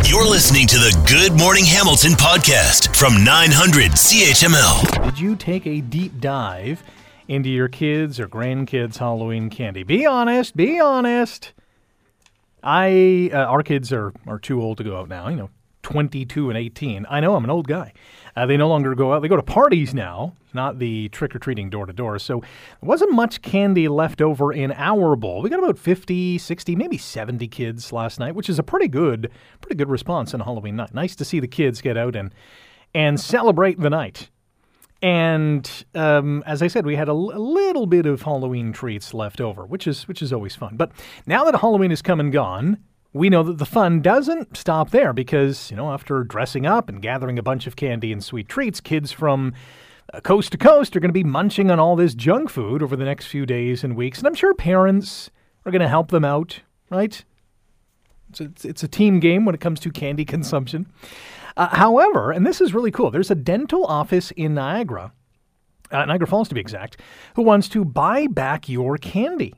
You're 0.09 0.29
listening 0.29 0.69
to 0.69 0.77
the 0.77 1.05
Good 1.09 1.37
Morning 1.37 1.65
Hamilton 1.65 2.13
podcast 2.13 2.95
from 2.97 3.25
900 3.25 3.91
CHML. 3.91 5.05
Did 5.05 5.19
you 5.19 5.35
take 5.35 5.67
a 5.67 5.81
deep 5.81 6.21
dive 6.21 6.85
into 7.27 7.49
your 7.49 7.69
kids' 7.69 8.21
or 8.21 8.29
grandkids' 8.29 8.99
Halloween 8.99 9.51
candy? 9.51 9.83
Be 9.83 10.07
honest. 10.07 10.57
Be 10.57 10.79
honest. 10.79 11.53
I 12.63 13.31
uh, 13.33 13.39
our 13.39 13.65
kids 13.65 13.93
are 13.93 14.13
are 14.29 14.39
too 14.39 14.63
old 14.63 14.79
to 14.79 14.85
go 14.85 14.97
out 14.97 15.09
now. 15.09 15.29
You 15.29 15.37
know, 15.37 15.51
22 15.83 16.49
and 16.49 16.57
18. 16.59 17.07
I 17.11 17.21
know 17.21 17.35
I'm 17.35 17.45
an 17.45 17.51
old 17.51 17.69
guy. 17.69 17.93
Uh, 18.35 18.47
they 18.47 18.57
no 18.57 18.69
longer 18.69 18.95
go 18.95 19.13
out. 19.13 19.21
They 19.21 19.29
go 19.29 19.37
to 19.37 19.43
parties 19.43 19.93
now, 19.93 20.35
not 20.55 20.79
the 20.79 21.09
trick 21.11 21.35
or 21.35 21.39
treating 21.39 21.69
door 21.71 21.87
to 21.87 21.93
door. 21.93 22.19
So 22.19 22.41
there 22.41 22.89
wasn't 22.89 23.13
much 23.13 23.43
candy 23.43 23.89
left 23.89 24.23
over 24.23 24.53
in 24.53 24.73
our 24.73 25.17
bowl. 25.17 25.43
We 25.43 25.51
got 25.51 25.59
about 25.59 25.79
50, 25.79 26.39
60, 26.39 26.77
maybe 26.77 26.97
70 26.97 27.47
kids 27.49 27.93
last 27.93 28.19
night, 28.19 28.35
which 28.35 28.49
is 28.49 28.59
a 28.59 28.63
pretty 28.63 28.89
good, 28.89 29.31
pretty 29.61 29.77
good 29.77 29.91
response 29.91 30.33
on 30.35 30.41
Halloween 30.41 30.77
night. 30.77 30.95
Nice 30.95 31.15
to 31.17 31.25
see 31.25 31.41
the 31.41 31.49
kids 31.49 31.81
get 31.81 31.97
out 31.97 32.17
and 32.17 32.33
and 32.95 33.19
celebrate 33.19 33.81
the 33.81 33.89
night. 33.91 34.29
And 35.01 35.69
um, 35.95 36.45
as 36.47 36.63
I 36.63 36.69
said, 36.69 36.87
we 36.87 36.95
had 36.95 37.09
a, 37.09 37.13
l- 37.13 37.33
a 37.35 37.39
little 37.41 37.87
bit 37.87 38.07
of 38.07 38.23
Halloween 38.23 38.73
treats 38.73 39.13
left 39.13 39.41
over, 39.41 39.67
which 39.67 39.87
is 39.87 40.07
which 40.07 40.23
is 40.23 40.33
always 40.33 40.55
fun. 40.55 40.77
But 40.77 40.93
now 41.27 41.45
that 41.45 41.57
Halloween 41.61 41.91
has 41.91 42.03
come 42.03 42.21
and 42.21 42.33
gone, 42.33 42.79
we 43.13 43.29
know 43.29 43.43
that 43.43 43.59
the 43.59 43.67
fun 43.67 44.01
doesn't 44.01 44.57
stop 44.57 44.91
there 44.91 45.13
because, 45.13 45.71
you 45.71 45.77
know, 45.77 45.93
after 45.93 46.25
dressing 46.25 46.65
up 46.67 46.89
and 46.89 47.03
gathering 47.03 47.39
a 47.39 47.43
bunch 47.43 47.67
of 47.67 47.77
candy 47.77 48.13
and 48.13 48.25
sweet 48.25 48.49
treats, 48.49 48.81
kids 48.81 49.13
from 49.13 49.53
uh, 50.15 50.21
coast 50.21 50.53
to 50.53 50.59
coast 50.59 50.97
are 50.97 51.01
going 51.01 51.11
to 51.11 51.13
be 51.13 51.25
munching 51.25 51.71
on 51.71 51.79
all 51.79 51.95
this 51.97 52.15
junk 52.15 52.49
food 52.49 52.83
over 52.83 52.97
the 52.97 53.05
next 53.05 53.27
few 53.27 53.45
days 53.45 53.85
and 53.85 53.97
weeks. 53.97 54.19
And 54.19 54.27
I'm 54.27 54.35
sure 54.35 54.55
parents 54.55 55.31
are 55.67 55.73
going 55.73 55.83
to 55.83 55.89
help 55.89 56.11
them 56.11 56.25
out, 56.25 56.61
right? 56.91 57.23
It's 58.31 58.41
a, 58.41 58.45
it's- 58.45 58.65
it's 58.65 58.83
a 58.83 58.89
team 58.89 59.21
game 59.21 59.45
when 59.45 59.55
it 59.55 59.61
comes 59.61 59.79
to 59.81 59.91
candy 59.91 60.25
consumption. 60.35 60.87
Uh, 61.57 61.69
however, 61.77 62.31
and 62.33 62.47
this 62.47 62.63
is 62.63 62.73
really 62.73 62.91
cool, 62.91 63.11
there's 63.11 63.31
a 63.31 63.35
dental 63.35 63.85
office 63.85 64.31
in 64.33 64.55
Niagara, 64.55 65.13
uh, 65.91 66.07
Niagara 66.07 66.27
Falls 66.27 66.49
to 66.49 66.55
be 66.55 66.63
exact, 66.63 66.99
who 67.37 67.43
wants 67.43 67.69
to 67.69 67.85
buy 67.85 68.27
back 68.27 68.71
your 68.71 68.97
candy. 68.97 69.53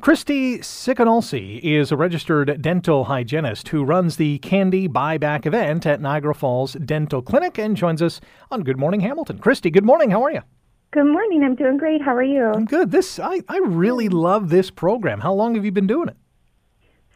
Christy 0.00 0.58
Sikanolsi 0.58 1.60
is 1.60 1.92
a 1.92 1.96
registered 1.96 2.60
dental 2.60 3.04
hygienist 3.04 3.68
who 3.68 3.84
runs 3.84 4.16
the 4.16 4.38
Candy 4.38 4.88
Buyback 4.88 5.46
event 5.46 5.86
at 5.86 6.00
Niagara 6.00 6.34
Falls 6.34 6.72
Dental 6.72 7.22
Clinic 7.22 7.58
and 7.58 7.76
joins 7.76 8.02
us 8.02 8.20
on 8.50 8.62
Good 8.62 8.78
Morning 8.78 9.00
Hamilton. 9.00 9.38
Christy, 9.38 9.70
good 9.70 9.84
morning. 9.84 10.10
How 10.10 10.22
are 10.22 10.32
you? 10.32 10.40
Good 10.90 11.06
morning. 11.06 11.42
I'm 11.42 11.54
doing 11.54 11.78
great. 11.78 12.02
How 12.02 12.14
are 12.14 12.22
you? 12.22 12.44
I'm 12.44 12.64
good. 12.64 12.90
This 12.90 13.18
I, 13.18 13.40
I 13.48 13.58
really 13.58 14.08
love 14.08 14.50
this 14.50 14.70
program. 14.70 15.20
How 15.20 15.32
long 15.32 15.54
have 15.54 15.64
you 15.64 15.72
been 15.72 15.86
doing 15.86 16.08
it? 16.08 16.16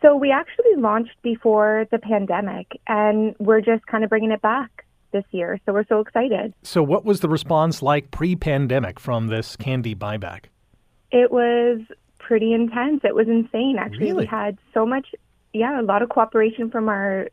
So 0.00 0.16
we 0.16 0.30
actually 0.30 0.76
launched 0.76 1.20
before 1.22 1.86
the 1.90 1.98
pandemic, 1.98 2.80
and 2.86 3.34
we're 3.38 3.60
just 3.60 3.86
kind 3.86 4.04
of 4.04 4.10
bringing 4.10 4.30
it 4.30 4.40
back 4.40 4.86
this 5.12 5.24
year. 5.30 5.58
So 5.66 5.72
we're 5.72 5.86
so 5.88 6.00
excited. 6.00 6.54
So, 6.62 6.82
what 6.82 7.04
was 7.04 7.20
the 7.20 7.28
response 7.28 7.82
like 7.82 8.10
pre-pandemic 8.10 9.00
from 9.00 9.26
this 9.26 9.56
candy 9.56 9.94
buyback? 9.94 10.44
It 11.10 11.30
was 11.30 11.80
pretty 12.26 12.52
intense. 12.52 13.00
It 13.04 13.14
was 13.14 13.28
insane. 13.28 13.76
Actually, 13.78 14.12
Really? 14.12 14.24
we 14.24 14.26
had 14.26 14.58
so 14.74 14.84
much, 14.84 15.06
yeah, 15.52 15.80
a 15.80 15.86
lot 15.92 16.02
of 16.02 16.08
cooperation 16.08 16.70
from 16.70 16.88
our 16.88 17.28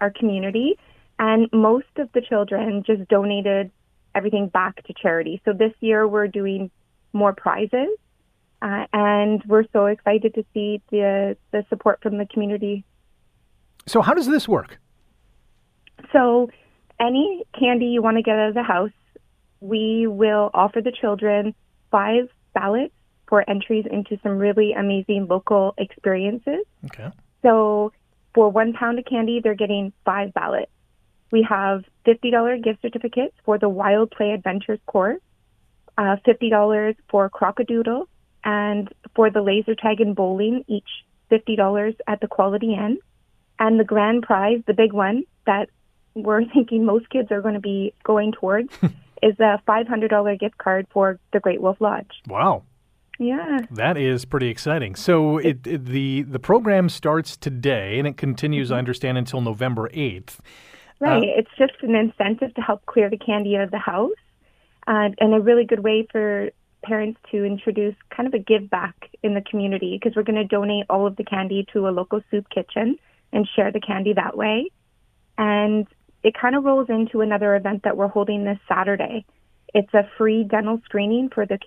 our 0.00 0.10
community, 0.10 0.78
and 1.18 1.48
most 1.52 1.92
of 1.96 2.08
the 2.12 2.20
children 2.20 2.84
just 2.86 3.08
donated 3.08 3.70
everything 4.14 4.48
back 4.48 4.74
to 4.86 4.94
charity. 5.02 5.40
So 5.44 5.52
this 5.52 5.72
year 5.80 6.06
we're 6.06 6.28
doing 6.28 6.70
more 7.12 7.34
prizes. 7.34 7.90
Uh, 8.60 8.86
and 8.92 9.42
we're 9.46 9.66
so 9.72 9.86
excited 9.86 10.34
to 10.34 10.44
see 10.54 10.80
the 10.90 11.36
the 11.52 11.64
support 11.68 12.00
from 12.02 12.18
the 12.18 12.26
community 12.26 12.84
So, 13.86 14.00
how 14.02 14.14
does 14.14 14.26
this 14.26 14.48
work? 14.48 14.78
So, 16.12 16.50
any 17.00 17.44
candy 17.58 17.86
you 17.86 18.02
want 18.02 18.16
to 18.16 18.22
get 18.22 18.36
out 18.36 18.48
of 18.48 18.54
the 18.54 18.62
house, 18.62 18.90
we 19.60 20.06
will 20.06 20.50
offer 20.54 20.80
the 20.80 20.92
children 20.92 21.54
five 21.90 22.28
ballots 22.54 22.94
for 23.28 23.48
entries 23.48 23.84
into 23.90 24.18
some 24.22 24.38
really 24.38 24.72
amazing 24.72 25.26
local 25.28 25.74
experiences. 25.78 26.64
Okay. 26.86 27.10
So, 27.42 27.92
for 28.34 28.50
one 28.50 28.72
pound 28.72 28.98
of 28.98 29.04
candy, 29.04 29.40
they're 29.42 29.54
getting 29.54 29.92
five 30.04 30.32
ballots. 30.34 30.70
We 31.30 31.46
have 31.48 31.84
$50 32.06 32.62
gift 32.62 32.82
certificates 32.82 33.34
for 33.44 33.58
the 33.58 33.68
Wild 33.68 34.10
Play 34.10 34.30
Adventures 34.30 34.80
course, 34.86 35.20
uh, 35.96 36.16
$50 36.26 36.96
for 37.10 37.28
Crocodile, 37.28 38.08
and 38.44 38.88
for 39.14 39.30
the 39.30 39.42
laser 39.42 39.74
tag 39.74 40.00
and 40.00 40.14
bowling, 40.14 40.64
each 40.68 40.88
$50 41.30 41.96
at 42.06 42.20
the 42.20 42.28
Quality 42.28 42.74
Inn. 42.74 42.98
And 43.58 43.78
the 43.78 43.84
grand 43.84 44.22
prize, 44.22 44.62
the 44.66 44.74
big 44.74 44.92
one 44.92 45.24
that 45.46 45.68
we're 46.14 46.44
thinking 46.54 46.84
most 46.84 47.10
kids 47.10 47.30
are 47.30 47.42
going 47.42 47.54
to 47.54 47.60
be 47.60 47.92
going 48.04 48.32
towards, 48.32 48.72
is 49.22 49.38
a 49.40 49.60
$500 49.66 50.40
gift 50.40 50.58
card 50.58 50.86
for 50.90 51.18
the 51.32 51.40
Great 51.40 51.60
Wolf 51.60 51.80
Lodge. 51.80 52.10
Wow. 52.26 52.62
Yeah. 53.18 53.60
That 53.72 53.96
is 53.96 54.24
pretty 54.24 54.48
exciting. 54.48 54.94
So 54.94 55.38
it, 55.38 55.66
it- 55.66 55.84
the 55.86 56.22
the 56.22 56.38
program 56.38 56.88
starts 56.88 57.36
today 57.36 57.98
and 57.98 58.06
it 58.06 58.16
continues, 58.16 58.70
I 58.70 58.78
understand, 58.78 59.18
until 59.18 59.40
November 59.40 59.90
eighth. 59.92 60.40
Right. 61.00 61.22
Uh, 61.22 61.26
it's 61.36 61.50
just 61.58 61.74
an 61.82 61.94
incentive 61.94 62.54
to 62.54 62.60
help 62.60 62.84
clear 62.86 63.08
the 63.10 63.18
candy 63.18 63.56
out 63.56 63.62
of 63.62 63.70
the 63.70 63.78
house, 63.78 64.10
uh, 64.86 65.10
and 65.20 65.34
a 65.34 65.40
really 65.40 65.64
good 65.64 65.80
way 65.80 66.06
for 66.10 66.50
parents 66.84 67.20
to 67.30 67.44
introduce 67.44 67.94
kind 68.14 68.26
of 68.26 68.34
a 68.34 68.38
give 68.38 68.70
back 68.70 68.94
in 69.22 69.34
the 69.34 69.40
community 69.40 69.98
because 70.00 70.16
we're 70.16 70.22
going 70.22 70.36
to 70.36 70.44
donate 70.44 70.86
all 70.88 71.06
of 71.06 71.16
the 71.16 71.24
candy 71.24 71.66
to 71.72 71.88
a 71.88 71.90
local 71.90 72.20
soup 72.30 72.46
kitchen 72.50 72.96
and 73.32 73.48
share 73.54 73.70
the 73.72 73.80
candy 73.80 74.12
that 74.12 74.36
way. 74.36 74.70
And 75.36 75.86
it 76.22 76.34
kind 76.40 76.54
of 76.56 76.64
rolls 76.64 76.88
into 76.88 77.20
another 77.20 77.54
event 77.56 77.82
that 77.84 77.96
we're 77.96 78.08
holding 78.08 78.44
this 78.44 78.58
Saturday. 78.68 79.24
It's 79.74 79.92
a 79.94 80.08
free 80.16 80.44
dental 80.44 80.80
screening 80.84 81.28
for 81.28 81.46
the 81.46 81.58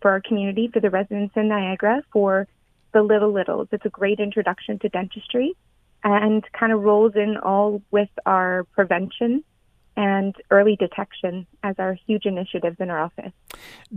for 0.00 0.10
our 0.10 0.20
community 0.20 0.68
for 0.72 0.80
the 0.80 0.90
residents 0.90 1.34
in 1.36 1.48
Niagara 1.48 2.02
for 2.12 2.46
the 2.92 3.02
little 3.02 3.32
littles. 3.32 3.68
It's 3.72 3.84
a 3.84 3.90
great 3.90 4.18
introduction 4.18 4.78
to 4.80 4.88
dentistry 4.88 5.54
and 6.02 6.44
kind 6.52 6.72
of 6.72 6.80
rolls 6.80 7.12
in 7.14 7.36
all 7.36 7.82
with 7.90 8.08
our 8.24 8.64
prevention 8.72 9.44
and 9.96 10.34
early 10.50 10.76
detection 10.76 11.46
as 11.62 11.74
our 11.78 11.94
huge 12.06 12.24
initiatives 12.24 12.76
in 12.80 12.90
our 12.90 13.00
office. 13.00 13.32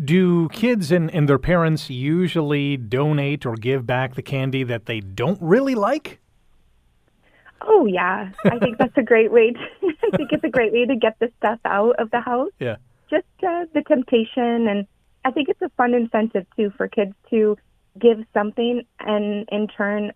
Do 0.04 0.49
kids 0.49 0.91
and, 0.91 1.10
and 1.13 1.30
their 1.30 1.39
parents 1.39 1.89
usually 1.89 2.78
donate 2.78 3.45
or 3.45 3.56
give 3.56 3.86
back 3.86 4.15
the 4.15 4.21
candy 4.21 4.63
that 4.63 4.86
they 4.86 4.99
don't 4.99 5.41
really 5.41 5.76
like? 5.76 6.19
Oh 7.62 7.86
yeah, 7.86 8.32
I 8.43 8.60
think 8.60 8.78
that's 8.78 8.97
a 8.97 9.04
great 9.04 9.32
way. 9.32 9.52
To, 9.52 9.60
I 10.13 10.17
think 10.17 10.34
it's 10.34 10.43
a 10.43 10.49
great 10.49 10.73
way 10.73 10.86
to 10.86 10.95
get 10.95 11.17
the 11.19 11.32
stuff 11.38 11.60
out 11.63 11.95
of 11.99 12.12
the 12.12 12.19
house. 12.19 12.52
Yeah. 12.60 12.78
Just 13.13 13.43
uh, 13.43 13.65
the 13.76 13.84
temptation, 13.88 14.67
and 14.67 14.88
I 15.23 15.30
think 15.30 15.47
it's 15.47 15.62
a 15.62 15.69
fun 15.78 15.93
incentive 15.93 16.47
too 16.58 16.71
for 16.76 16.88
kids 16.88 17.13
to 17.30 17.56
give 17.99 18.17
something 18.34 18.82
and 18.99 19.47
in 19.52 19.67
turn 19.67 20.13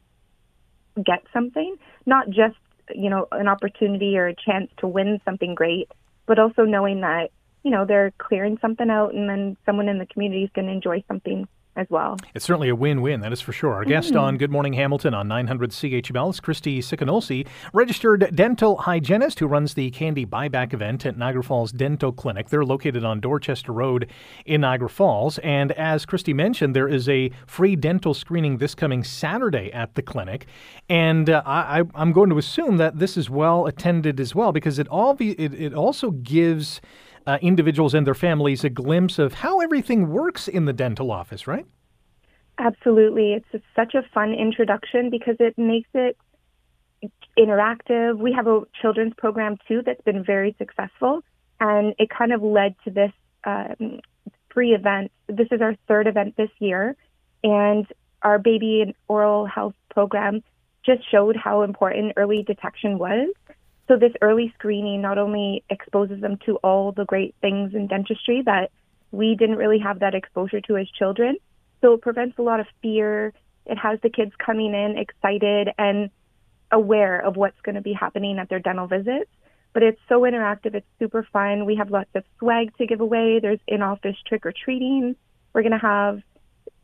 get 1.06 1.22
something, 1.32 1.76
not 2.08 2.28
just 2.28 2.58
you 2.96 3.12
know 3.12 3.28
an 3.32 3.48
opportunity 3.48 4.18
or 4.18 4.26
a 4.26 4.36
chance 4.36 4.72
to 4.80 4.88
win 4.88 5.20
something 5.26 5.54
great, 5.54 5.92
but 6.26 6.40
also 6.40 6.64
knowing 6.64 7.02
that 7.02 7.30
you 7.64 7.70
know 7.70 7.86
they're 7.86 8.14
clearing 8.18 8.58
something 8.62 8.90
out, 8.90 9.14
and 9.14 9.30
then 9.30 9.56
someone 9.64 9.90
in 9.90 10.00
the 10.00 10.08
community 10.08 10.46
is 10.46 10.50
going 10.56 10.66
to 10.66 10.74
enjoy 10.74 11.04
something 11.08 11.48
as 11.78 11.88
well. 11.90 12.18
It's 12.34 12.44
certainly 12.44 12.70
a 12.70 12.76
win-win, 12.76 13.22
that 13.22 13.32
is 13.32 13.40
for 13.40 13.54
sure. 13.54 13.74
Our 13.76 13.86
guest 13.86 14.14
Mhm. 14.14 14.22
on 14.22 14.38
Good 14.38 14.52
Morning 14.52 14.74
Hamilton 14.74 15.14
on 15.14 15.28
900 15.28 15.72
CHML 15.72 16.32
is 16.32 16.40
Christy 16.40 16.80
Sikanolsi, 16.80 17.46
registered 17.72 18.32
dental 18.36 18.78
hygienist 18.78 19.40
who 19.40 19.48
runs 19.48 19.76
the 19.76 19.92
candy 19.92 20.26
buyback 20.26 20.74
event 20.74 21.06
at 21.06 21.18
Niagara 21.18 21.44
Falls 21.44 21.72
Dental 21.72 22.12
Clinic. 22.12 22.50
They're 22.50 22.66
located 22.66 23.06
on 23.06 23.20
Dorchester 23.20 23.72
Road 23.72 24.08
in 24.46 24.62
Niagara 24.62 24.90
Falls. 24.90 25.38
And 25.40 25.72
as 25.74 26.06
Christy 26.06 26.34
mentioned, 26.34 26.76
there 26.76 26.88
is 26.88 27.08
a 27.08 27.30
free 27.46 27.76
dental 27.76 28.14
screening 28.16 28.58
this 28.58 28.74
coming 28.74 29.04
Saturday 29.04 29.72
at 29.72 29.94
the 29.96 30.02
clinic. 30.02 30.48
And 30.90 31.30
uh, 31.30 31.44
I, 31.46 31.82
I- 31.82 31.84
I'm 31.96 32.12
going 32.12 32.30
to 32.32 32.38
assume 32.40 32.78
that 32.78 32.98
this 32.98 33.18
is 33.18 33.30
well 33.30 33.68
attended 33.68 34.20
as 34.20 34.34
well 34.34 34.52
because 34.52 34.80
it, 34.80 34.88
all 34.88 35.14
be, 35.14 35.32
it, 35.34 35.54
it 35.54 35.74
also 35.74 36.10
gives 36.12 36.82
uh, 37.28 37.38
individuals 37.42 37.94
and 37.94 38.08
their 38.08 38.16
families 38.16 38.64
a 38.64 38.70
glimpse 38.70 39.20
of 39.20 39.34
how 39.34 39.60
everything 39.60 40.10
works 40.10 40.48
in 40.48 40.66
the 40.66 40.74
dental 40.74 41.12
office, 41.12 41.46
right? 41.46 41.66
Absolutely. 42.58 43.34
It's 43.34 43.64
such 43.76 43.94
a 43.94 44.02
fun 44.14 44.34
introduction 44.34 45.10
because 45.12 45.36
it 45.40 45.58
makes 45.58 45.90
it 45.94 46.18
interactive. 47.38 48.18
We 48.18 48.34
have 48.34 48.48
a 48.48 48.62
children's 48.82 49.14
program 49.16 49.58
too 49.68 49.84
that's 49.86 50.02
been 50.02 50.24
very 50.24 50.56
successful, 50.58 51.22
and 51.60 51.94
it 52.00 52.10
kind 52.10 52.34
of 52.34 52.42
led 52.42 52.76
to 52.86 52.90
this 52.90 53.12
um, 53.44 54.00
free 54.50 54.74
event. 54.74 55.12
This 55.28 55.48
is 55.52 55.62
our 55.62 55.76
third 55.88 56.08
event 56.08 56.36
this 56.38 56.50
year, 56.60 56.96
and 57.44 57.86
our 58.24 58.40
baby 58.40 58.82
and 58.82 58.96
oral 59.08 59.46
health 59.46 59.76
program 59.92 60.42
just 60.84 61.10
showed 61.12 61.36
how 61.36 61.62
important 61.62 62.14
early 62.16 62.42
detection 62.42 62.98
was. 62.98 63.30
So 63.88 63.98
this 63.98 64.12
early 64.22 64.54
screening 64.58 65.02
not 65.02 65.18
only 65.18 65.64
exposes 65.70 66.20
them 66.22 66.38
to 66.46 66.58
all 66.58 66.92
the 66.92 67.06
great 67.06 67.36
things 67.42 67.74
in 67.74 67.88
dentistry 67.88 68.44
that 68.46 68.72
we 69.12 69.36
didn't 69.36 69.56
really 69.56 69.80
have 69.80 70.00
that 70.00 70.14
exposure 70.14 70.60
to 70.62 70.78
as 70.78 70.90
children. 70.90 71.38
So 71.82 71.94
it 71.94 72.02
prevents 72.02 72.38
a 72.38 72.42
lot 72.42 72.60
of 72.60 72.68
fear. 72.82 73.34
It 73.66 73.78
has 73.78 74.00
the 74.02 74.10
kids 74.10 74.34
coming 74.44 74.74
in 74.74 74.98
excited 74.98 75.70
and 75.78 76.10
aware 76.72 77.20
of 77.20 77.38
what's 77.38 77.60
going 77.62 77.76
to 77.76 77.82
be 77.82 77.94
happening 77.94 78.40
at 78.40 78.50
their 78.50 78.60
dental 78.60 78.88
visits. 78.88 79.32
But 79.74 79.84
it's 79.84 80.00
so 80.10 80.22
interactive. 80.22 80.76
It's 80.76 80.88
super 81.00 81.26
fun. 81.32 81.66
We 81.66 81.76
have 81.76 81.90
lots 81.90 82.10
of 82.16 82.24
swag 82.40 82.76
to 82.78 82.88
give 82.88 83.00
away. 83.00 83.40
There's 83.42 83.60
in 83.68 83.82
office 83.82 84.16
trick 84.28 84.46
or 84.46 84.52
treating. 84.52 85.16
We're 85.54 85.62
going 85.62 85.72
to 85.72 85.78
have 85.78 86.22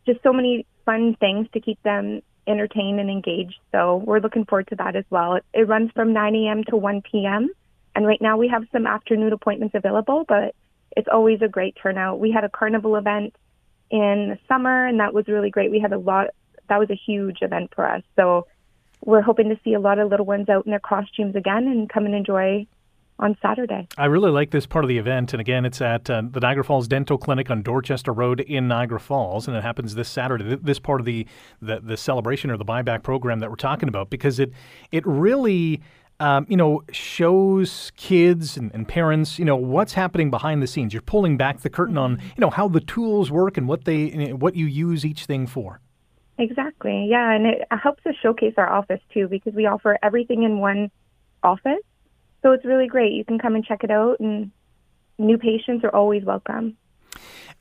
just 0.06 0.22
so 0.24 0.32
many 0.32 0.66
fun 0.86 1.16
things 1.20 1.47
to 1.54 1.60
keep 1.60 1.82
them 1.84 2.22
entertained 2.48 3.00
and 3.00 3.10
engaged. 3.10 3.60
So 3.72 3.98
we're 3.98 4.20
looking 4.20 4.46
forward 4.46 4.68
to 4.68 4.76
that 4.76 4.96
as 4.96 5.06
well. 5.10 5.36
It, 5.36 5.46
it 5.54 5.68
runs 5.68 5.91
from 5.91 6.14
9 6.14 6.36
a.m. 6.36 6.64
to 6.66 6.78
1 6.78 7.02
p.m. 7.02 7.50
And 7.96 8.06
right 8.06 8.22
now 8.22 8.38
we 8.38 8.48
have 8.48 8.64
some 8.72 8.88
afternoon 8.88 9.34
appointments 9.34 9.76
available, 9.76 10.26
but 10.28 10.56
it's 10.96 11.08
always 11.12 11.41
a 11.41 11.48
great 11.48 11.76
turnout. 11.82 12.20
We 12.20 12.32
had 12.32 12.44
a 12.44 12.50
carnival 12.50 12.96
event 12.96 13.36
in 13.89 14.30
the 14.30 14.39
summer, 14.48 14.88
and 14.88 15.00
that 15.00 15.14
was 15.14 15.28
really 15.28 15.50
great. 15.50 15.72
We 15.72 15.80
had 15.80 15.94
a 15.94 15.98
lot, 15.98 16.28
that 16.70 16.80
was 16.80 16.89
a 16.89 16.96
huge 16.96 17.39
event 17.41 17.72
for 17.76 17.88
us. 17.88 18.04
So 18.16 18.48
we're 19.06 19.22
hoping 19.22 19.50
to 19.50 19.60
see 19.64 19.74
a 19.74 19.80
lot 19.80 20.00
of 20.00 20.10
little 20.10 20.26
ones 20.26 20.50
out 20.50 20.66
in 20.66 20.72
their 20.72 20.80
costumes 20.80 21.36
again 21.36 21.68
and 21.68 21.89
come 21.89 22.06
and 22.06 22.16
enjoy 22.16 22.66
on 23.20 23.38
Saturday. 23.41 23.88
I 23.97 24.05
really 24.05 24.32
like 24.32 24.51
this 24.51 24.66
part 24.66 24.84
of 24.84 24.89
the 24.89 24.97
event. 24.97 25.34
And 25.34 25.41
again, 25.41 25.66
it's 25.66 25.82
at 25.82 26.09
uh, 26.09 26.24
the 26.30 26.39
Niagara 26.39 26.64
Falls 26.64 26.88
Dental 26.88 27.18
Clinic 27.18 27.49
on 27.49 27.61
Dorchester 27.61 28.11
Road 28.11 28.41
in 28.41 28.68
Niagara 28.68 28.99
Falls. 28.99 29.47
And 29.47 29.55
it 29.55 29.64
happens 29.64 29.95
this 29.95 30.09
Saturday, 30.09 30.57
this 30.61 30.80
part 30.80 30.99
of 30.99 31.05
the, 31.05 31.26
the, 31.61 31.80
the 31.80 31.97
celebration 31.97 32.49
or 32.49 32.57
the 32.57 32.66
buyback 32.66 33.03
program 33.03 33.39
that 33.39 33.49
we're 33.49 33.55
talking 33.55 33.89
about, 33.89 34.09
because 34.09 34.39
it, 34.39 34.51
it 34.91 35.05
really. 35.05 35.82
Um, 36.20 36.45
you 36.47 36.55
know, 36.55 36.84
shows 36.91 37.91
kids 37.97 38.55
and, 38.55 38.72
and, 38.74 38.88
parents, 38.88 39.39
you 39.39 39.45
know, 39.45 39.55
what's 39.57 39.93
happening 39.93 40.30
behind 40.30 40.61
the 40.61 40.68
scenes. 40.68 40.93
You're 40.93 41.01
pulling 41.01 41.38
back 41.38 41.61
the 41.61 41.72
curtain 41.72 41.97
on, 41.97 42.22
you 42.22 42.39
know, 42.39 42.51
how 42.51 42.68
the 42.68 42.80
tools 42.80 43.32
work 43.32 43.57
and 43.57 43.68
what 43.68 43.86
they, 43.86 44.11
you 44.11 44.36
what 44.38 44.55
you 44.55 44.68
use 44.68 45.03
each 45.05 45.26
thing 45.26 45.47
for. 45.47 45.82
Exactly. 46.38 47.07
Yeah, 47.09 47.32
and 47.32 47.47
it 47.47 47.68
helps 47.72 48.05
us 48.05 48.14
showcase 48.22 48.53
our 48.57 48.72
office 48.72 49.01
too 49.11 49.28
because 49.28 49.53
we 49.53 49.66
offer 49.66 49.97
everything 50.03 50.43
in 50.43 50.59
one 50.59 50.91
office. 51.41 51.82
So 52.44 52.52
it's 52.52 52.66
really 52.66 52.88
great. 52.88 53.14
You 53.14 53.26
can 53.26 53.39
come 53.39 53.56
and 53.56 53.66
check 53.66 53.84
it 53.84 53.89
out, 53.89 54.20
and 54.20 54.52
new 55.18 55.38
patients 55.38 55.84
are 55.84 55.96
always 55.96 56.24
welcome. 56.24 56.78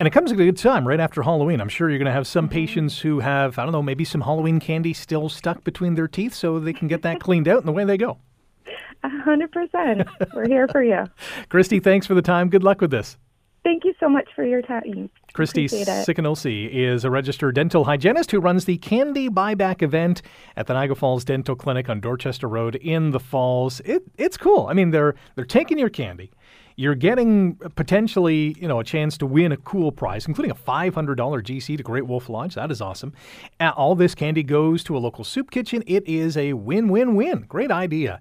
And 0.01 0.07
it 0.07 0.11
comes 0.11 0.33
at 0.33 0.41
a 0.41 0.45
good 0.45 0.57
time 0.57 0.87
right 0.87 0.99
after 0.99 1.22
Halloween. 1.22 1.61
I'm 1.61 1.68
sure 1.68 1.89
you're 1.89 1.99
going 1.99 2.07
to 2.07 2.12
have 2.12 2.26
some 2.26 2.47
mm-hmm. 2.47 2.55
patients 2.55 2.99
who 2.99 3.20
have, 3.20 3.59
I 3.59 3.62
don't 3.62 3.72
know, 3.72 3.83
maybe 3.83 4.05
some 4.05 4.22
Halloween 4.22 4.59
candy 4.59 4.93
still 4.93 5.28
stuck 5.28 5.62
between 5.64 5.95
their 5.95 6.09
teeth 6.09 6.35
so 6.35 6.59
they 6.59 6.72
can 6.72 6.89
get 6.89 7.03
that 7.03 7.20
cleaned 7.20 7.47
out 7.47 7.61
and 7.61 7.68
away 7.68 7.85
they 7.85 7.97
go. 7.97 8.18
A 9.05 9.09
hundred 9.09 9.53
percent. 9.53 10.09
We're 10.35 10.49
here 10.49 10.68
for 10.68 10.83
you. 10.83 11.05
Christy, 11.49 11.80
thanks 11.80 12.07
for 12.07 12.14
the 12.14 12.22
time. 12.22 12.49
Good 12.49 12.62
luck 12.62 12.80
with 12.80 12.91
this. 12.91 13.16
Thank 13.64 13.85
you 13.85 13.95
so 14.01 14.09
much 14.09 14.28
for 14.35 14.45
your 14.45 14.62
time. 14.62 15.11
Christy 15.33 15.66
Sikanolsi 15.66 16.68
is 16.70 17.05
a 17.05 17.11
registered 17.11 17.55
dental 17.55 17.85
hygienist 17.85 18.30
who 18.30 18.41
runs 18.41 18.66
the 18.66 18.76
Candy 18.78 19.30
Buyback 19.30 19.83
event 19.83 20.20
at 20.57 20.66
the 20.66 20.74
Niagara 20.74 20.97
Falls 20.97 21.24
Dental 21.24 21.57
Clinic 21.57 21.89
on 21.89 22.01
Dorchester 22.01 22.49
Road 22.49 22.76
in 22.76 23.12
the 23.12 23.20
Falls. 23.20 23.80
It, 23.80 24.03
it's 24.18 24.37
cool. 24.37 24.66
I 24.66 24.74
mean, 24.74 24.91
they're 24.91 25.14
they're 25.35 25.45
taking 25.45 25.78
your 25.78 25.89
candy. 25.89 26.30
You're 26.76 26.95
getting 26.95 27.57
potentially, 27.76 28.57
you 28.59 28.66
know, 28.66 28.80
a 28.80 28.85
chance 28.85 29.18
to 29.18 29.26
win 29.26 29.53
a 29.53 29.57
cool 29.59 29.93
prize, 29.93 30.26
including 30.26 30.51
a 30.51 30.55
$500 30.55 31.14
GC 31.16 31.76
to 31.76 31.83
Great 31.83 32.07
Wolf 32.07 32.28
Lodge. 32.30 32.55
That 32.55 32.70
is 32.70 32.80
awesome. 32.80 33.12
Uh, 33.61 33.72
all 33.76 33.95
this 33.95 34.14
candy 34.14 34.43
goes 34.43 34.83
to 34.85 34.97
a 34.97 34.99
local 34.99 35.22
soup 35.22 35.51
kitchen. 35.51 35.83
It 35.87 36.07
is 36.09 36.37
a 36.37 36.55
win-win-win. 36.55 37.43
Great 37.43 37.70
idea 37.70 38.20